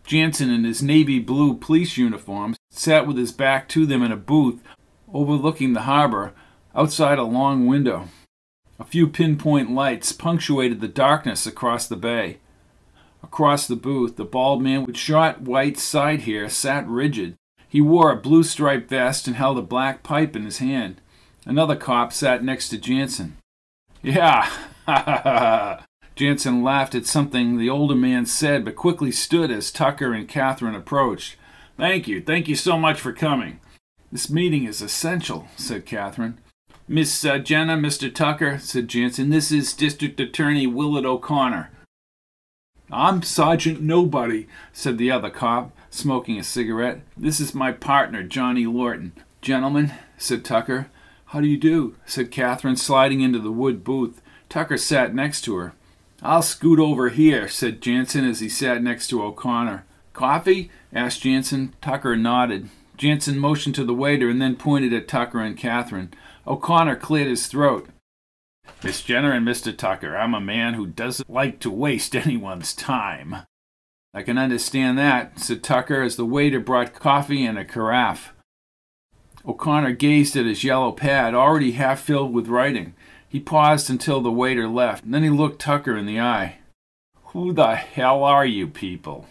Jansen, 0.06 0.50
in 0.50 0.64
his 0.64 0.82
navy 0.82 1.20
blue 1.20 1.56
police 1.56 1.98
uniform, 1.98 2.56
sat 2.78 3.08
with 3.08 3.18
his 3.18 3.32
back 3.32 3.68
to 3.70 3.86
them 3.86 4.04
in 4.04 4.12
a 4.12 4.18
booth 4.18 4.62
overlooking 5.14 5.74
the 5.74 5.82
harbor 5.82 6.34
outside 6.76 7.18
a 7.18 7.24
long 7.24 7.66
window. 7.66 8.10
A 8.80 8.84
few 8.84 9.08
pinpoint 9.08 9.72
lights 9.72 10.12
punctuated 10.12 10.82
the 10.82 10.88
darkness 10.88 11.48
across 11.48 11.88
the 11.88 11.96
bay. 11.96 12.40
Across 13.24 13.68
the 13.68 13.76
booth, 13.76 14.18
the 14.18 14.26
bald 14.26 14.62
man 14.62 14.84
with 14.84 14.98
short 14.98 15.42
white 15.42 15.78
side 15.78 16.22
hair 16.22 16.50
sat 16.50 16.88
rigid, 16.88 17.36
he 17.68 17.82
wore 17.82 18.12
a 18.12 18.18
blue 18.18 18.44
striped 18.44 18.90
vest 18.90 19.28
and 19.28 19.36
held 19.36 19.58
a 19.58 19.62
black 19.62 20.04
pipe 20.04 20.36
in 20.36 20.44
his 20.44 20.60
hand. 20.60 21.02
Another 21.46 21.76
cop 21.76 22.12
sat 22.14 22.44
next 22.44 22.70
to 22.70 22.78
Jansen. 22.78 23.38
Yeah, 24.02 24.44
ha 24.86 25.04
ha 25.04 25.22
ha. 25.24 25.86
Jansen 26.16 26.64
laughed 26.64 26.96
at 26.96 27.06
something 27.06 27.58
the 27.58 27.70
older 27.70 27.96
man 27.96 28.26
said, 28.26 28.64
but 28.64 28.76
quickly 28.76 29.12
stood 29.12 29.52
as 29.52 29.72
Tucker 29.72 30.14
and 30.14 30.28
Kathryn 30.30 30.76
approached. 30.76 31.36
Thank 31.78 32.08
you. 32.08 32.22
Thank 32.22 32.48
you 32.48 32.56
so 32.56 32.78
much 32.78 33.00
for 33.00 33.12
coming. 33.12 33.60
This 34.12 34.30
meeting 34.30 34.64
is 34.64 34.82
essential, 34.82 35.48
said 35.58 35.86
Kathryn. 35.86 36.36
Miss 36.88 37.26
uh, 37.26 37.38
Jenna, 37.40 37.76
Mr. 37.76 38.14
Tucker, 38.14 38.60
said 38.60 38.88
Jansen, 38.88 39.30
this 39.30 39.52
is 39.52 39.74
District 39.74 40.20
Attorney 40.20 40.68
Willard 40.68 41.06
O'Connor. 41.06 41.72
I'm 42.92 43.24
Sergeant 43.24 43.82
Nobody, 43.82 44.48
said 44.72 44.98
the 44.98 45.12
other 45.12 45.32
cop 45.32 45.76
smoking 45.90 46.38
a 46.40 46.44
cigarette. 46.44 47.02
This 47.18 47.40
is 47.40 47.56
my 47.56 47.72
partner, 47.72 48.24
Johnny 48.24 48.66
Lorton. 48.66 49.14
Gentlemen, 49.42 49.92
said 50.18 50.46
Tucker. 50.46 50.88
How 51.28 51.42
do 51.42 51.48
you 51.48 51.58
do? 51.58 51.96
said 52.06 52.32
Kathryn, 52.32 52.78
sliding 52.78 53.22
into 53.22 53.40
the 53.40 53.52
wood 53.52 53.84
booth. 53.84 54.22
Tucker 54.48 54.78
sat 54.78 55.16
next 55.16 55.42
to 55.42 55.56
her. 55.56 55.74
I'll 56.22 56.44
scoot 56.44 56.80
over 56.80 57.10
here, 57.10 57.48
said 57.48 57.82
Jansen 57.82 58.24
as 58.24 58.40
he 58.40 58.48
sat 58.48 58.82
next 58.82 59.08
to 59.08 59.22
O'Connor. 59.24 59.86
Coffee? 60.14 60.70
Asked 60.96 61.24
Jansen. 61.24 61.76
Tucker 61.82 62.16
nodded. 62.16 62.70
Jansen 62.96 63.38
motioned 63.38 63.76
to 63.76 63.84
the 63.84 63.94
waiter 63.94 64.30
and 64.30 64.42
then 64.42 64.56
pointed 64.56 64.94
at 64.94 65.10
Tucker 65.10 65.42
and 65.42 65.58
Kathryn. 65.58 66.14
O'Connor 66.48 66.96
cleared 66.96 67.28
his 67.28 67.48
throat. 67.48 67.90
Miss 68.82 69.02
Jenner 69.02 69.34
and 69.34 69.46
Mr. 69.46 69.78
Tucker, 69.78 70.16
I'm 70.16 70.34
a 70.34 70.40
man 70.40 70.74
who 70.74 70.88
doesn't 70.88 71.30
like 71.30 71.60
to 71.60 71.70
waste 71.70 72.16
anyone's 72.16 72.74
time. 72.74 73.36
I 74.14 74.24
can 74.24 74.38
understand 74.38 74.98
that, 74.98 75.38
said 75.40 75.62
Tucker 75.62 76.02
as 76.02 76.16
the 76.16 76.26
waiter 76.26 76.62
brought 76.62 76.94
coffee 76.94 77.46
and 77.46 77.58
a 77.58 77.66
carafe. 77.66 78.32
O'Connor 79.46 79.92
gazed 79.92 80.38
at 80.38 80.46
his 80.46 80.64
yellow 80.64 80.94
pad, 80.94 81.36
already 81.36 81.74
half 81.74 82.00
filled 82.00 82.34
with 82.34 82.48
writing. 82.48 82.96
He 83.28 83.42
paused 83.42 83.90
until 83.90 84.22
the 84.22 84.32
waiter 84.32 84.70
left, 84.70 85.04
and 85.04 85.14
then 85.14 85.24
he 85.24 85.30
looked 85.30 85.60
Tucker 85.60 85.98
in 85.98 86.06
the 86.06 86.22
eye. 86.22 86.60
Who 87.26 87.52
the 87.52 87.76
hell 87.76 88.24
are 88.24 88.46
you 88.46 88.68
people? 88.68 89.28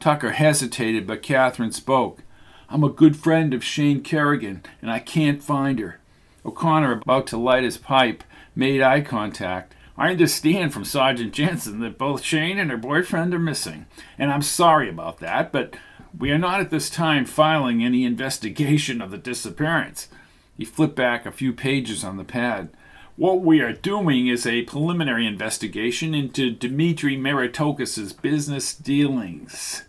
Tucker 0.00 0.30
hesitated, 0.32 1.06
but 1.06 1.22
Kathryn 1.22 1.74
spoke. 1.74 2.22
I'm 2.70 2.82
a 2.82 2.88
good 2.88 3.16
friend 3.16 3.52
of 3.52 3.62
Shane 3.62 4.02
Kerrigan, 4.02 4.62
and 4.80 4.90
I 4.90 4.98
can't 4.98 5.42
find 5.42 5.78
her. 5.78 6.00
O'Connor, 6.44 6.92
about 6.92 7.26
to 7.28 7.36
light 7.36 7.64
his 7.64 7.76
pipe, 7.76 8.24
made 8.56 8.80
eye 8.80 9.02
contact. 9.02 9.74
I 9.98 10.12
understand 10.12 10.72
from 10.72 10.86
Sergeant 10.86 11.34
Jansen 11.34 11.80
that 11.80 11.98
both 11.98 12.22
Shane 12.22 12.58
and 12.58 12.70
her 12.70 12.78
boyfriend 12.78 13.34
are 13.34 13.38
missing, 13.38 13.84
and 14.18 14.30
I'm 14.30 14.40
sorry 14.40 14.88
about 14.88 15.18
that, 15.18 15.52
but 15.52 15.76
we 16.18 16.30
are 16.30 16.38
not 16.38 16.60
at 16.60 16.70
this 16.70 16.88
time 16.88 17.26
filing 17.26 17.84
any 17.84 18.04
investigation 18.04 19.02
of 19.02 19.10
the 19.10 19.18
disappearance. 19.18 20.08
He 20.56 20.64
flipped 20.64 20.96
back 20.96 21.26
a 21.26 21.32
few 21.32 21.52
pages 21.52 22.02
on 22.02 22.16
the 22.16 22.24
pad. 22.24 22.70
What 23.16 23.42
we 23.42 23.60
are 23.60 23.74
doing 23.74 24.28
is 24.28 24.46
a 24.46 24.62
preliminary 24.62 25.26
investigation 25.26 26.14
into 26.14 26.50
Dmitri 26.50 27.18
Meritokas's 27.18 28.14
business 28.14 28.72
dealings. 28.74 29.82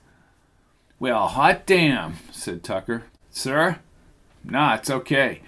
Well, 1.01 1.29
hot 1.29 1.65
damn, 1.65 2.17
said 2.31 2.61
Tucker. 2.63 3.05
Sir? 3.31 3.79
Nah, 4.43 4.75
it's 4.75 4.91
okay. 4.91 5.41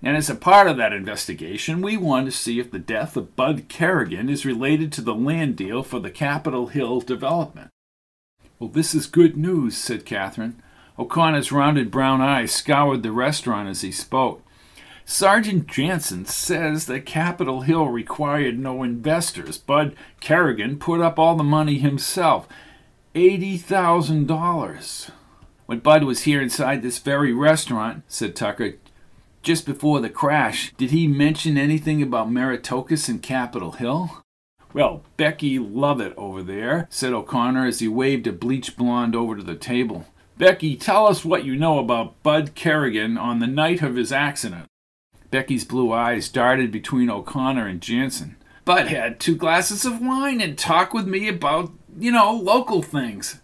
And 0.00 0.16
as 0.16 0.30
a 0.30 0.36
part 0.36 0.68
of 0.68 0.76
that 0.76 0.92
investigation, 0.92 1.82
we 1.82 1.96
want 1.96 2.26
to 2.26 2.30
see 2.30 2.60
if 2.60 2.70
the 2.70 2.78
death 2.78 3.16
of 3.16 3.34
Bud 3.34 3.64
Kerrigan 3.68 4.28
is 4.28 4.46
related 4.46 4.92
to 4.92 5.00
the 5.00 5.12
land 5.12 5.56
deal 5.56 5.82
for 5.82 5.98
the 5.98 6.12
Capitol 6.12 6.68
Hill 6.68 7.00
development. 7.00 7.70
Well, 8.60 8.70
this 8.70 8.94
is 8.94 9.08
good 9.08 9.36
news, 9.36 9.76
said 9.76 10.06
Kathryn. 10.06 10.54
O'Connor's 10.96 11.50
rounded 11.50 11.90
brown 11.90 12.20
eyes 12.20 12.52
scoured 12.52 13.02
the 13.02 13.10
restaurant 13.10 13.68
as 13.68 13.80
he 13.80 13.90
spoke. 13.90 14.44
Sergeant 15.04 15.66
Jansen 15.66 16.24
says 16.24 16.86
that 16.86 17.04
Capitol 17.04 17.62
Hill 17.62 17.88
required 17.88 18.60
no 18.60 18.84
investors. 18.84 19.58
Bud 19.58 19.96
Kerrigan 20.20 20.78
put 20.78 21.00
up 21.00 21.18
all 21.18 21.34
the 21.34 21.42
money 21.42 21.78
himself 21.78 22.46
$80,000. 23.14 25.10
When 25.66 25.78
Bud 25.80 26.04
was 26.04 26.22
here 26.22 26.40
inside 26.40 26.82
this 26.82 26.98
very 26.98 27.32
restaurant, 27.32 28.04
said 28.08 28.36
Tucker, 28.36 28.74
just 29.42 29.66
before 29.66 30.00
the 30.00 30.10
crash, 30.10 30.72
did 30.76 30.90
he 30.90 31.06
mention 31.06 31.56
anything 31.56 32.02
about 32.02 32.30
Meritokas 32.30 33.08
and 33.08 33.22
Capitol 33.22 33.72
Hill? 33.72 34.22
Well, 34.72 35.02
Becky 35.16 35.58
Lovett 35.58 36.14
over 36.16 36.42
there, 36.42 36.86
said 36.90 37.12
O'Connor 37.12 37.66
as 37.66 37.80
he 37.80 37.88
waved 37.88 38.26
a 38.26 38.32
bleach 38.32 38.76
blonde 38.76 39.16
over 39.16 39.36
to 39.36 39.42
the 39.42 39.56
table. 39.56 40.06
Becky, 40.38 40.76
tell 40.76 41.06
us 41.06 41.24
what 41.24 41.44
you 41.44 41.56
know 41.56 41.78
about 41.78 42.22
Bud 42.22 42.54
Kerrigan 42.54 43.18
on 43.18 43.40
the 43.40 43.46
night 43.46 43.82
of 43.82 43.96
his 43.96 44.12
accident. 44.12 44.66
Becky's 45.30 45.64
blue 45.64 45.92
eyes 45.92 46.28
darted 46.28 46.70
between 46.70 47.10
O'Connor 47.10 47.66
and 47.66 47.80
Jansen. 47.80 48.36
Bud 48.64 48.88
had 48.88 49.18
two 49.18 49.36
glasses 49.36 49.84
of 49.84 50.00
wine 50.00 50.40
and 50.40 50.56
talked 50.56 50.94
with 50.94 51.06
me 51.06 51.28
about, 51.28 51.72
you 51.98 52.12
know, 52.12 52.32
local 52.32 52.82
things. 52.82 53.40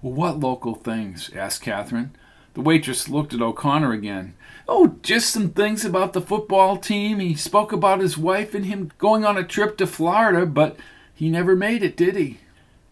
Well, 0.00 0.12
what 0.12 0.40
local 0.40 0.74
things? 0.74 1.30
asked 1.34 1.62
Kathryn. 1.62 2.10
The 2.54 2.60
waitress 2.60 3.08
looked 3.08 3.32
at 3.32 3.40
O'Connor 3.40 3.92
again. 3.92 4.34
Oh, 4.68 4.96
just 5.02 5.30
some 5.30 5.50
things 5.50 5.84
about 5.84 6.12
the 6.12 6.20
football 6.20 6.76
team. 6.76 7.18
He 7.18 7.34
spoke 7.34 7.72
about 7.72 8.00
his 8.00 8.18
wife 8.18 8.54
and 8.54 8.66
him 8.66 8.92
going 8.98 9.24
on 9.24 9.38
a 9.38 9.44
trip 9.44 9.76
to 9.78 9.86
Florida, 9.86 10.44
but 10.46 10.76
he 11.14 11.30
never 11.30 11.56
made 11.56 11.82
it, 11.82 11.96
did 11.96 12.16
he? 12.16 12.40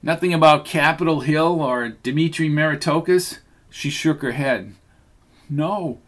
Nothing 0.02 0.32
about 0.32 0.64
Capitol 0.64 1.20
Hill 1.20 1.60
or 1.60 1.90
Dmitri 1.90 2.48
Meritokas? 2.48 3.38
She 3.68 3.90
shook 3.90 4.22
her 4.22 4.32
head. 4.32 4.74
No. 5.48 6.00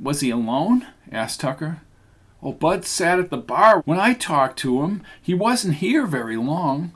Was 0.00 0.20
he 0.20 0.30
alone? 0.30 0.86
asked 1.12 1.40
Tucker. 1.40 1.80
Oh, 2.42 2.52
Bud 2.52 2.84
sat 2.84 3.18
at 3.18 3.30
the 3.30 3.36
bar 3.36 3.80
when 3.84 3.98
I 3.98 4.12
talked 4.14 4.58
to 4.60 4.82
him. 4.82 5.02
He 5.22 5.32
wasn't 5.32 5.76
here 5.76 6.06
very 6.06 6.36
long. 6.36 6.92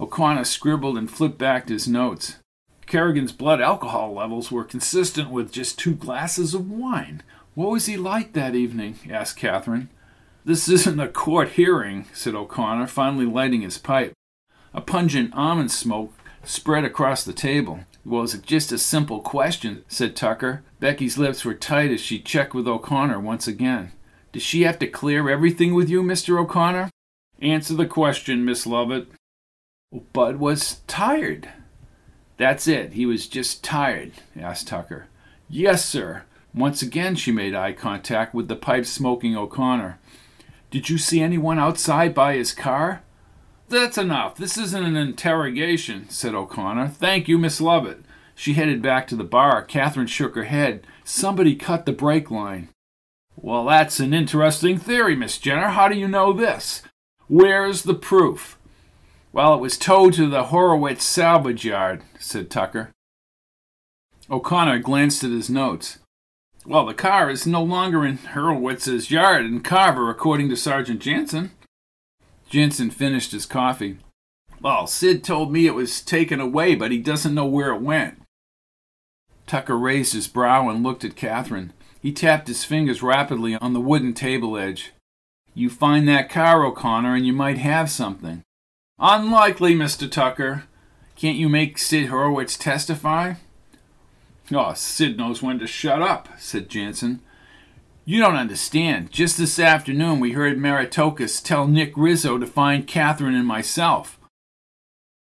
O'Connor 0.00 0.44
scribbled 0.44 0.96
and 0.96 1.10
flipped 1.10 1.36
back 1.36 1.68
his 1.68 1.86
notes. 1.86 2.38
Kerrigan's 2.86 3.32
blood 3.32 3.60
alcohol 3.60 4.14
levels 4.14 4.50
were 4.50 4.64
consistent 4.64 5.30
with 5.30 5.52
just 5.52 5.78
two 5.78 5.94
glasses 5.94 6.54
of 6.54 6.70
wine. 6.70 7.22
What 7.54 7.70
was 7.70 7.86
he 7.86 7.98
like 7.98 8.32
that 8.32 8.54
evening? 8.54 8.96
asked 9.10 9.38
Kathryn. 9.38 9.88
This 10.44 10.68
isn't 10.68 10.98
a 10.98 11.08
court 11.08 11.50
hearing, 11.50 12.06
said 12.14 12.34
O'Connor, 12.34 12.86
finally 12.86 13.26
lighting 13.26 13.60
his 13.60 13.76
pipe. 13.76 14.14
A 14.72 14.80
pungent 14.80 15.34
almond 15.34 15.70
smoke 15.70 16.14
spread 16.44 16.84
across 16.84 17.22
the 17.22 17.34
table. 17.34 17.80
Was 18.02 18.34
it 18.34 18.42
just 18.42 18.72
a 18.72 18.78
simple 18.78 19.20
question? 19.20 19.84
said 19.86 20.16
Tucker. 20.16 20.62
Becky's 20.80 21.18
lips 21.18 21.44
were 21.44 21.54
tight 21.54 21.90
as 21.90 22.00
she 22.00 22.18
checked 22.18 22.54
with 22.54 22.66
O'Connor 22.66 23.20
once 23.20 23.46
again. 23.46 23.92
Does 24.32 24.42
she 24.42 24.62
have 24.62 24.78
to 24.78 24.86
clear 24.86 25.28
everything 25.28 25.74
with 25.74 25.90
you, 25.90 26.02
Mr. 26.02 26.40
O'Connor? 26.40 26.88
Answer 27.42 27.74
the 27.74 27.86
question, 27.86 28.44
Miss 28.46 28.66
Lovett. 28.66 29.08
Bud 29.92 30.36
was 30.36 30.80
tired. 30.86 31.48
That's 32.36 32.68
it. 32.68 32.92
He 32.92 33.06
was 33.06 33.26
just 33.26 33.64
tired, 33.64 34.12
asked 34.38 34.68
Tucker. 34.68 35.06
Yes, 35.48 35.84
sir. 35.84 36.22
Once 36.54 36.80
again, 36.80 37.16
she 37.16 37.32
made 37.32 37.54
eye 37.54 37.72
contact 37.72 38.32
with 38.32 38.46
the 38.46 38.54
pipe 38.54 38.86
smoking 38.86 39.36
O'Connor. 39.36 39.98
Did 40.70 40.88
you 40.88 40.96
see 40.96 41.20
anyone 41.20 41.58
outside 41.58 42.14
by 42.14 42.36
his 42.36 42.52
car? 42.52 43.02
That's 43.68 43.98
enough. 43.98 44.36
This 44.36 44.56
isn't 44.56 44.84
an 44.84 44.96
interrogation, 44.96 46.08
said 46.08 46.34
O'Connor. 46.34 46.88
Thank 46.88 47.26
you, 47.26 47.36
Miss 47.36 47.60
Lovett. 47.60 48.04
She 48.36 48.52
headed 48.54 48.80
back 48.80 49.08
to 49.08 49.16
the 49.16 49.24
bar. 49.24 49.66
Kathryn 49.66 50.08
shook 50.08 50.36
her 50.36 50.44
head. 50.44 50.86
Somebody 51.04 51.56
cut 51.56 51.84
the 51.84 51.92
brake 51.92 52.30
line. 52.30 52.68
Well, 53.36 53.64
that's 53.64 53.98
an 53.98 54.14
interesting 54.14 54.78
theory, 54.78 55.16
Miss 55.16 55.38
Jenner. 55.38 55.70
How 55.70 55.88
do 55.88 55.96
you 55.96 56.06
know 56.06 56.32
this? 56.32 56.82
Where's 57.26 57.82
the 57.82 57.94
proof? 57.94 58.56
Well, 59.32 59.54
it 59.54 59.60
was 59.60 59.78
towed 59.78 60.14
to 60.14 60.28
the 60.28 60.44
Horowitz 60.44 61.04
salvage 61.04 61.64
yard, 61.64 62.02
said 62.18 62.50
Tucker. 62.50 62.90
O'Connor 64.28 64.80
glanced 64.80 65.22
at 65.22 65.30
his 65.30 65.48
notes. 65.48 65.98
Well, 66.66 66.84
the 66.84 66.94
car 66.94 67.30
is 67.30 67.46
no 67.46 67.62
longer 67.62 68.04
in 68.04 68.18
Horowitz's 68.18 69.10
yard 69.10 69.46
in 69.46 69.60
Carver, 69.60 70.10
according 70.10 70.48
to 70.50 70.56
Sergeant 70.56 71.00
Jansen. 71.00 71.52
Jansen 72.48 72.90
finished 72.90 73.32
his 73.32 73.46
coffee. 73.46 73.98
Well, 74.60 74.86
Sid 74.86 75.24
told 75.24 75.52
me 75.52 75.66
it 75.66 75.74
was 75.74 76.02
taken 76.02 76.40
away, 76.40 76.74
but 76.74 76.90
he 76.90 76.98
doesn't 76.98 77.34
know 77.34 77.46
where 77.46 77.72
it 77.72 77.80
went. 77.80 78.20
Tucker 79.46 79.78
raised 79.78 80.12
his 80.12 80.28
brow 80.28 80.68
and 80.68 80.82
looked 80.82 81.04
at 81.04 81.14
Kathryn. 81.14 81.70
He 82.02 82.12
tapped 82.12 82.46
his 82.46 82.64
fingers 82.64 83.02
rapidly 83.02 83.56
on 83.56 83.72
the 83.72 83.80
wooden 83.80 84.12
table 84.12 84.58
edge. 84.58 84.92
You 85.54 85.70
find 85.70 86.06
that 86.08 86.28
car, 86.28 86.64
O'Connor, 86.64 87.14
and 87.14 87.26
you 87.26 87.32
might 87.32 87.58
have 87.58 87.90
something. 87.90 88.42
Unlikely, 89.00 89.74
Mr. 89.74 90.10
Tucker. 90.10 90.64
Can't 91.16 91.38
you 91.38 91.48
make 91.48 91.78
Sid 91.78 92.08
Horowitz 92.08 92.58
testify? 92.58 93.34
Oh, 94.52 94.74
Sid 94.74 95.16
knows 95.16 95.42
when 95.42 95.58
to 95.58 95.66
shut 95.66 96.02
up, 96.02 96.28
said 96.38 96.68
Jansen. 96.68 97.20
You 98.04 98.20
don't 98.20 98.36
understand. 98.36 99.10
Just 99.10 99.38
this 99.38 99.58
afternoon 99.58 100.20
we 100.20 100.32
heard 100.32 100.58
Meritokas 100.58 101.42
tell 101.42 101.66
Nick 101.66 101.94
Rizzo 101.96 102.36
to 102.36 102.46
find 102.46 102.86
Kathryn 102.86 103.34
and 103.34 103.46
myself. 103.46 104.18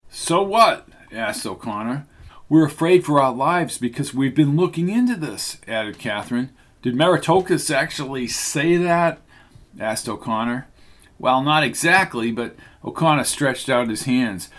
So 0.07 0.43
what? 0.43 0.87
asked 1.11 1.45
O'Connor. 1.45 2.05
We're 2.49 2.65
afraid 2.65 3.03
for 3.03 3.19
our 3.19 3.33
lives 3.33 3.79
because 3.79 4.13
we've 4.13 4.35
been 4.35 4.55
looking 4.55 4.89
into 4.89 5.15
this, 5.15 5.57
added 5.67 5.97
Kathryn. 5.97 6.49
Did 6.83 6.95
Meritokas 6.95 7.73
actually 7.73 8.27
say 8.27 8.77
that? 8.77 9.19
asked 9.79 10.07
O'Connor. 10.07 10.67
Well, 11.17 11.41
not 11.41 11.63
exactly, 11.63 12.31
but 12.31 12.55
O'Connor 12.83 13.23
stretched 13.23 13.69
out 13.69 13.89
his 13.89 14.03
hands. 14.03 14.49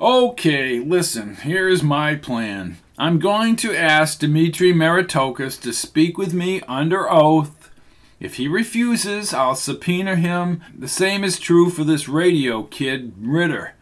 Okay, 0.00 0.80
listen, 0.80 1.36
here's 1.36 1.82
my 1.82 2.16
plan. 2.16 2.78
I'm 2.98 3.18
going 3.18 3.56
to 3.56 3.76
ask 3.76 4.18
Dmitri 4.18 4.72
Meritokas 4.72 5.60
to 5.62 5.72
speak 5.72 6.18
with 6.18 6.34
me 6.34 6.60
under 6.62 7.10
oath. 7.10 7.70
If 8.18 8.36
he 8.36 8.48
refuses, 8.48 9.32
I'll 9.32 9.54
subpoena 9.54 10.16
him. 10.16 10.62
The 10.76 10.88
same 10.88 11.24
is 11.24 11.38
true 11.38 11.70
for 11.70 11.84
this 11.84 12.08
radio 12.08 12.64
kid, 12.64 13.14
Ridder, 13.18 13.74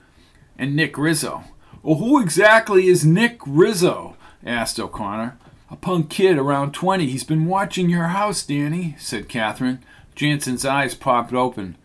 and 0.56 0.76
Nick 0.76 0.96
Rizzo. 0.96 1.44
Well, 1.82 1.96
who 1.96 2.20
exactly 2.20 2.86
is 2.86 3.04
Nick 3.04 3.40
Rizzo? 3.46 4.16
asked 4.44 4.78
O'Connor. 4.78 5.36
A 5.70 5.76
punk 5.76 6.10
kid 6.10 6.38
around 6.38 6.72
20. 6.72 7.06
He's 7.06 7.24
been 7.24 7.46
watching 7.46 7.90
your 7.90 8.08
house, 8.08 8.44
Danny, 8.44 8.96
said 8.98 9.28
Kathryn. 9.28 9.80
Jansen's 10.14 10.64
eyes 10.64 10.94
popped 10.94 11.32
open. 11.32 11.76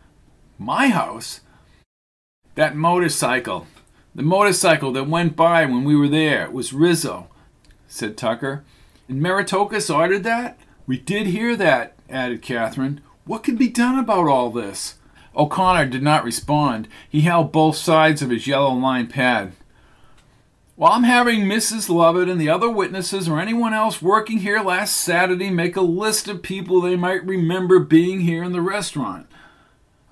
My 0.57 0.87
house? 0.87 1.41
That 2.55 2.75
motorcycle. 2.75 3.65
The 4.13 4.21
motorcycle 4.21 4.91
that 4.91 5.07
went 5.07 5.35
by 5.35 5.65
when 5.65 5.83
we 5.83 5.95
were 5.95 6.07
there. 6.07 6.51
Was 6.51 6.71
Rizzo, 6.71 7.27
said 7.87 8.15
Tucker. 8.15 8.63
And 9.07 9.19
Meritokas 9.19 9.93
ordered 9.93 10.23
that? 10.23 10.59
We 10.85 10.99
did 10.99 11.27
hear 11.27 11.55
that, 11.55 11.95
added 12.09 12.43
Kathryn. 12.43 12.99
What 13.25 13.43
can 13.43 13.55
be 13.55 13.69
done 13.69 13.97
about 13.97 14.27
all 14.27 14.51
this? 14.51 14.99
O'Connor 15.35 15.87
did 15.87 16.03
not 16.03 16.23
respond. 16.23 16.87
He 17.09 17.21
held 17.21 17.51
both 17.51 17.75
sides 17.75 18.21
of 18.21 18.29
his 18.29 18.45
yellow 18.45 18.73
lined 18.73 19.09
pad. 19.09 19.53
Well, 20.77 20.91
I'm 20.91 21.03
having 21.03 21.41
Mrs. 21.41 21.89
Lovett 21.89 22.29
and 22.29 22.39
the 22.39 22.49
other 22.49 22.69
witnesses 22.69 23.27
or 23.27 23.39
anyone 23.39 23.73
else 23.73 23.99
working 23.99 24.39
here 24.39 24.61
last 24.61 24.97
Saturday 24.97 25.49
make 25.49 25.75
a 25.75 25.81
list 25.81 26.27
of 26.27 26.43
people 26.43 26.81
they 26.81 26.95
might 26.95 27.25
remember 27.25 27.79
being 27.79 28.21
here 28.21 28.43
in 28.43 28.51
the 28.51 28.61
restaurant. 28.61 29.25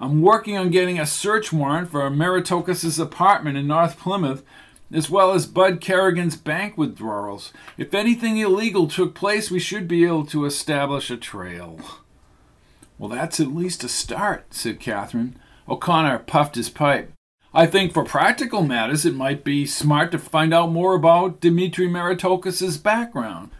I'm 0.01 0.23
working 0.23 0.57
on 0.57 0.71
getting 0.71 0.99
a 0.99 1.05
search 1.05 1.53
warrant 1.53 1.91
for 1.91 2.09
Meritokis' 2.09 2.99
apartment 2.99 3.55
in 3.55 3.67
North 3.67 3.99
Plymouth, 3.99 4.43
as 4.91 5.11
well 5.11 5.31
as 5.31 5.45
Bud 5.45 5.79
Kerrigan's 5.79 6.35
bank 6.35 6.75
withdrawals. 6.75 7.53
If 7.77 7.93
anything 7.93 8.37
illegal 8.37 8.87
took 8.87 9.13
place, 9.13 9.51
we 9.51 9.59
should 9.59 9.87
be 9.87 10.03
able 10.03 10.25
to 10.25 10.45
establish 10.45 11.11
a 11.11 11.17
trail. 11.17 11.79
Well, 12.97 13.09
that's 13.09 13.39
at 13.39 13.55
least 13.55 13.83
a 13.83 13.87
start, 13.87 14.55
said 14.55 14.79
Kathryn. 14.79 15.33
O'Connor 15.69 16.17
puffed 16.25 16.55
his 16.55 16.71
pipe. 16.71 17.13
I 17.53 17.67
think 17.67 17.93
for 17.93 18.03
practical 18.03 18.63
matters, 18.63 19.05
it 19.05 19.13
might 19.13 19.43
be 19.43 19.67
smart 19.67 20.11
to 20.13 20.17
find 20.17 20.51
out 20.51 20.71
more 20.71 20.95
about 20.95 21.41
Dmitri 21.41 21.87
Meritokis' 21.87 22.81
background. 22.81 23.51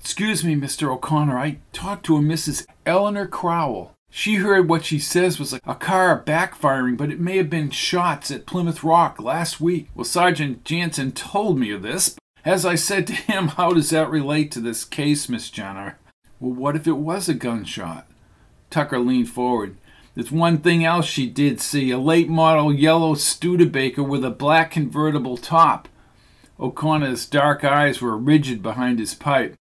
Excuse 0.00 0.42
me, 0.42 0.56
Mr. 0.56 0.90
O'Connor, 0.90 1.38
I 1.38 1.58
talked 1.74 2.06
to 2.06 2.16
a 2.16 2.20
Mrs. 2.20 2.64
Eleanor 2.86 3.26
Crowell. 3.26 3.94
She 4.10 4.36
heard 4.36 4.68
what 4.68 4.84
she 4.84 4.98
says 4.98 5.38
was 5.38 5.52
a 5.52 5.74
car 5.76 6.20
backfiring, 6.20 6.96
but 6.96 7.10
it 7.10 7.20
may 7.20 7.36
have 7.36 7.48
been 7.48 7.70
shots 7.70 8.30
at 8.32 8.44
Plymouth 8.44 8.82
Rock 8.82 9.20
last 9.20 9.60
week. 9.60 9.88
Well, 9.94 10.04
Sergeant 10.04 10.64
Jansen 10.64 11.12
told 11.12 11.58
me 11.58 11.70
of 11.70 11.82
this. 11.82 12.16
As 12.44 12.66
I 12.66 12.74
said 12.74 13.06
to 13.06 13.12
him, 13.12 13.48
how 13.56 13.72
does 13.72 13.90
that 13.90 14.10
relate 14.10 14.50
to 14.52 14.60
this 14.60 14.84
case, 14.84 15.28
Miss 15.28 15.48
Jenner? 15.48 15.98
Well, 16.40 16.52
what 16.52 16.74
if 16.74 16.88
it 16.88 16.96
was 16.96 17.28
a 17.28 17.34
gunshot? 17.34 18.06
Tucker 18.68 18.98
leaned 18.98 19.30
forward. 19.30 19.76
There's 20.14 20.32
one 20.32 20.58
thing 20.58 20.84
else 20.84 21.06
she 21.06 21.28
did 21.28 21.60
see 21.60 21.90
a 21.90 21.98
late 21.98 22.28
model 22.28 22.74
yellow 22.74 23.14
Studebaker 23.14 24.02
with 24.02 24.24
a 24.24 24.30
black 24.30 24.72
convertible 24.72 25.36
top. 25.36 25.88
O'Connor's 26.58 27.26
dark 27.26 27.64
eyes 27.64 28.02
were 28.02 28.18
rigid 28.18 28.60
behind 28.60 28.98
his 28.98 29.14
pipe. 29.14 29.54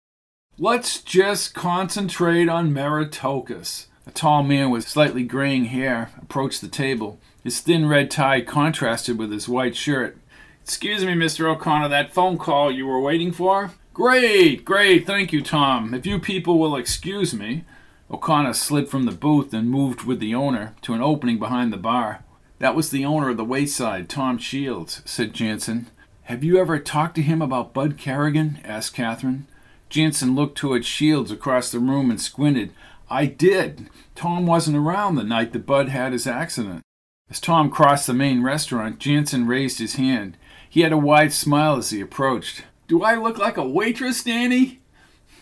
Let's 0.58 1.02
just 1.02 1.54
concentrate 1.54 2.50
on 2.50 2.74
Meritokis. 2.74 3.86
A 4.10 4.12
tall 4.12 4.42
man 4.42 4.72
with 4.72 4.88
slightly 4.88 5.22
graying 5.22 5.66
hair 5.66 6.10
approached 6.20 6.62
the 6.62 6.68
table. 6.68 7.20
His 7.44 7.62
thin 7.62 7.88
red 7.88 8.10
tie 8.10 8.42
contrasted 8.42 9.20
with 9.20 9.32
his 9.32 9.48
white 9.48 9.76
shirt. 9.76 10.18
Excuse 10.64 11.06
me, 11.06 11.14
Mr. 11.14 11.46
O'Connor, 11.48 11.90
that 11.90 12.12
phone 12.12 12.40
call 12.40 12.72
you 12.72 12.88
were 12.88 13.00
waiting 13.00 13.32
for? 13.32 13.70
Great, 13.94 14.66
great, 14.66 15.06
thank 15.06 15.32
you, 15.32 15.44
Tom. 15.44 15.94
If 15.94 16.08
you 16.08 16.18
people 16.18 16.58
will 16.58 16.76
excuse 16.76 17.36
me. 17.36 17.66
O'Connor 18.10 18.54
slid 18.54 18.90
from 18.90 19.04
the 19.04 19.12
booth 19.12 19.54
and 19.54 19.70
moved 19.70 20.06
with 20.06 20.20
the 20.20 20.34
owner 20.34 20.74
to 20.82 20.96
an 20.96 21.04
opening 21.04 21.38
behind 21.38 21.72
the 21.72 21.78
bar. 21.78 22.24
That 22.58 22.74
was 22.74 22.90
the 22.90 23.06
owner 23.06 23.30
of 23.30 23.38
the 23.38 23.46
Wayside, 23.46 24.10
Tom 24.10 24.40
Shields, 24.40 25.04
said 25.06 25.36
Jansen. 25.36 25.86
Have 26.24 26.44
you 26.44 26.58
ever 26.58 26.80
talked 26.80 27.14
to 27.18 27.22
him 27.22 27.44
about 27.44 27.76
Bud 27.76 27.96
Kerrigan? 28.00 28.60
asked 28.66 28.96
Kathryn. 28.96 29.44
Jansen 29.88 30.36
looked 30.36 30.58
toward 30.58 30.84
Shields 30.84 31.32
across 31.32 31.72
the 31.72 31.80
room 31.80 32.10
and 32.10 32.20
squinted. 32.20 32.74
I 33.10 33.26
did. 33.26 33.90
Tom 34.16 34.46
wasn't 34.46 34.78
around 34.78 35.16
the 35.16 35.24
night 35.24 35.54
that 35.54 35.66
Bud 35.66 35.90
had 35.90 36.14
his 36.14 36.28
accident. 36.28 36.82
As 37.30 37.40
Tom 37.40 37.70
crossed 37.70 38.08
the 38.08 38.14
main 38.14 38.44
restaurant, 38.44 39.00
Jansen 39.00 39.48
raised 39.48 39.80
his 39.80 39.96
hand. 39.96 40.38
He 40.70 40.82
had 40.82 40.92
a 40.92 40.98
wide 40.98 41.34
smile 41.34 41.78
as 41.78 41.90
he 41.90 42.02
approached. 42.02 42.64
Do 42.88 43.04
I 43.04 43.16
look 43.16 43.38
like 43.38 43.58
a 43.58 43.68
waitress, 43.68 44.24
Danny? 44.24 44.80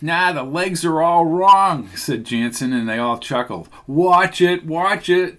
Nah, 0.00 0.32
the 0.32 0.42
legs 0.42 0.84
are 0.84 1.02
all 1.02 1.26
wrong, 1.26 1.88
said 1.94 2.24
Jansen, 2.24 2.72
and 2.72 2.88
they 2.88 2.98
all 2.98 3.18
chuckled. 3.18 3.68
Watch 3.86 4.40
it, 4.40 4.64
watch 4.64 5.08
it. 5.08 5.38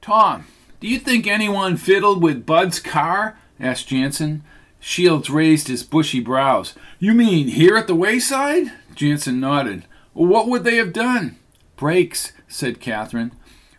Tom, 0.00 0.46
do 0.80 0.88
you 0.88 0.98
think 0.98 1.26
anyone 1.26 1.76
fiddled 1.76 2.22
with 2.22 2.46
Bud's 2.46 2.80
car? 2.80 3.38
asked 3.60 3.88
Jansen. 3.88 4.42
Shields 4.80 5.30
raised 5.30 5.68
his 5.68 5.84
bushy 5.84 6.20
brows. 6.20 6.74
You 6.98 7.14
mean 7.14 7.48
here 7.48 7.76
at 7.76 7.86
the 7.86 7.94
wayside? 7.94 8.72
Jansen 8.94 9.38
nodded. 9.38 9.84
What 10.12 10.48
would 10.48 10.64
they 10.64 10.76
have 10.76 10.92
done? 10.92 11.36
Brakes, 11.82 12.30
said 12.46 12.78
Kathryn. 12.78 13.32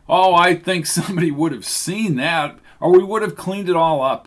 Oh, 0.10 0.36
I 0.36 0.56
think 0.56 0.86
somebody 0.86 1.32
would 1.32 1.54
have 1.54 1.64
seen 1.64 2.18
that, 2.18 2.60
or 2.82 2.92
we 2.92 3.02
would 3.02 3.22
have 3.22 3.38
cleaned 3.38 3.70
it 3.70 3.78
all 3.78 4.02
up. 4.02 4.26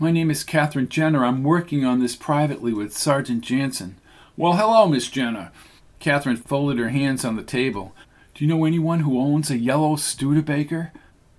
My 0.00 0.10
name 0.10 0.32
is 0.32 0.42
Kathryn 0.42 0.88
Jenner. 0.88 1.24
I'm 1.24 1.44
working 1.44 1.84
on 1.84 2.00
this 2.00 2.16
privately 2.16 2.72
with 2.72 2.92
Sergeant 2.92 3.44
Jansen. 3.44 3.98
Well, 4.36 4.54
hello, 4.54 4.88
Miss 4.88 5.06
Jenner. 5.06 5.52
Kathryn 6.00 6.44
folded 6.44 6.76
her 6.78 6.88
hands 6.88 7.24
on 7.24 7.36
the 7.36 7.44
table. 7.44 7.94
Do 8.34 8.44
you 8.44 8.52
know 8.52 8.64
anyone 8.64 8.98
who 8.98 9.20
owns 9.20 9.48
a 9.48 9.58
yellow 9.58 9.94
Studebaker? 9.94 10.90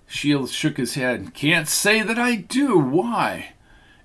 Shields 0.06 0.52
shook 0.52 0.78
his 0.78 0.94
head. 0.94 1.34
Can't 1.34 1.68
say 1.68 2.00
that 2.00 2.18
I 2.18 2.36
do. 2.36 2.78
Why? 2.78 3.52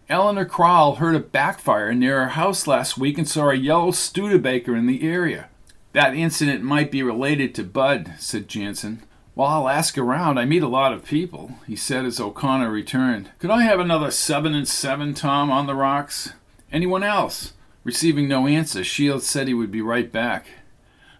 Eleanor 0.09 0.43
Crowell 0.43 0.95
heard 0.95 1.15
a 1.15 1.21
backfire 1.21 1.93
near 1.93 2.25
her 2.25 2.29
house 2.31 2.67
last 2.67 2.97
week 2.97 3.17
and 3.17 3.29
saw 3.29 3.49
a 3.49 3.55
yellow 3.55 3.91
Studebaker 3.91 4.75
in 4.75 4.87
the 4.87 5.09
area. 5.09 5.47
That 5.93 6.15
incident 6.15 6.63
might 6.63 6.89
be 6.91 7.03
related 7.03 7.53
to 7.55 7.63
Bud, 7.63 8.13
said 8.17 8.47
Jansen. 8.47 9.03
Well, 9.35 9.47
I'll 9.47 9.69
ask 9.69 9.97
around. 9.97 10.37
I 10.37 10.45
meet 10.45 10.63
a 10.63 10.67
lot 10.67 10.93
of 10.93 11.05
people, 11.05 11.55
he 11.67 11.75
said 11.75 12.05
as 12.05 12.19
O'Connor 12.19 12.69
returned. 12.69 13.29
Could 13.39 13.49
I 13.49 13.63
have 13.63 13.79
another 13.79 14.11
seven 14.11 14.53
and 14.53 14.67
seven, 14.67 15.13
Tom, 15.13 15.51
on 15.51 15.67
the 15.67 15.75
rocks? 15.75 16.33
Anyone 16.71 17.03
else? 17.03 17.53
Receiving 17.83 18.27
no 18.27 18.47
answer, 18.47 18.83
Shields 18.83 19.25
said 19.25 19.47
he 19.47 19.53
would 19.53 19.71
be 19.71 19.81
right 19.81 20.11
back. 20.11 20.47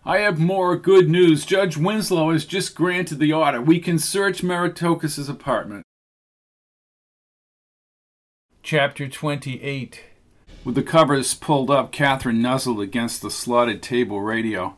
I 0.05 0.19
have 0.19 0.39
more 0.39 0.75
good 0.77 1.09
news. 1.09 1.45
Judge 1.45 1.77
Winslow 1.77 2.31
has 2.31 2.45
just 2.45 2.75
granted 2.75 3.19
the 3.19 3.33
order. 3.33 3.61
We 3.61 3.79
can 3.79 3.99
search 3.99 4.41
Meritokis' 4.41 5.29
apartment. 5.29 5.83
Chapter 8.63 9.07
28 9.07 10.01
With 10.63 10.75
the 10.75 10.83
covers 10.83 11.33
pulled 11.33 11.71
up, 11.71 11.91
Kathryn 11.91 12.37
nuzzled 12.37 12.81
against 12.81 13.21
the 13.21 13.31
slotted 13.31 13.81
table 13.81 14.21
radio. 14.21 14.75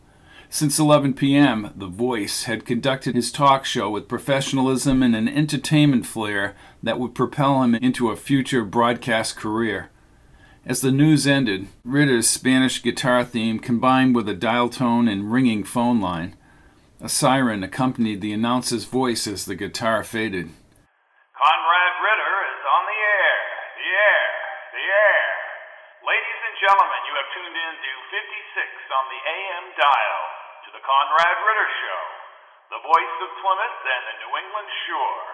Since 0.50 0.80
11 0.80 1.16
p.m., 1.16 1.74
The 1.76 1.88
Voice 1.88 2.44
had 2.44 2.66
conducted 2.66 3.16
his 3.16 3.32
talk 3.32 3.66
show 3.66 3.90
with 3.90 4.08
professionalism 4.08 5.04
and 5.04 5.16
an 5.16 5.28
entertainment 5.28 6.06
flair 6.06 6.56
that 6.82 7.00
would 7.00 7.16
propel 7.16 7.64
him 7.64 7.76
into 7.76 8.10
a 8.10 8.16
future 8.16 8.64
broadcast 8.64 9.36
career. 9.36 9.90
As 10.66 10.80
the 10.80 10.92
news 10.92 11.28
ended, 11.28 11.68
Ridder's 11.84 12.30
Spanish 12.30 12.82
guitar 12.82 13.26
theme 13.26 13.60
combined 13.60 14.16
with 14.16 14.30
a 14.30 14.34
dial 14.34 14.70
tone 14.70 15.10
and 15.10 15.34
ringing 15.34 15.66
phone 15.66 16.00
line. 16.00 16.38
A 17.02 17.10
siren 17.10 17.64
accompanied 17.64 18.22
the 18.22 18.32
announcer's 18.32 18.86
voice 18.86 19.28
as 19.28 19.44
the 19.44 19.56
guitar 19.56 20.06
faded. 20.06 20.48
Conrad 21.36 21.94
Ridder 22.00 22.36
is 22.48 22.64
on 22.64 22.84
the 22.88 23.00
air, 23.04 23.36
the 23.76 23.90
air, 23.92 24.24
the 24.72 24.86
air. 24.88 25.24
Ladies 26.04 26.40
and 26.48 26.53
gentlemen, 26.64 27.04
you 27.04 27.16
have 27.20 27.30
tuned 27.36 27.58
in 27.60 27.74
to 27.76 27.92
56 28.08 28.96
on 28.96 29.06
the 29.12 29.20
AM 29.20 29.68
dial 29.76 30.24
to 30.64 30.70
the 30.72 30.80
Conrad 30.80 31.38
Ridder 31.44 31.70
Show, 31.84 32.02
the 32.72 32.82
voice 32.88 33.16
of 33.20 33.30
Plymouth 33.44 33.84
and 33.84 34.04
the 34.08 34.16
New 34.24 34.32
England 34.40 34.70
shore. 34.88 35.28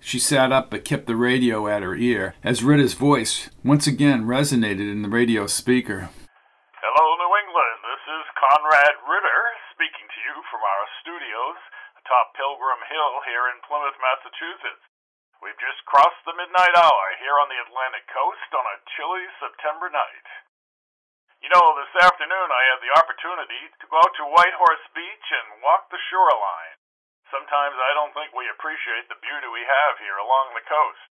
She 0.00 0.16
sat 0.16 0.48
up 0.48 0.72
but 0.72 0.88
kept 0.88 1.04
the 1.04 1.20
radio 1.20 1.68
at 1.68 1.84
her 1.84 1.92
ear 1.92 2.40
as 2.40 2.64
Ridder's 2.64 2.96
voice 2.96 3.52
once 3.60 3.84
again 3.84 4.24
resonated 4.24 4.88
in 4.88 5.04
the 5.04 5.12
radio 5.12 5.44
speaker. 5.44 6.08
Hello, 6.80 7.06
New 7.20 7.32
England. 7.44 7.78
This 7.84 8.04
is 8.16 8.24
Conrad 8.40 8.96
Ridder 9.04 9.40
speaking 9.76 10.08
to 10.08 10.20
you 10.24 10.40
from 10.48 10.64
our 10.64 10.84
studios 11.04 11.60
atop 12.00 12.32
Pilgrim 12.32 12.80
Hill 12.88 13.28
here 13.28 13.44
in 13.52 13.60
Plymouth, 13.68 14.00
Massachusetts. 14.00 14.88
We've 15.42 15.58
just 15.58 15.82
crossed 15.90 16.22
the 16.22 16.38
midnight 16.38 16.70
hour 16.78 17.06
here 17.18 17.34
on 17.42 17.50
the 17.50 17.58
Atlantic 17.66 18.06
coast 18.06 18.46
on 18.54 18.62
a 18.62 18.78
chilly 18.94 19.26
September 19.42 19.90
night. 19.90 20.28
You 21.42 21.50
know, 21.50 21.66
this 21.82 21.90
afternoon 21.98 22.46
I 22.46 22.62
had 22.70 22.78
the 22.78 22.94
opportunity 22.94 23.74
to 23.82 23.90
go 23.90 23.98
out 23.98 24.14
to 24.22 24.30
White 24.38 24.54
Horse 24.54 24.86
Beach 24.94 25.28
and 25.34 25.58
walk 25.58 25.90
the 25.90 25.98
shoreline. 26.06 26.78
Sometimes 27.34 27.74
I 27.74 27.90
don't 27.98 28.14
think 28.14 28.30
we 28.30 28.46
appreciate 28.54 29.10
the 29.10 29.18
beauty 29.18 29.50
we 29.50 29.66
have 29.66 29.98
here 29.98 30.14
along 30.14 30.54
the 30.54 30.62
coast. 30.62 31.10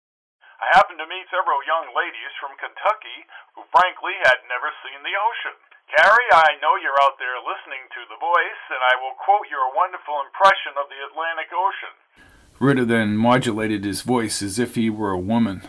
I 0.57 0.72
happened 0.72 1.05
to 1.05 1.12
meet 1.12 1.29
several 1.29 1.61
young 1.68 1.93
ladies 1.93 2.33
from 2.41 2.57
Kentucky 2.57 3.29
who 3.61 3.68
frankly 3.77 4.16
had 4.25 4.41
never 4.49 4.72
seen 4.89 5.05
the 5.05 5.20
ocean. 5.20 5.61
Carrie, 5.93 6.33
I 6.33 6.57
know 6.64 6.81
you're 6.81 6.97
out 7.05 7.20
there 7.20 7.37
listening 7.45 7.85
to 7.93 8.09
The 8.09 8.16
Voice, 8.16 8.62
and 8.72 8.81
I 8.89 8.97
will 9.05 9.20
quote 9.20 9.53
your 9.53 9.68
wonderful 9.77 10.25
impression 10.25 10.81
of 10.81 10.89
the 10.89 11.12
Atlantic 11.12 11.53
Ocean. 11.53 11.93
Ridder 12.61 12.85
then 12.85 13.17
modulated 13.17 13.85
his 13.85 14.03
voice 14.03 14.43
as 14.43 14.59
if 14.59 14.75
he 14.75 14.89
were 14.91 15.11
a 15.11 15.19
woman. 15.19 15.63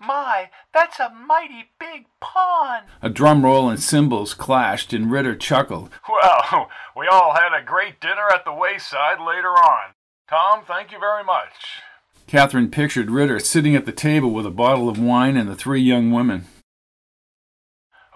My, 0.00 0.50
that's 0.74 0.98
a 0.98 1.10
mighty 1.10 1.70
big 1.78 2.06
pond. 2.20 2.86
A 3.00 3.08
drum 3.08 3.44
roll 3.44 3.70
and 3.70 3.80
cymbals 3.80 4.34
clashed, 4.34 4.92
and 4.92 5.10
Ridder 5.10 5.36
chuckled. 5.36 5.90
Well, 6.08 6.68
we 6.96 7.06
all 7.06 7.34
had 7.34 7.56
a 7.56 7.64
great 7.64 8.00
dinner 8.00 8.28
at 8.32 8.44
the 8.44 8.52
wayside 8.52 9.20
later 9.20 9.50
on. 9.50 9.94
Tom, 10.28 10.64
thank 10.66 10.90
you 10.90 10.98
very 10.98 11.22
much. 11.22 11.82
Kathryn 12.26 12.72
pictured 12.72 13.10
Ridder 13.10 13.38
sitting 13.38 13.76
at 13.76 13.86
the 13.86 13.92
table 13.92 14.30
with 14.30 14.46
a 14.46 14.50
bottle 14.50 14.88
of 14.88 14.98
wine 14.98 15.36
and 15.36 15.48
the 15.48 15.54
three 15.54 15.82
young 15.82 16.10
women. 16.10 16.46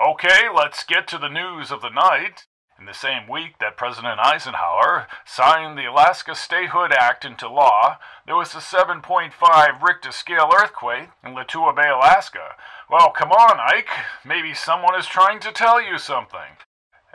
Okay, 0.01 0.49
let's 0.55 0.85
get 0.85 1.07
to 1.09 1.19
the 1.19 1.29
news 1.29 1.71
of 1.71 1.83
the 1.83 1.91
night. 1.91 2.47
In 2.79 2.85
the 2.85 2.93
same 2.93 3.27
week 3.27 3.59
that 3.59 3.79
President 3.79 4.21
Eisenhower 4.21 5.07
signed 5.25 5.79
the 5.79 5.87
Alaska 5.87 6.35
Statehood 6.35 6.93
Act 6.93 7.25
into 7.25 7.49
law, 7.49 7.99
there 8.27 8.37
was 8.37 8.55
a 8.55 8.59
7.5 8.59 9.83
Richter 9.83 10.13
scale 10.13 10.51
earthquake 10.55 11.09
in 11.25 11.35
Lituya 11.35 11.75
Bay, 11.75 11.89
Alaska, 11.89 12.55
Well, 12.91 13.11
come 13.11 13.33
on, 13.33 13.59
Ike. 13.59 13.89
Maybe 14.27 14.53
someone 14.53 14.95
is 14.95 15.07
trying 15.07 15.41
to 15.41 15.53
tell 15.53 15.81
you 15.81 15.97
something. 15.97 16.59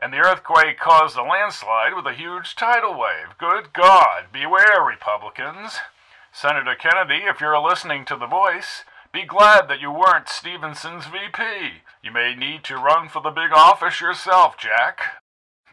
And 0.01 0.11
the 0.11 0.17
earthquake 0.17 0.79
caused 0.79 1.15
a 1.15 1.21
landslide 1.21 1.93
with 1.93 2.07
a 2.07 2.15
huge 2.15 2.55
tidal 2.55 2.97
wave. 2.97 3.37
Good 3.37 3.71
God, 3.71 4.31
beware, 4.33 4.81
Republicans. 4.81 5.77
Senator 6.31 6.73
Kennedy, 6.73 7.25
if 7.25 7.39
you're 7.39 7.59
listening 7.59 8.05
to 8.05 8.15
The 8.15 8.25
Voice, 8.25 8.83
be 9.13 9.25
glad 9.25 9.67
that 9.67 9.79
you 9.79 9.91
weren't 9.91 10.27
Stevenson's 10.27 11.05
VP. 11.05 11.83
You 12.01 12.11
may 12.11 12.33
need 12.33 12.63
to 12.63 12.77
run 12.77 13.09
for 13.09 13.21
the 13.21 13.29
big 13.29 13.51
office 13.53 14.01
yourself, 14.01 14.57
Jack. 14.57 15.20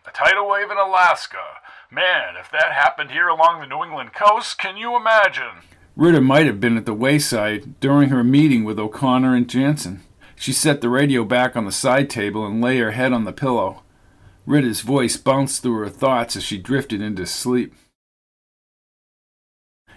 A 0.09 0.11
tidal 0.11 0.49
wave 0.49 0.71
in 0.71 0.79
Alaska. 0.79 1.61
Man, 1.91 2.35
if 2.41 2.51
that 2.51 2.73
happened 2.73 3.11
here 3.11 3.29
along 3.29 3.61
the 3.61 3.67
New 3.67 3.85
England 3.85 4.15
coast, 4.15 4.57
can 4.57 4.79
you 4.79 4.97
imagine? 4.97 5.61
Ridder 5.97 6.23
might 6.23 6.47
have 6.47 6.61
been 6.61 6.79
at 6.79 6.87
the 6.87 6.95
wayside 6.95 7.79
during 7.79 8.09
her 8.09 8.25
meeting 8.25 8.65
with 8.65 8.79
O'Connor 8.79 9.35
and 9.35 9.47
Jansen. 9.47 10.03
She 10.35 10.55
set 10.55 10.81
the 10.81 10.89
radio 10.89 11.25
back 11.25 11.57
on 11.57 11.67
the 11.67 11.73
side 11.73 12.09
table 12.09 12.47
and 12.47 12.63
lay 12.63 12.79
her 12.79 12.93
head 12.93 13.13
on 13.13 13.25
the 13.25 13.35
pillow. 13.35 13.83
Ridder's 14.47 14.81
voice 14.81 15.19
bounced 15.19 15.63
through 15.63 15.81
her 15.81 15.91
thoughts 15.91 16.37
as 16.37 16.43
she 16.43 16.57
drifted 16.57 17.03
into 17.03 17.27
sleep. 17.27 17.75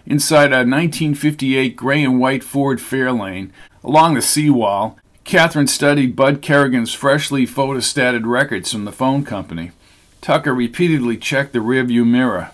Inside 0.04 0.52
a 0.52 0.60
1958 0.68 1.74
gray 1.74 2.04
and 2.04 2.20
white 2.20 2.44
Ford 2.44 2.80
Fairlane, 2.80 3.50
along 3.82 4.12
the 4.12 4.20
seawall, 4.20 4.98
Kathryn 5.24 5.70
studied 5.70 6.16
Bud 6.16 6.42
Kerrigan's 6.42 6.92
freshly 6.92 7.46
photostated 7.46 8.26
records 8.26 8.70
from 8.70 8.84
the 8.84 8.92
phone 8.92 9.24
company. 9.24 9.70
Tucker 10.22 10.54
repeatedly 10.54 11.16
checked 11.16 11.52
the 11.52 11.58
rearview 11.58 12.06
mirror. 12.06 12.52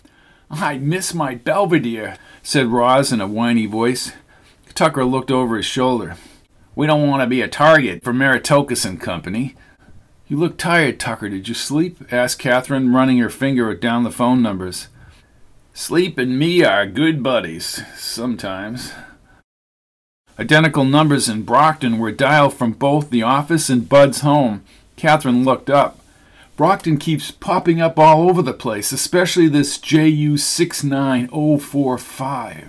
I 0.51 0.79
miss 0.79 1.13
my 1.13 1.35
Belvedere, 1.35 2.17
said 2.43 2.69
Roz 2.69 3.13
in 3.13 3.21
a 3.21 3.29
whiny 3.29 3.67
voice. 3.67 4.13
Tucker 4.75 5.05
looked 5.05 5.31
over 5.31 5.59
his 5.59 5.67
shoulder. 5.67 6.17
We 6.75 6.87
don't 6.87 7.07
want 7.07 7.21
to 7.21 7.27
be 7.27 7.43
a 7.43 7.49
target 7.49 8.03
for 8.03 8.15
Meritokis 8.15 8.87
and 8.87 8.99
Company. 8.99 9.55
You 10.29 10.39
look 10.39 10.57
tired, 10.57 10.99
Tucker. 10.99 11.29
Did 11.29 11.47
you 11.47 11.55
sleep? 11.55 12.11
asked 12.11 12.41
Kathryn, 12.41 12.95
running 12.95 13.19
her 13.19 13.29
finger 13.29 13.75
down 13.75 14.03
the 14.03 14.11
phone 14.11 14.41
numbers. 14.41 14.89
Sleep 15.75 16.17
and 16.17 16.39
me 16.39 16.65
are 16.65 16.87
good 16.87 17.23
buddies, 17.23 17.83
sometimes. 17.97 18.93
Identical 20.39 20.85
numbers 20.85 21.29
in 21.29 21.43
Brockton 21.43 21.99
were 21.99 22.13
dialed 22.13 22.55
from 22.55 22.73
both 22.73 23.11
the 23.11 23.23
office 23.23 23.69
and 23.69 23.89
Bud's 23.89 24.21
home. 24.21 24.65
Kathryn 24.97 25.45
looked 25.45 25.69
up. 25.69 25.99
Brockton 26.59 26.99
keeps 26.99 27.31
popping 27.31 27.81
up 27.81 27.99
all 28.01 28.29
over 28.29 28.43
the 28.43 28.53
place, 28.53 28.91
especially 28.91 29.47
this 29.47 29.79
JU69045. 29.79 32.65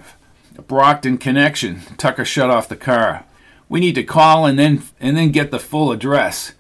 A 0.56 0.62
Brockton 0.62 1.18
connection. 1.18 1.82
Tucker 1.98 2.24
shut 2.24 2.52
off 2.52 2.70
the 2.70 2.76
car. 2.76 3.26
We 3.68 3.80
need 3.80 3.96
to 3.96 4.04
call 4.04 4.46
and 4.46 4.60
then 4.60 4.84
and 5.00 5.18
then 5.18 5.32
get 5.32 5.50
the 5.50 5.58
full 5.58 5.92
address. 5.92 6.54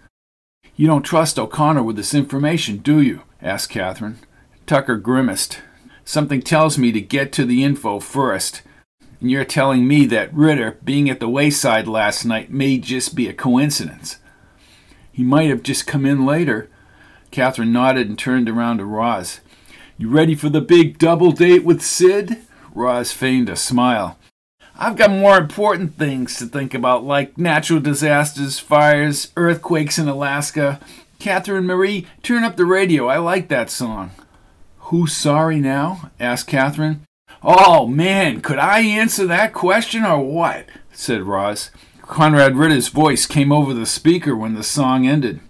You 0.75 0.87
don't 0.87 1.03
trust 1.03 1.37
O'Connor 1.37 1.83
with 1.83 1.97
this 1.97 2.15
information, 2.15 2.77
do 2.77 2.99
you? 2.99 3.21
asked 3.43 3.69
Kathryn. 3.69 4.15
Tucker 4.65 4.97
grimaced. 4.97 5.61
Something 6.03 6.41
tells 6.41 6.79
me 6.79 6.91
to 6.93 6.99
get 6.99 7.31
to 7.33 7.45
the 7.45 7.63
info 7.63 7.99
first. 7.99 8.63
And 9.21 9.29
you're 9.29 9.45
telling 9.45 9.87
me 9.87 10.07
that 10.07 10.33
Ridder 10.33 10.79
being 10.83 11.11
at 11.11 11.19
the 11.19 11.29
wayside 11.29 11.87
last 11.87 12.25
night 12.25 12.51
may 12.51 12.79
just 12.79 13.13
be 13.13 13.27
a 13.27 13.33
coincidence. 13.33 14.17
He 15.11 15.21
might 15.21 15.51
have 15.51 15.61
just 15.61 15.85
come 15.85 16.07
in 16.07 16.25
later. 16.25 16.71
Kathryn 17.31 17.69
nodded 17.69 18.09
and 18.09 18.17
turned 18.17 18.49
around 18.49 18.77
to 18.77 18.85
Roz. 18.85 19.39
You 19.97 20.09
ready 20.09 20.35
for 20.35 20.49
the 20.49 20.61
big 20.61 20.97
double 20.97 21.31
date 21.31 21.63
with 21.63 21.81
Sid? 21.81 22.37
Roz 22.73 23.11
feigned 23.11 23.49
a 23.49 23.55
smile. 23.55 24.17
I've 24.77 24.95
got 24.95 25.11
more 25.11 25.37
important 25.37 25.95
things 25.95 26.37
to 26.37 26.45
think 26.45 26.73
about, 26.73 27.03
like 27.03 27.37
natural 27.37 27.81
disasters, 27.81 28.59
fires, 28.59 29.33
earthquakes 29.35 29.99
in 29.99 30.07
Alaska. 30.07 30.79
Kathryn 31.19 31.65
Marie, 31.65 32.07
turn 32.23 32.45
up 32.45 32.55
the 32.55 32.65
radio. 32.65 33.07
I 33.07 33.17
like 33.17 33.49
that 33.49 33.69
song. 33.69 34.11
Who's 34.77 35.11
sorry 35.11 35.59
now? 35.59 36.11
asked 36.19 36.49
Kathryn. 36.49 37.01
Oh, 37.43 37.85
man, 37.87 38.41
could 38.41 38.57
I 38.57 38.79
answer 38.79 39.27
that 39.27 39.53
question 39.53 40.05
or 40.05 40.19
what? 40.19 40.67
said 40.93 41.23
Roz. 41.23 41.71
Conrad 42.01 42.55
Ridder's 42.55 42.87
voice 42.87 43.25
came 43.25 43.51
over 43.51 43.73
the 43.73 43.85
speaker 43.85 44.35
when 44.35 44.55
the 44.55 44.63
song 44.63 45.05
ended. 45.05 45.41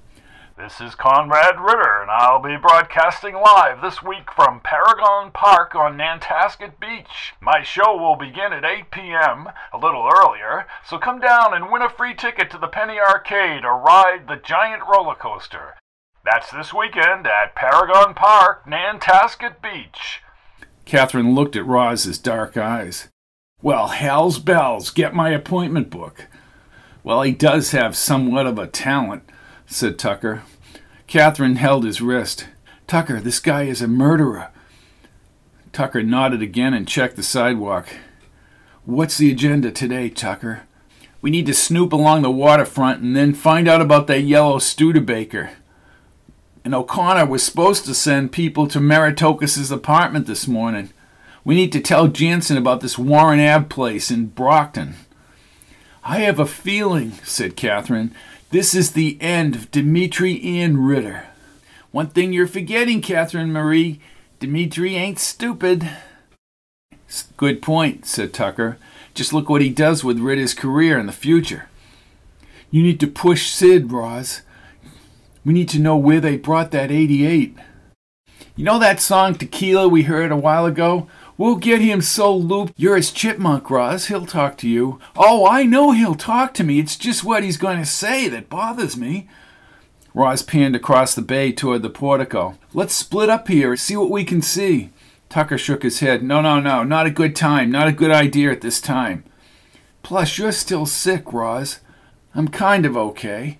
This 0.59 0.81
is 0.81 0.93
Conrad 0.93 1.57
Ridder, 1.57 2.01
and 2.01 2.11
I'll 2.11 2.41
be 2.41 2.57
broadcasting 2.57 3.33
live 3.33 3.81
this 3.81 4.03
week 4.03 4.29
from 4.35 4.59
Paragon 4.59 5.31
Park 5.31 5.73
on 5.73 5.95
Nantasket 5.95 6.81
Beach. 6.81 7.33
My 7.39 7.63
show 7.63 7.95
will 7.95 8.17
begin 8.17 8.51
at 8.51 8.65
8 8.65 8.91
p.m., 8.91 9.47
a 9.71 9.77
little 9.77 10.11
earlier, 10.13 10.67
so 10.85 10.97
come 10.97 11.21
down 11.21 11.53
and 11.53 11.71
win 11.71 11.81
a 11.81 11.89
free 11.89 12.13
ticket 12.13 12.51
to 12.51 12.57
the 12.57 12.67
Penny 12.67 12.99
Arcade 12.99 13.63
or 13.63 13.79
ride 13.79 14.27
the 14.27 14.35
giant 14.35 14.83
roller 14.85 15.15
coaster. 15.15 15.75
That's 16.25 16.51
this 16.51 16.73
weekend 16.73 17.25
at 17.25 17.55
Paragon 17.55 18.13
Park, 18.13 18.67
Nantasket 18.67 19.61
Beach. 19.61 20.21
Kathryn 20.85 21.33
looked 21.33 21.55
at 21.55 21.65
Roz's 21.65 22.17
dark 22.19 22.57
eyes. 22.57 23.07
Well, 23.61 23.87
hell's 23.87 24.39
bells, 24.39 24.89
get 24.91 25.15
my 25.15 25.29
appointment 25.29 25.89
book. 25.89 26.27
Well, 27.01 27.21
he 27.21 27.31
does 27.31 27.71
have 27.71 27.95
somewhat 27.95 28.45
of 28.45 28.59
a 28.59 28.67
talent, 28.67 29.23
said 29.69 29.97
Tucker. 29.97 30.43
Kathryn 31.07 31.55
held 31.55 31.85
his 31.85 32.01
wrist. 32.01 32.47
Tucker, 32.87 33.19
this 33.19 33.39
guy 33.39 33.63
is 33.63 33.81
a 33.81 33.87
murderer. 33.87 34.49
Tucker 35.71 36.03
nodded 36.03 36.41
again 36.41 36.73
and 36.73 36.87
checked 36.87 37.15
the 37.15 37.23
sidewalk. 37.23 37.87
What's 38.83 39.17
the 39.17 39.31
agenda 39.31 39.71
today, 39.71 40.09
Tucker? 40.09 40.63
We 41.21 41.29
need 41.29 41.45
to 41.45 41.53
snoop 41.53 41.93
along 41.93 42.23
the 42.23 42.31
waterfront 42.31 43.01
and 43.01 43.15
then 43.15 43.33
find 43.33 43.67
out 43.67 43.81
about 43.81 44.07
that 44.07 44.21
yellow 44.21 44.59
Studebaker 44.59 45.51
and 46.63 46.75
O'Connor 46.75 47.25
was 47.25 47.43
supposed 47.43 47.85
to 47.85 47.95
send 47.95 48.31
people 48.31 48.67
to 48.67 48.79
Meritokis's 48.79 49.71
apartment 49.71 50.27
this 50.27 50.47
morning. 50.47 50.91
We 51.43 51.55
need 51.55 51.71
to 51.71 51.79
tell 51.79 52.07
Jansen 52.07 52.57
about 52.57 52.81
this 52.81 52.97
Warren 52.97 53.39
Ave 53.39 53.65
place 53.65 54.11
in 54.11 54.27
Brockton. 54.27 54.95
I 56.03 56.19
have 56.19 56.39
a 56.39 56.45
feeling, 56.45 57.13
said 57.23 57.55
Kathryn, 57.55 58.11
this 58.51 58.73
is 58.73 58.91
the 58.91 59.17
end 59.21 59.55
of 59.55 59.71
Dimitri 59.71 60.43
Ian 60.43 60.83
Ridder. 60.83 61.25
One 61.91 62.07
thing 62.07 62.33
you're 62.33 62.47
forgetting, 62.47 63.01
Kathryn 63.01 63.49
Marie, 63.49 63.99
Dimitri 64.39 64.95
ain't 64.95 65.19
stupid. 65.19 65.89
Good 67.37 67.61
point, 67.61 68.05
said 68.05 68.33
Tucker. 68.33 68.77
Just 69.13 69.33
look 69.33 69.49
what 69.49 69.61
he 69.61 69.69
does 69.69 70.03
with 70.03 70.19
Ridder's 70.19 70.53
career 70.53 70.97
in 70.97 71.05
the 71.05 71.11
future. 71.11 71.67
You 72.71 72.83
need 72.83 72.99
to 72.99 73.07
push 73.07 73.49
Sid, 73.49 73.91
Roz. 73.91 74.41
We 75.43 75.53
need 75.53 75.69
to 75.69 75.79
know 75.79 75.97
where 75.97 76.21
they 76.21 76.37
brought 76.37 76.71
that 76.71 76.91
88. 76.91 77.55
You 78.55 78.65
know 78.65 78.79
that 78.79 78.99
song 78.99 79.35
Tequila 79.35 79.87
we 79.87 80.03
heard 80.03 80.31
a 80.31 80.37
while 80.37 80.65
ago? 80.65 81.07
We'll 81.39 81.55
get 81.55 81.79
him 81.79 82.01
so 82.01 82.35
looped. 82.35 82.73
You're 82.75 82.97
his 82.97 83.13
chipmunk, 83.13 83.69
Roz. 83.69 84.07
He'll 84.07 84.25
talk 84.25 84.57
to 84.57 84.67
you. 84.67 84.99
Oh, 85.15 85.47
I 85.47 85.63
know 85.63 85.91
he'll 85.91 86.13
talk 86.13 86.53
to 86.55 86.65
me. 86.65 86.79
It's 86.79 86.97
just 86.97 87.23
what 87.23 87.43
he's 87.43 87.55
going 87.55 87.77
to 87.77 87.85
say 87.85 88.27
that 88.27 88.49
bothers 88.49 88.97
me. 88.97 89.29
Roz 90.13 90.41
panned 90.43 90.75
across 90.75 91.15
the 91.15 91.21
bay 91.21 91.53
toward 91.53 91.81
the 91.81 91.89
portico. 91.89 92.57
Let's 92.73 92.93
split 92.93 93.29
up 93.29 93.47
here, 93.47 93.77
see 93.77 93.95
what 93.95 94.09
we 94.09 94.25
can 94.25 94.41
see. 94.41 94.89
Tucker 95.29 95.57
shook 95.57 95.83
his 95.83 96.01
head. 96.01 96.23
No, 96.23 96.41
no, 96.41 96.59
no, 96.59 96.83
not 96.83 97.05
a 97.05 97.09
good 97.09 97.37
time, 97.37 97.71
not 97.71 97.87
a 97.87 97.93
good 97.93 98.11
idea 98.11 98.51
at 98.51 98.59
this 98.59 98.81
time. 98.81 99.23
Plus, 100.03 100.37
you're 100.37 100.51
still 100.51 100.85
sick, 100.85 101.31
Roz. 101.31 101.79
I'm 102.35 102.49
kind 102.49 102.85
of 102.85 102.97
okay. 102.97 103.59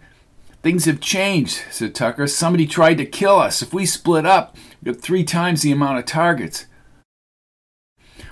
Things 0.64 0.84
have 0.84 1.00
changed, 1.00 1.64
said 1.72 1.96
Tucker. 1.96 2.28
Somebody 2.28 2.68
tried 2.68 2.98
to 2.98 3.06
kill 3.06 3.38
us. 3.40 3.62
If 3.62 3.74
we 3.74 3.86
split 3.86 4.26
up, 4.26 4.58
we 4.84 4.92
have 4.92 5.00
three 5.00 5.24
times 5.24 5.62
the 5.62 5.72
amount 5.72 6.00
of 6.00 6.04
targets. 6.04 6.66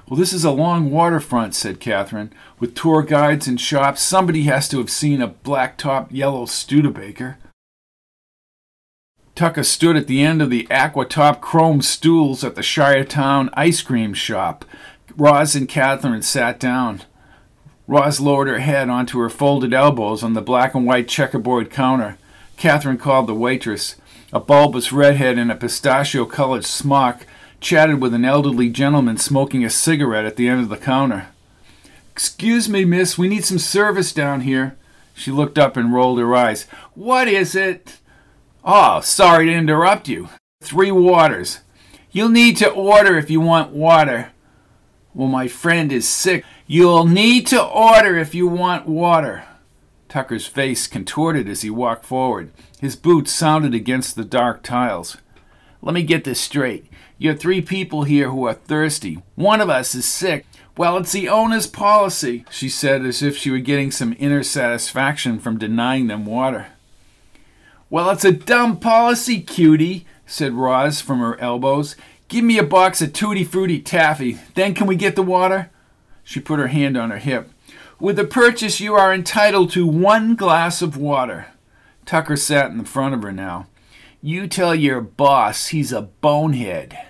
Well, 0.07 0.17
this 0.17 0.31
is 0.31 0.45
a 0.45 0.51
long 0.51 0.89
waterfront, 0.89 1.53
said 1.53 1.81
Kathryn. 1.81 2.31
With 2.59 2.75
tour 2.75 3.01
guides 3.01 3.45
and 3.45 3.59
shops, 3.59 4.01
somebody 4.01 4.43
has 4.43 4.69
to 4.69 4.77
have 4.77 4.89
seen 4.89 5.21
a 5.21 5.27
black 5.27 5.77
top 5.77 6.13
yellow 6.13 6.45
Studebaker. 6.45 7.37
Tucker 9.35 9.63
stood 9.63 9.97
at 9.97 10.07
the 10.07 10.23
end 10.23 10.41
of 10.41 10.49
the 10.49 10.65
aqua 10.71 11.05
top 11.05 11.41
chrome 11.41 11.81
stools 11.81 12.43
at 12.45 12.55
the 12.55 12.61
Shiretown 12.61 13.49
ice 13.53 13.81
cream 13.81 14.13
shop. 14.13 14.63
Roz 15.17 15.55
and 15.55 15.67
Kathryn 15.67 16.23
sat 16.23 16.57
down. 16.57 17.01
Roz 17.85 18.21
lowered 18.21 18.47
her 18.47 18.59
head 18.59 18.89
onto 18.89 19.19
her 19.19 19.29
folded 19.29 19.73
elbows 19.73 20.23
on 20.23 20.33
the 20.33 20.41
black 20.41 20.73
and 20.73 20.85
white 20.85 21.09
checkerboard 21.09 21.69
counter. 21.69 22.17
Catherine 22.55 22.97
called 22.97 23.27
the 23.27 23.35
waitress. 23.35 23.97
A 24.31 24.39
bulbous 24.39 24.93
redhead 24.93 25.37
in 25.37 25.51
a 25.51 25.55
pistachio 25.55 26.25
colored 26.25 26.65
smock 26.65 27.25
chatted 27.59 28.01
with 28.01 28.13
an 28.13 28.25
elderly 28.25 28.69
gentleman 28.69 29.17
smoking 29.17 29.63
a 29.63 29.69
cigarette 29.69 30.25
at 30.25 30.35
the 30.35 30.47
end 30.47 30.61
of 30.61 30.69
the 30.69 30.77
counter. 30.77 31.27
Excuse 32.11 32.67
me, 32.67 32.85
miss, 32.85 33.17
we 33.17 33.27
need 33.27 33.45
some 33.45 33.59
service 33.59 34.11
down 34.13 34.41
here. 34.41 34.77
She 35.13 35.31
looked 35.31 35.57
up 35.57 35.77
and 35.77 35.93
rolled 35.93 36.19
her 36.19 36.35
eyes. 36.35 36.63
What 36.93 37.27
is 37.27 37.55
it? 37.55 37.99
Oh, 38.63 39.01
sorry 39.01 39.47
to 39.47 39.53
interrupt 39.53 40.07
you. 40.07 40.29
Three 40.61 40.91
waters. 40.91 41.59
You'll 42.11 42.29
need 42.29 42.57
to 42.57 42.69
order 42.69 43.17
if 43.17 43.29
you 43.29 43.39
want 43.39 43.73
water. 43.73 44.31
Well, 45.13 45.27
my 45.27 45.47
friend 45.47 45.91
is 45.91 46.07
sick. 46.07 46.45
You'll 46.67 47.05
need 47.05 47.47
to 47.47 47.63
order 47.63 48.17
if 48.17 48.35
you 48.35 48.47
want 48.47 48.87
water. 48.87 49.45
Tucker's 50.09 50.45
face 50.45 50.87
contorted 50.87 51.49
as 51.49 51.61
he 51.61 51.69
walked 51.69 52.05
forward. 52.05 52.51
His 52.79 52.95
boots 52.95 53.31
sounded 53.31 53.73
against 53.73 54.15
the 54.15 54.25
dark 54.25 54.63
tiles. 54.63 55.17
Let 55.81 55.93
me 55.93 56.03
get 56.03 56.23
this 56.23 56.39
straight. 56.39 56.85
You 57.17 57.29
have 57.29 57.39
three 57.39 57.61
people 57.61 58.03
here 58.03 58.29
who 58.29 58.45
are 58.45 58.53
thirsty. 58.53 59.23
One 59.35 59.59
of 59.59 59.69
us 59.69 59.95
is 59.95 60.05
sick. 60.05 60.45
Well, 60.77 60.97
it's 60.97 61.11
the 61.11 61.29
owner's 61.29 61.65
policy, 61.65 62.45
she 62.51 62.69
said 62.69 63.03
as 63.03 63.23
if 63.23 63.35
she 63.35 63.49
were 63.49 63.57
getting 63.57 63.89
some 63.89 64.15
inner 64.19 64.43
satisfaction 64.43 65.39
from 65.39 65.57
denying 65.57 66.07
them 66.07 66.25
water. 66.25 66.67
Well, 67.89 68.11
it's 68.11 68.25
a 68.25 68.31
dumb 68.31 68.79
policy, 68.79 69.41
cutie, 69.41 70.05
said 70.27 70.53
Roz 70.53 71.01
from 71.01 71.19
her 71.19 71.39
elbows. 71.39 71.95
Give 72.27 72.43
me 72.43 72.59
a 72.59 72.63
box 72.63 73.01
of 73.01 73.13
Tutti 73.13 73.43
Frutti 73.43 73.79
taffy. 73.79 74.37
Then 74.53 74.75
can 74.75 74.85
we 74.85 74.95
get 74.95 75.15
the 75.15 75.23
water? 75.23 75.71
She 76.23 76.39
put 76.39 76.59
her 76.59 76.67
hand 76.67 76.97
on 76.97 77.09
her 77.09 77.17
hip. 77.17 77.49
With 77.99 78.17
the 78.17 78.25
purchase, 78.25 78.79
you 78.79 78.93
are 78.93 79.11
entitled 79.11 79.71
to 79.71 79.87
one 79.87 80.35
glass 80.35 80.83
of 80.83 80.97
water. 80.97 81.47
Tucker 82.05 82.35
sat 82.35 82.69
in 82.69 82.77
the 82.77 82.83
front 82.83 83.15
of 83.15 83.23
her 83.23 83.31
now. 83.31 83.67
You 84.21 84.47
tell 84.47 84.75
your 84.75 85.01
boss 85.01 85.67
he's 85.67 85.91
a 85.91 86.01
bonehead. 86.01 87.06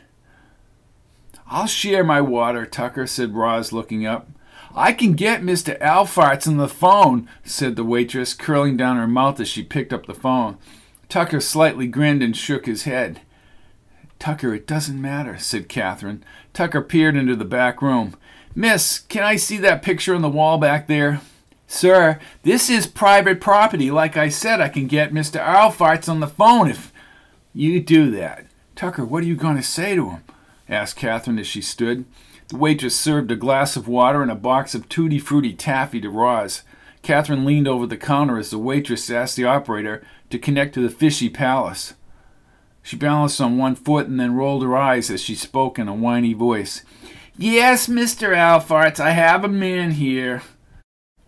I'll 1.49 1.67
share 1.67 2.03
my 2.03 2.19
water, 2.21 2.65
Tucker, 2.65 3.07
said 3.07 3.35
Roz, 3.35 3.71
looking 3.71 4.05
up. 4.05 4.27
I 4.75 4.91
can 4.91 5.13
get 5.13 5.41
Mr. 5.41 5.79
Alfarts 5.79 6.47
on 6.47 6.57
the 6.57 6.67
phone, 6.67 7.27
said 7.43 7.75
the 7.75 7.83
waitress, 7.83 8.33
curling 8.33 8.77
down 8.77 8.97
her 8.97 9.07
mouth 9.07 9.39
as 9.39 9.47
she 9.47 9.63
picked 9.63 9.93
up 9.93 10.05
the 10.05 10.13
phone. 10.13 10.57
Tucker 11.09 11.39
slightly 11.39 11.87
grinned 11.87 12.21
and 12.21 12.35
shook 12.35 12.65
his 12.65 12.83
head. 12.83 13.21
Tucker, 14.19 14.53
it 14.53 14.67
doesn't 14.67 15.01
matter, 15.01 15.37
said 15.37 15.69
Kathryn. 15.69 16.21
Tucker 16.53 16.81
peered 16.81 17.15
into 17.15 17.35
the 17.35 17.45
back 17.45 17.81
room. 17.81 18.15
Miss, 18.53 18.99
can 18.99 19.23
I 19.23 19.35
see 19.35 19.57
that 19.57 19.81
picture 19.81 20.15
on 20.15 20.21
the 20.21 20.29
wall 20.29 20.57
back 20.57 20.87
there? 20.87 21.21
Sir, 21.67 22.19
this 22.43 22.69
is 22.69 22.87
private 22.87 23.39
property. 23.39 23.89
Like 23.91 24.17
I 24.17 24.29
said, 24.29 24.59
I 24.59 24.69
can 24.69 24.87
get 24.87 25.13
Mr. 25.13 25.39
Alfarts 25.39 26.09
on 26.09 26.19
the 26.19 26.27
phone 26.27 26.69
if 26.69 26.91
you 27.53 27.79
do 27.79 28.11
that. 28.11 28.45
Tucker, 28.75 29.05
what 29.05 29.23
are 29.23 29.27
you 29.27 29.35
going 29.35 29.57
to 29.57 29.63
say 29.63 29.95
to 29.95 30.09
him? 30.09 30.23
Asked 30.69 30.97
Kathryn 30.97 31.39
as 31.39 31.47
she 31.47 31.61
stood. 31.61 32.05
The 32.49 32.57
waitress 32.57 32.95
served 32.95 33.31
a 33.31 33.35
glass 33.35 33.75
of 33.75 33.87
water 33.87 34.21
and 34.21 34.31
a 34.31 34.35
box 34.35 34.73
of 34.73 34.87
tutti 34.89 35.19
frutti 35.19 35.53
taffy 35.53 35.99
to 36.01 36.09
Roz. 36.09 36.63
Kathryn 37.03 37.45
leaned 37.45 37.67
over 37.67 37.85
the 37.85 37.97
counter 37.97 38.37
as 38.37 38.49
the 38.49 38.57
waitress 38.57 39.09
asked 39.09 39.35
the 39.35 39.45
operator 39.45 40.05
to 40.29 40.39
connect 40.39 40.73
to 40.73 40.81
the 40.81 40.89
fishy 40.89 41.29
palace. 41.29 41.93
She 42.83 42.95
balanced 42.95 43.41
on 43.41 43.57
one 43.57 43.75
foot 43.75 44.07
and 44.07 44.19
then 44.19 44.35
rolled 44.35 44.63
her 44.63 44.77
eyes 44.77 45.09
as 45.09 45.21
she 45.21 45.35
spoke 45.35 45.77
in 45.77 45.87
a 45.87 45.93
whiny 45.93 46.33
voice. 46.33 46.83
Yes, 47.37 47.87
Mr. 47.87 48.35
Alfarts, 48.35 48.99
I 48.99 49.11
have 49.11 49.43
a 49.43 49.49
man 49.49 49.91
here. 49.91 50.41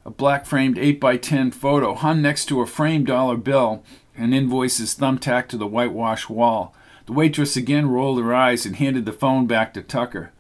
A 0.06 0.10
black 0.10 0.46
framed 0.46 0.78
8 0.78 1.00
by 1.00 1.18
10 1.18 1.52
photo 1.52 1.94
hung 1.94 2.22
next 2.22 2.46
to 2.46 2.62
a 2.62 2.66
framed 2.66 3.08
dollar 3.08 3.38
bill 3.38 3.84
and 4.16 4.34
invoices 4.34 4.96
thumbtacked 4.96 5.50
to 5.50 5.58
the 5.58 5.68
whitewashed 5.68 6.30
wall. 6.30 6.74
The 7.10 7.14
waitress 7.14 7.57
again 7.57 7.89
rolled 7.89 8.20
her 8.20 8.36
eyes 8.36 8.68
and 8.68 8.76
handed 8.76 9.05
the 9.05 9.12
phone 9.12 9.47
back 9.47 9.74
to 9.74 9.82
Tucker. 9.82 10.32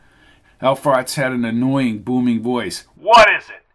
Alfarts 0.61 1.15
had 1.15 1.31
an 1.31 1.43
annoying, 1.43 2.03
booming 2.03 2.43
voice. 2.43 2.85
What 2.93 3.27
is 3.27 3.49
it? 3.49 3.65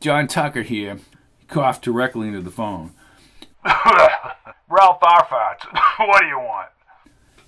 John 0.00 0.26
Tucker 0.26 0.60
here. 0.60 0.98
He 1.38 1.46
coughed 1.46 1.82
directly 1.82 2.28
into 2.28 2.42
the 2.42 2.50
phone. 2.50 2.92
Ralph 3.64 5.00
Alfarts, 5.00 5.64
what 5.96 6.20
do 6.20 6.26
you 6.26 6.38
want? 6.38 6.68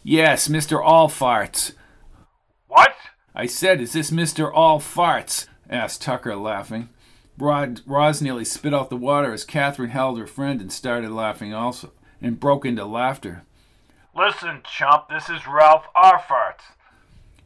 Yes, 0.02 0.48
Mr. 0.48 0.82
Allfarts. 0.82 1.74
What? 2.68 2.94
I 3.34 3.44
said, 3.44 3.82
is 3.82 3.92
this 3.92 4.10
Mr. 4.10 4.50
Allfarts? 4.50 5.48
asked 5.68 6.00
Tucker, 6.00 6.34
laughing. 6.34 6.88
Rod, 7.36 7.82
Roz 7.84 8.22
nearly 8.22 8.46
spit 8.46 8.72
out 8.72 8.88
the 8.88 8.96
water 8.96 9.34
as 9.34 9.44
Kathryn 9.44 9.90
held 9.90 10.18
her 10.18 10.26
friend 10.26 10.62
and 10.62 10.72
started 10.72 11.10
laughing 11.10 11.52
also, 11.52 11.92
and 12.22 12.40
broke 12.40 12.64
into 12.64 12.86
laughter. 12.86 13.42
Listen, 14.18 14.62
chump, 14.64 15.08
this 15.08 15.30
is 15.30 15.46
Ralph 15.46 15.84
Arfarts. 15.94 16.74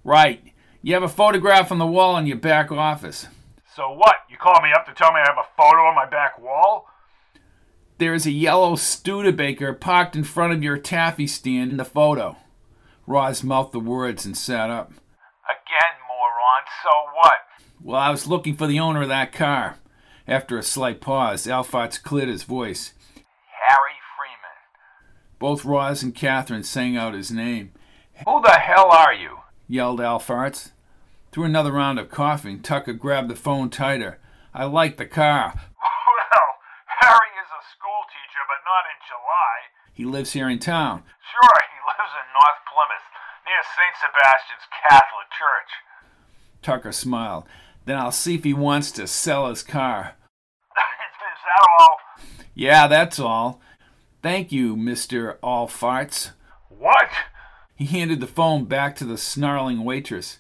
Right. 0.05 0.43
You 0.81 0.95
have 0.95 1.03
a 1.03 1.09
photograph 1.09 1.70
on 1.70 1.77
the 1.77 1.87
wall 1.87 2.16
in 2.16 2.27
your 2.27 2.39
back 2.39 2.73
office. 2.73 3.27
So 3.77 3.93
what? 3.93 4.16
You 4.31 4.39
call 4.39 4.62
me 4.62 4.70
up 4.75 4.87
to 4.87 4.95
tell 4.95 5.12
me 5.12 5.20
I 5.20 5.29
have 5.29 5.37
a 5.37 5.55
photo 5.55 5.83
on 5.83 5.95
my 5.95 6.07
back 6.07 6.41
wall? 6.41 6.89
There 7.99 8.14
is 8.14 8.25
a 8.25 8.31
yellow 8.31 8.77
Studebaker 8.77 9.75
parked 9.75 10.16
in 10.16 10.25
front 10.25 10.55
of 10.55 10.62
your 10.62 10.79
taffy 10.79 11.27
stand 11.27 11.73
in 11.73 11.77
the 11.77 11.85
photo. 11.85 12.39
Roz 13.07 13.45
mouthed 13.45 13.73
the 13.73 13.81
words 13.81 14.25
and 14.25 14.35
sat 14.35 14.70
up. 14.70 14.93
Again, 15.45 15.99
moron, 16.09 16.64
so 16.83 16.91
what? 17.14 17.33
Well, 17.83 18.01
I 18.01 18.09
was 18.09 18.27
looking 18.27 18.57
for 18.57 18.66
the 18.66 18.81
owner 18.81 19.03
of 19.03 19.09
that 19.09 19.33
car. 19.33 19.77
After 20.27 20.57
a 20.57 20.62
slight 20.62 21.03
pause, 21.03 21.47
Alfarts 21.47 22.03
cleared 22.03 22.31
his 22.31 22.45
voice. 22.45 22.95
Harry. 23.68 24.01
Both 25.43 25.64
Roz 25.64 26.05
and 26.05 26.14
Kathryn 26.14 26.64
sang 26.64 26.97
out 26.97 27.14
his 27.14 27.32
name. 27.32 27.72
Who 28.24 28.40
the 28.43 28.53
hell 28.62 28.93
are 28.93 29.12
you? 29.12 29.38
yelled 29.66 29.99
Alfarts. 30.01 30.70
Through 31.32 31.47
another 31.51 31.72
round 31.72 31.99
of 31.99 32.11
coughing, 32.11 32.62
Tucker 32.62 32.93
grabbed 32.93 33.28
the 33.28 33.34
phone 33.34 33.68
tighter. 33.68 34.20
I 34.55 34.66
like 34.66 34.99
the 34.99 35.05
car. 35.05 35.55
Well, 35.57 36.47
Harry 36.86 37.34
is 37.43 37.51
a 37.51 37.62
school 37.74 38.07
teacher, 38.07 38.45
but 38.47 38.62
not 38.62 38.86
in 38.86 38.99
July. 39.11 39.57
He 39.93 40.05
lives 40.05 40.32
here 40.32 40.49
in 40.49 40.61
town. 40.61 41.03
Sure, 41.32 41.59
he 41.74 41.80
lives 41.90 42.14
in 42.14 42.28
North 42.38 42.62
Plymouth, 42.70 43.07
near 43.45 43.62
St. 43.66 43.99
Sebastian's 43.99 44.70
Catholic 44.88 45.26
Church. 45.36 45.70
Tucker 46.62 46.93
smiled. 46.93 47.47
Then 47.84 47.99
I'll 47.99 48.12
see 48.12 48.36
if 48.36 48.45
he 48.45 48.55
wants 48.55 48.93
to 48.93 49.09
sell 49.09 49.49
his 49.49 49.64
car. 49.64 50.14
is 50.76 51.43
that 51.43 51.66
all? 51.80 51.97
Yeah, 52.55 52.86
that's 52.86 53.18
all. 53.18 53.61
Thank 54.23 54.53
you, 54.53 54.77
Mr. 54.77 55.37
Allfarts. 55.39 56.31
What? 56.68 57.09
He 57.75 57.87
handed 57.87 58.20
the 58.20 58.29
phone 58.29 58.66
back 58.66 58.95
to 58.97 59.05
the 59.05 59.18
snarling 59.18 59.83
waitress. 59.83 60.39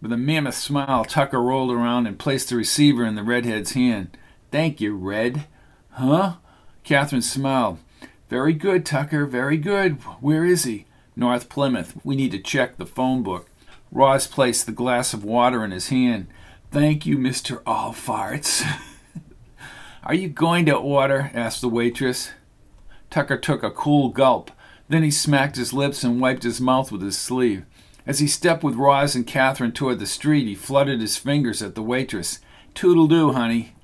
With 0.00 0.12
a 0.12 0.16
mammoth 0.16 0.54
smile, 0.54 1.04
Tucker 1.04 1.42
rolled 1.42 1.70
around 1.70 2.06
and 2.06 2.18
placed 2.18 2.48
the 2.48 2.56
receiver 2.56 3.04
in 3.04 3.16
the 3.16 3.22
redhead's 3.22 3.72
hand. 3.72 4.16
Thank 4.50 4.80
you, 4.80 4.96
Red. 4.96 5.44
Huh? 5.90 6.36
Kathryn 6.82 7.22
smiled. 7.22 7.78
Very 8.30 8.54
good, 8.54 8.86
Tucker, 8.86 9.26
very 9.26 9.58
good. 9.58 9.96
Where 10.22 10.46
is 10.46 10.64
he? 10.64 10.86
North 11.14 11.50
Plymouth. 11.50 11.94
We 12.02 12.16
need 12.16 12.30
to 12.32 12.38
check 12.38 12.78
the 12.78 12.86
phone 12.86 13.22
book. 13.22 13.50
Roz 13.92 14.26
placed 14.26 14.64
the 14.64 14.72
glass 14.72 15.12
of 15.12 15.24
water 15.24 15.62
in 15.62 15.72
his 15.72 15.90
hand. 15.90 16.28
Thank 16.70 17.04
you, 17.04 17.18
Mr. 17.18 17.62
Allfarts. 17.64 18.64
Are 20.04 20.14
you 20.14 20.30
going 20.30 20.64
to 20.66 20.74
order? 20.74 21.30
asked 21.34 21.60
the 21.60 21.68
waitress. 21.68 22.30
Tucker 23.10 23.36
took 23.36 23.62
a 23.62 23.70
cool 23.70 24.08
gulp. 24.08 24.50
Then 24.88 25.02
he 25.02 25.10
smacked 25.10 25.56
his 25.56 25.72
lips 25.72 26.02
and 26.02 26.20
wiped 26.20 26.42
his 26.42 26.60
mouth 26.60 26.90
with 26.90 27.02
his 27.02 27.18
sleeve. 27.18 27.64
As 28.06 28.18
he 28.18 28.26
stepped 28.26 28.64
with 28.64 28.76
Roz 28.76 29.14
and 29.14 29.26
Kathryn 29.26 29.74
toward 29.74 29.98
the 29.98 30.06
street, 30.06 30.46
he 30.46 30.54
fluttered 30.54 31.00
his 31.00 31.16
fingers 31.16 31.62
at 31.62 31.74
the 31.74 31.82
waitress. 31.82 32.40
Toodle 32.74 33.08
doo, 33.08 33.32
honey. 33.32 33.74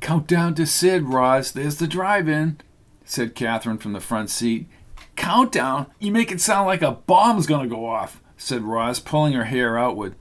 Count 0.00 0.26
down 0.26 0.54
to 0.54 0.66
Sid, 0.66 1.04
Roz. 1.04 1.52
There's 1.52 1.76
the 1.76 1.86
drive 1.86 2.28
in, 2.28 2.58
said 3.04 3.34
Kathryn 3.34 3.80
from 3.80 3.92
the 3.92 4.00
front 4.00 4.30
seat. 4.30 4.68
Countdown? 5.14 5.86
You 6.00 6.10
make 6.10 6.32
it 6.32 6.40
sound 6.40 6.66
like 6.66 6.82
a 6.82 6.92
bomb's 6.92 7.46
gonna 7.46 7.68
go 7.68 7.86
off, 7.86 8.20
said 8.36 8.62
Roz, 8.62 8.98
pulling 8.98 9.34
her 9.34 9.44
hair 9.44 9.78
outward. 9.78 10.16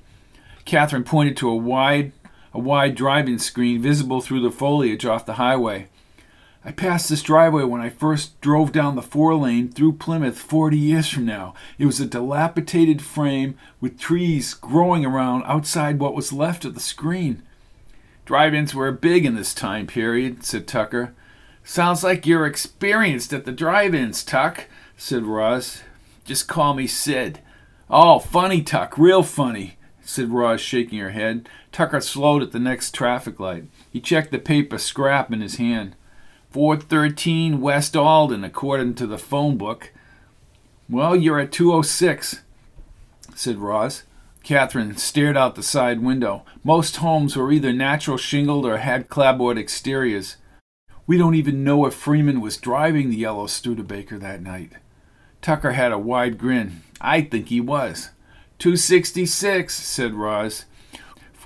Kathryn 0.65 1.05
pointed 1.05 1.37
to 1.37 1.49
a 1.49 1.55
wide 1.55 2.11
a 2.53 2.59
wide 2.59 2.95
driving 2.95 3.39
screen 3.39 3.81
visible 3.81 4.19
through 4.19 4.41
the 4.41 4.51
foliage 4.51 5.05
off 5.05 5.25
the 5.25 5.33
highway. 5.33 5.87
I 6.63 6.71
passed 6.71 7.09
this 7.09 7.23
driveway 7.23 7.63
when 7.63 7.81
I 7.81 7.89
first 7.89 8.39
drove 8.39 8.71
down 8.71 8.95
the 8.95 9.01
four 9.01 9.33
lane 9.33 9.71
through 9.71 9.93
Plymouth 9.93 10.37
40 10.37 10.77
years 10.77 11.09
from 11.09 11.25
now. 11.25 11.55
It 11.79 11.87
was 11.87 11.99
a 11.99 12.05
dilapidated 12.05 13.01
frame 13.01 13.57
with 13.79 13.99
trees 13.99 14.53
growing 14.53 15.03
around 15.03 15.43
outside 15.45 15.99
what 15.99 16.13
was 16.13 16.31
left 16.31 16.63
of 16.63 16.75
the 16.75 16.79
screen. 16.79 17.41
Drive 18.25 18.53
ins 18.53 18.75
were 18.75 18.91
big 18.91 19.25
in 19.25 19.33
this 19.33 19.55
time 19.55 19.87
period, 19.87 20.43
said 20.43 20.67
Tucker. 20.67 21.15
Sounds 21.63 22.03
like 22.03 22.27
you're 22.27 22.45
experienced 22.45 23.33
at 23.33 23.45
the 23.45 23.51
drive 23.51 23.95
ins, 23.95 24.23
Tuck, 24.23 24.67
said 24.95 25.23
Roz. 25.23 25.81
Just 26.25 26.47
call 26.47 26.75
me 26.75 26.85
Sid. 26.85 27.39
Oh, 27.89 28.19
funny, 28.19 28.61
Tuck, 28.61 28.97
real 28.99 29.23
funny, 29.23 29.77
said 30.01 30.29
Roz, 30.29 30.61
shaking 30.61 30.99
her 30.99 31.09
head. 31.09 31.49
Tucker 31.71 32.01
slowed 32.01 32.43
at 32.43 32.51
the 32.51 32.59
next 32.59 32.93
traffic 32.93 33.39
light. 33.39 33.65
He 33.89 33.99
checked 33.99 34.31
the 34.31 34.39
paper 34.39 34.77
scrap 34.77 35.33
in 35.33 35.41
his 35.41 35.55
hand. 35.55 35.95
413 36.51 37.61
West 37.61 37.95
Alden, 37.95 38.43
according 38.43 38.95
to 38.95 39.07
the 39.07 39.17
phone 39.17 39.57
book. 39.57 39.91
Well, 40.89 41.15
you're 41.15 41.39
at 41.39 41.53
206, 41.53 42.41
said 43.33 43.57
Roz. 43.57 44.03
Kathryn 44.43 44.99
stared 44.99 45.37
out 45.37 45.55
the 45.55 45.63
side 45.63 46.01
window. 46.01 46.43
Most 46.63 46.97
homes 46.97 47.37
were 47.37 47.53
either 47.53 47.71
natural 47.71 48.17
shingled 48.17 48.65
or 48.65 48.77
had 48.77 49.07
clapboard 49.07 49.57
exteriors. 49.57 50.35
We 51.07 51.17
don't 51.17 51.35
even 51.35 51.63
know 51.63 51.85
if 51.85 51.93
Freeman 51.93 52.41
was 52.41 52.57
driving 52.57 53.09
the 53.09 53.17
yellow 53.17 53.47
Studebaker 53.47 54.17
that 54.19 54.41
night. 54.41 54.73
Tucker 55.41 55.71
had 55.71 55.93
a 55.93 55.97
wide 55.97 56.37
grin. 56.37 56.81
I 56.99 57.21
think 57.21 57.47
he 57.47 57.61
was. 57.61 58.09
266, 58.59 59.73
said 59.73 60.13
Roz. 60.15 60.65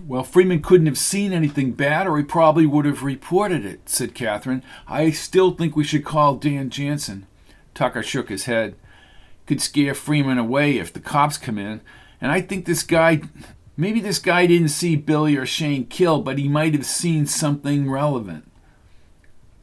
Well, 0.03 0.23
Freeman 0.23 0.61
couldn't 0.61 0.87
have 0.87 0.97
seen 0.97 1.31
anything 1.31 1.71
bad, 1.71 2.07
or 2.07 2.17
he 2.17 2.23
probably 2.23 2.65
would 2.65 2.85
have 2.85 3.03
reported 3.03 3.65
it, 3.65 3.87
said 3.87 4.13
Kathryn. 4.13 4.61
I 4.87 5.11
still 5.11 5.51
think 5.51 5.75
we 5.75 5.83
should 5.83 6.03
call 6.03 6.35
Dan 6.35 6.69
Jansen. 6.69 7.27
Tucker 7.73 8.03
shook 8.03 8.29
his 8.29 8.45
head. 8.45 8.75
Could 9.45 9.61
scare 9.61 9.93
Freeman 9.93 10.37
away 10.37 10.77
if 10.77 10.91
the 10.91 10.99
cops 10.99 11.37
come 11.37 11.57
in. 11.57 11.81
And 12.19 12.31
I 12.31 12.41
think 12.41 12.65
this 12.65 12.83
guy, 12.83 13.21
maybe 13.77 13.99
this 13.99 14.19
guy 14.19 14.47
didn't 14.47 14.69
see 14.69 14.95
Billy 14.95 15.37
or 15.37 15.45
Shane 15.45 15.85
kill, 15.85 16.21
but 16.21 16.37
he 16.37 16.49
might 16.49 16.73
have 16.73 16.85
seen 16.85 17.25
something 17.25 17.89
relevant. 17.89 18.49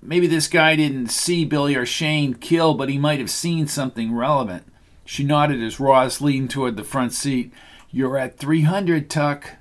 Maybe 0.01 0.27
this 0.27 0.49
guy 0.49 0.77
didn't 0.77 1.09
see 1.09 1.45
Billy 1.45 1.75
or 1.75 1.87
Shane 1.87 2.35
kill, 2.35 2.75
but 2.75 2.89
he 2.89 2.99
might 2.99 3.21
have 3.21 3.31
seen 3.31 3.67
something 3.67 4.15
relevant. 4.15 4.65
She 5.05 5.25
nodded 5.25 5.63
as 5.63 5.81
Roz 5.81 6.21
leaned 6.21 6.51
toward 6.51 6.77
the 6.77 6.85
front 6.85 7.13
seat. 7.13 7.53
You're 7.91 8.17
at 8.17 8.39
300, 8.39 9.11
Tuck. 9.11 9.57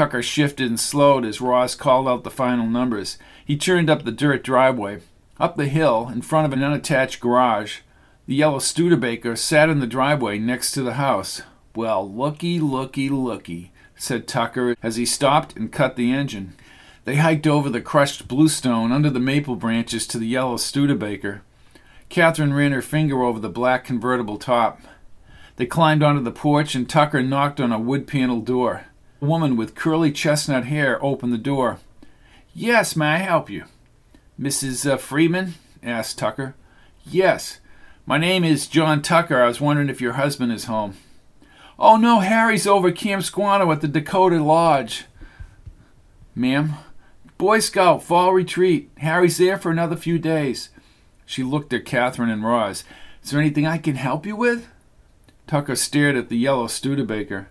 Tucker 0.00 0.22
shifted 0.22 0.66
and 0.66 0.80
slowed 0.80 1.26
as 1.26 1.42
Roz 1.42 1.74
called 1.74 2.08
out 2.08 2.24
the 2.24 2.30
final 2.30 2.66
numbers. 2.66 3.18
He 3.44 3.58
turned 3.58 3.90
up 3.90 4.02
the 4.02 4.10
dirt 4.10 4.42
driveway. 4.42 5.02
Up 5.38 5.58
the 5.58 5.66
hill, 5.66 6.08
in 6.10 6.22
front 6.22 6.46
of 6.46 6.54
an 6.54 6.64
unattached 6.64 7.20
garage, 7.20 7.80
the 8.24 8.34
yellow 8.34 8.60
Studebaker 8.60 9.36
sat 9.36 9.68
in 9.68 9.78
the 9.78 9.86
driveway 9.86 10.38
next 10.38 10.72
to 10.72 10.80
the 10.80 10.94
house. 10.94 11.42
Well, 11.76 12.10
looky, 12.10 12.58
looky, 12.58 13.10
looky, 13.10 13.72
said 13.94 14.26
Tucker 14.26 14.74
as 14.82 14.96
he 14.96 15.04
stopped 15.04 15.54
and 15.54 15.70
cut 15.70 15.96
the 15.96 16.10
engine. 16.14 16.54
They 17.04 17.16
hiked 17.16 17.46
over 17.46 17.68
the 17.68 17.82
crushed 17.82 18.26
bluestone 18.26 18.92
under 18.92 19.10
the 19.10 19.20
maple 19.20 19.54
branches 19.54 20.06
to 20.06 20.18
the 20.18 20.26
yellow 20.26 20.56
Studebaker. 20.56 21.42
Kathryn 22.08 22.56
ran 22.56 22.72
her 22.72 22.80
finger 22.80 23.22
over 23.22 23.38
the 23.38 23.50
black 23.50 23.84
convertible 23.84 24.38
top. 24.38 24.80
They 25.56 25.66
climbed 25.66 26.02
onto 26.02 26.22
the 26.22 26.30
porch 26.30 26.74
and 26.74 26.88
Tucker 26.88 27.22
knocked 27.22 27.60
on 27.60 27.70
a 27.70 27.78
wood 27.78 28.06
paneled 28.06 28.46
door. 28.46 28.86
Woman 29.20 29.56
with 29.56 29.74
curly 29.74 30.10
chestnut 30.12 30.64
hair 30.64 31.02
opened 31.04 31.32
the 31.32 31.38
door. 31.38 31.78
Yes, 32.54 32.96
may 32.96 33.14
I 33.14 33.16
help 33.18 33.50
you? 33.50 33.64
Mrs. 34.40 34.90
Uh, 34.90 34.96
Freeman? 34.96 35.54
asked 35.82 36.18
Tucker. 36.18 36.54
Yes. 37.04 37.60
My 38.06 38.16
name 38.16 38.44
is 38.44 38.66
John 38.66 39.02
Tucker. 39.02 39.42
I 39.42 39.46
was 39.46 39.60
wondering 39.60 39.90
if 39.90 40.00
your 40.00 40.14
husband 40.14 40.52
is 40.52 40.64
home. 40.64 40.94
Oh, 41.78 41.96
no, 41.96 42.20
Harry's 42.20 42.66
over 42.66 42.90
Camp 42.90 43.22
Squanto 43.22 43.70
at 43.70 43.82
the 43.82 43.88
Dakota 43.88 44.42
Lodge. 44.42 45.04
Ma'am? 46.34 46.74
Boy 47.36 47.60
Scout, 47.60 48.02
fall 48.02 48.32
retreat. 48.32 48.90
Harry's 48.98 49.36
there 49.36 49.58
for 49.58 49.70
another 49.70 49.96
few 49.96 50.18
days. 50.18 50.70
She 51.26 51.42
looked 51.42 51.72
at 51.72 51.84
Kathryn 51.84 52.32
and 52.32 52.44
Roz. 52.44 52.84
Is 53.22 53.30
there 53.30 53.40
anything 53.40 53.66
I 53.66 53.78
can 53.78 53.96
help 53.96 54.24
you 54.24 54.34
with? 54.34 54.66
Tucker 55.46 55.76
stared 55.76 56.16
at 56.16 56.28
the 56.30 56.38
yellow 56.38 56.66
Studebaker. 56.66 57.48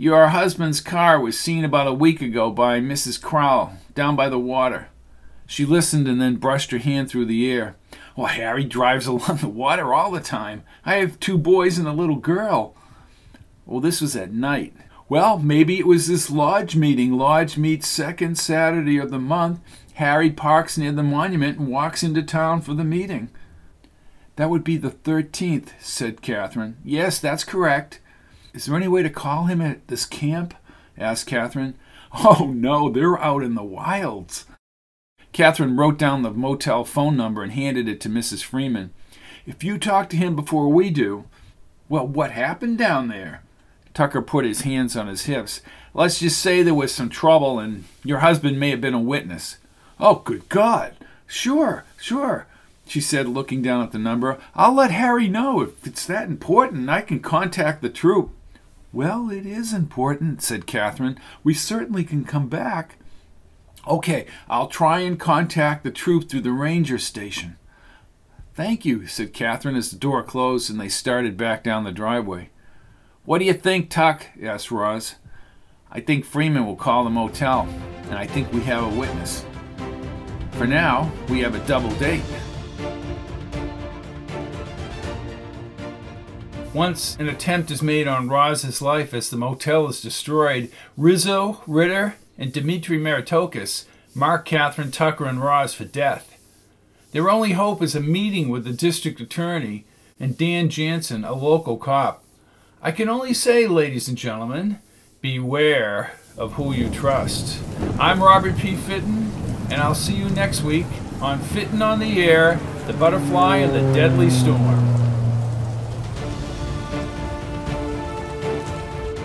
Your 0.00 0.28
husband's 0.28 0.80
car 0.80 1.18
was 1.18 1.36
seen 1.36 1.64
about 1.64 1.88
a 1.88 1.92
week 1.92 2.22
ago 2.22 2.52
by 2.52 2.78
Mrs. 2.78 3.20
Crowell 3.20 3.72
down 3.96 4.14
by 4.14 4.28
the 4.28 4.38
water. 4.38 4.90
She 5.44 5.64
listened 5.64 6.06
and 6.06 6.20
then 6.20 6.36
brushed 6.36 6.70
her 6.70 6.78
hand 6.78 7.10
through 7.10 7.24
the 7.24 7.50
air. 7.50 7.74
Well, 8.14 8.28
Harry 8.28 8.62
drives 8.62 9.06
along 9.08 9.38
the 9.38 9.48
water 9.48 9.92
all 9.92 10.12
the 10.12 10.20
time. 10.20 10.62
I 10.86 10.94
have 10.98 11.18
two 11.18 11.36
boys 11.36 11.78
and 11.78 11.88
a 11.88 11.92
little 11.92 12.14
girl. 12.14 12.76
Well, 13.66 13.80
this 13.80 14.00
was 14.00 14.14
at 14.14 14.32
night. 14.32 14.72
Well, 15.08 15.36
maybe 15.36 15.80
it 15.80 15.86
was 15.86 16.06
this 16.06 16.30
lodge 16.30 16.76
meeting. 16.76 17.14
Lodge 17.14 17.58
meets 17.58 17.88
second 17.88 18.38
Saturday 18.38 18.98
of 18.98 19.10
the 19.10 19.18
month. 19.18 19.58
Harry 19.94 20.30
parks 20.30 20.78
near 20.78 20.92
the 20.92 21.02
monument 21.02 21.58
and 21.58 21.66
walks 21.66 22.04
into 22.04 22.22
town 22.22 22.60
for 22.60 22.72
the 22.72 22.84
meeting. 22.84 23.30
That 24.36 24.48
would 24.48 24.62
be 24.62 24.76
the 24.76 24.92
13th, 24.92 25.70
said 25.80 26.22
Kathryn. 26.22 26.74
Yes, 26.84 27.18
that's 27.18 27.42
correct. 27.42 27.98
Is 28.54 28.66
there 28.66 28.76
any 28.76 28.88
way 28.88 29.02
to 29.02 29.10
call 29.10 29.44
him 29.44 29.60
at 29.60 29.86
this 29.88 30.06
camp? 30.06 30.54
asked 30.96 31.28
Kathryn. 31.28 31.74
Oh, 32.12 32.50
no, 32.54 32.88
they're 32.88 33.18
out 33.18 33.42
in 33.42 33.54
the 33.54 33.62
wilds. 33.62 34.46
Kathryn 35.32 35.78
wrote 35.78 35.98
down 35.98 36.22
the 36.22 36.30
motel 36.30 36.84
phone 36.84 37.16
number 37.16 37.42
and 37.42 37.52
handed 37.52 37.86
it 37.88 38.00
to 38.00 38.08
Mrs. 38.08 38.42
Freeman. 38.42 38.92
If 39.46 39.62
you 39.62 39.78
talk 39.78 40.08
to 40.10 40.16
him 40.16 40.34
before 40.34 40.68
we 40.68 40.90
do, 40.90 41.24
well, 41.88 42.06
what 42.06 42.30
happened 42.30 42.78
down 42.78 43.08
there? 43.08 43.42
Tucker 43.94 44.22
put 44.22 44.44
his 44.44 44.62
hands 44.62 44.96
on 44.96 45.06
his 45.06 45.24
hips. 45.24 45.60
Let's 45.94 46.20
just 46.20 46.40
say 46.40 46.62
there 46.62 46.74
was 46.74 46.94
some 46.94 47.08
trouble 47.08 47.58
and 47.58 47.84
your 48.04 48.18
husband 48.18 48.58
may 48.58 48.70
have 48.70 48.80
been 48.80 48.94
a 48.94 49.00
witness. 49.00 49.58
Oh, 50.00 50.16
good 50.16 50.48
God! 50.48 50.94
Sure, 51.26 51.84
sure, 52.00 52.46
she 52.86 53.00
said, 53.00 53.28
looking 53.28 53.60
down 53.60 53.82
at 53.82 53.92
the 53.92 53.98
number. 53.98 54.38
I'll 54.54 54.74
let 54.74 54.90
Harry 54.90 55.28
know 55.28 55.60
if 55.60 55.86
it's 55.86 56.06
that 56.06 56.28
important. 56.28 56.88
I 56.88 57.02
can 57.02 57.20
contact 57.20 57.82
the 57.82 57.90
troop. 57.90 58.30
Well, 58.92 59.30
it 59.30 59.44
is 59.44 59.72
important, 59.72 60.42
said 60.42 60.66
Kathryn. 60.66 61.18
We 61.44 61.52
certainly 61.52 62.04
can 62.04 62.24
come 62.24 62.48
back. 62.48 62.96
Okay, 63.86 64.26
I'll 64.48 64.68
try 64.68 65.00
and 65.00 65.20
contact 65.20 65.84
the 65.84 65.90
troop 65.90 66.28
through 66.28 66.40
the 66.40 66.52
ranger 66.52 66.98
station. 66.98 67.56
Thank 68.54 68.84
you, 68.84 69.06
said 69.06 69.32
Kathryn 69.32 69.76
as 69.76 69.90
the 69.90 69.98
door 69.98 70.22
closed 70.22 70.70
and 70.70 70.80
they 70.80 70.88
started 70.88 71.36
back 71.36 71.62
down 71.62 71.84
the 71.84 71.92
driveway. 71.92 72.50
What 73.24 73.38
do 73.38 73.44
you 73.44 73.52
think, 73.52 73.90
Tuck? 73.90 74.26
asked 74.42 74.70
Roz. 74.70 75.16
I 75.90 76.00
think 76.00 76.24
Freeman 76.24 76.66
will 76.66 76.76
call 76.76 77.04
the 77.04 77.10
motel, 77.10 77.68
and 78.04 78.14
I 78.14 78.26
think 78.26 78.52
we 78.52 78.60
have 78.62 78.84
a 78.84 78.98
witness. 78.98 79.44
For 80.52 80.66
now, 80.66 81.10
we 81.28 81.40
have 81.40 81.54
a 81.54 81.66
double 81.66 81.90
date. 81.96 82.22
Once 86.74 87.16
an 87.16 87.28
attempt 87.28 87.70
is 87.70 87.82
made 87.82 88.06
on 88.06 88.28
Roz's 88.28 88.82
life 88.82 89.14
as 89.14 89.30
the 89.30 89.38
motel 89.38 89.88
is 89.88 90.02
destroyed, 90.02 90.70
Rizzo, 90.98 91.62
Ridder, 91.66 92.16
and 92.36 92.52
Dmitri 92.52 92.98
Meritokis 92.98 93.86
mark 94.14 94.46
Kathryn 94.46 94.92
Tucker 94.92 95.24
and 95.24 95.40
Roz 95.40 95.72
for 95.72 95.84
death. 95.84 96.36
Their 97.12 97.30
only 97.30 97.52
hope 97.52 97.82
is 97.82 97.94
a 97.94 98.00
meeting 98.00 98.50
with 98.50 98.64
the 98.64 98.72
district 98.72 99.18
attorney 99.18 99.86
and 100.20 100.36
Dan 100.36 100.68
Jansen, 100.68 101.24
a 101.24 101.32
local 101.32 101.78
cop. 101.78 102.22
I 102.82 102.92
can 102.92 103.08
only 103.08 103.32
say, 103.32 103.66
ladies 103.66 104.06
and 104.06 104.18
gentlemen, 104.18 104.78
beware 105.22 106.12
of 106.36 106.52
who 106.54 106.72
you 106.74 106.90
trust. 106.90 107.62
I'm 107.98 108.22
Robert 108.22 108.58
P. 108.58 108.76
Fitton, 108.76 109.32
and 109.70 109.80
I'll 109.80 109.94
see 109.94 110.14
you 110.14 110.28
next 110.28 110.62
week 110.62 110.86
on 111.22 111.40
Fitton 111.40 111.80
on 111.80 111.98
the 111.98 112.22
Air, 112.22 112.60
The 112.86 112.92
Butterfly 112.92 113.56
in 113.56 113.72
the 113.72 113.92
Deadly 113.94 114.28
Storm. 114.28 114.97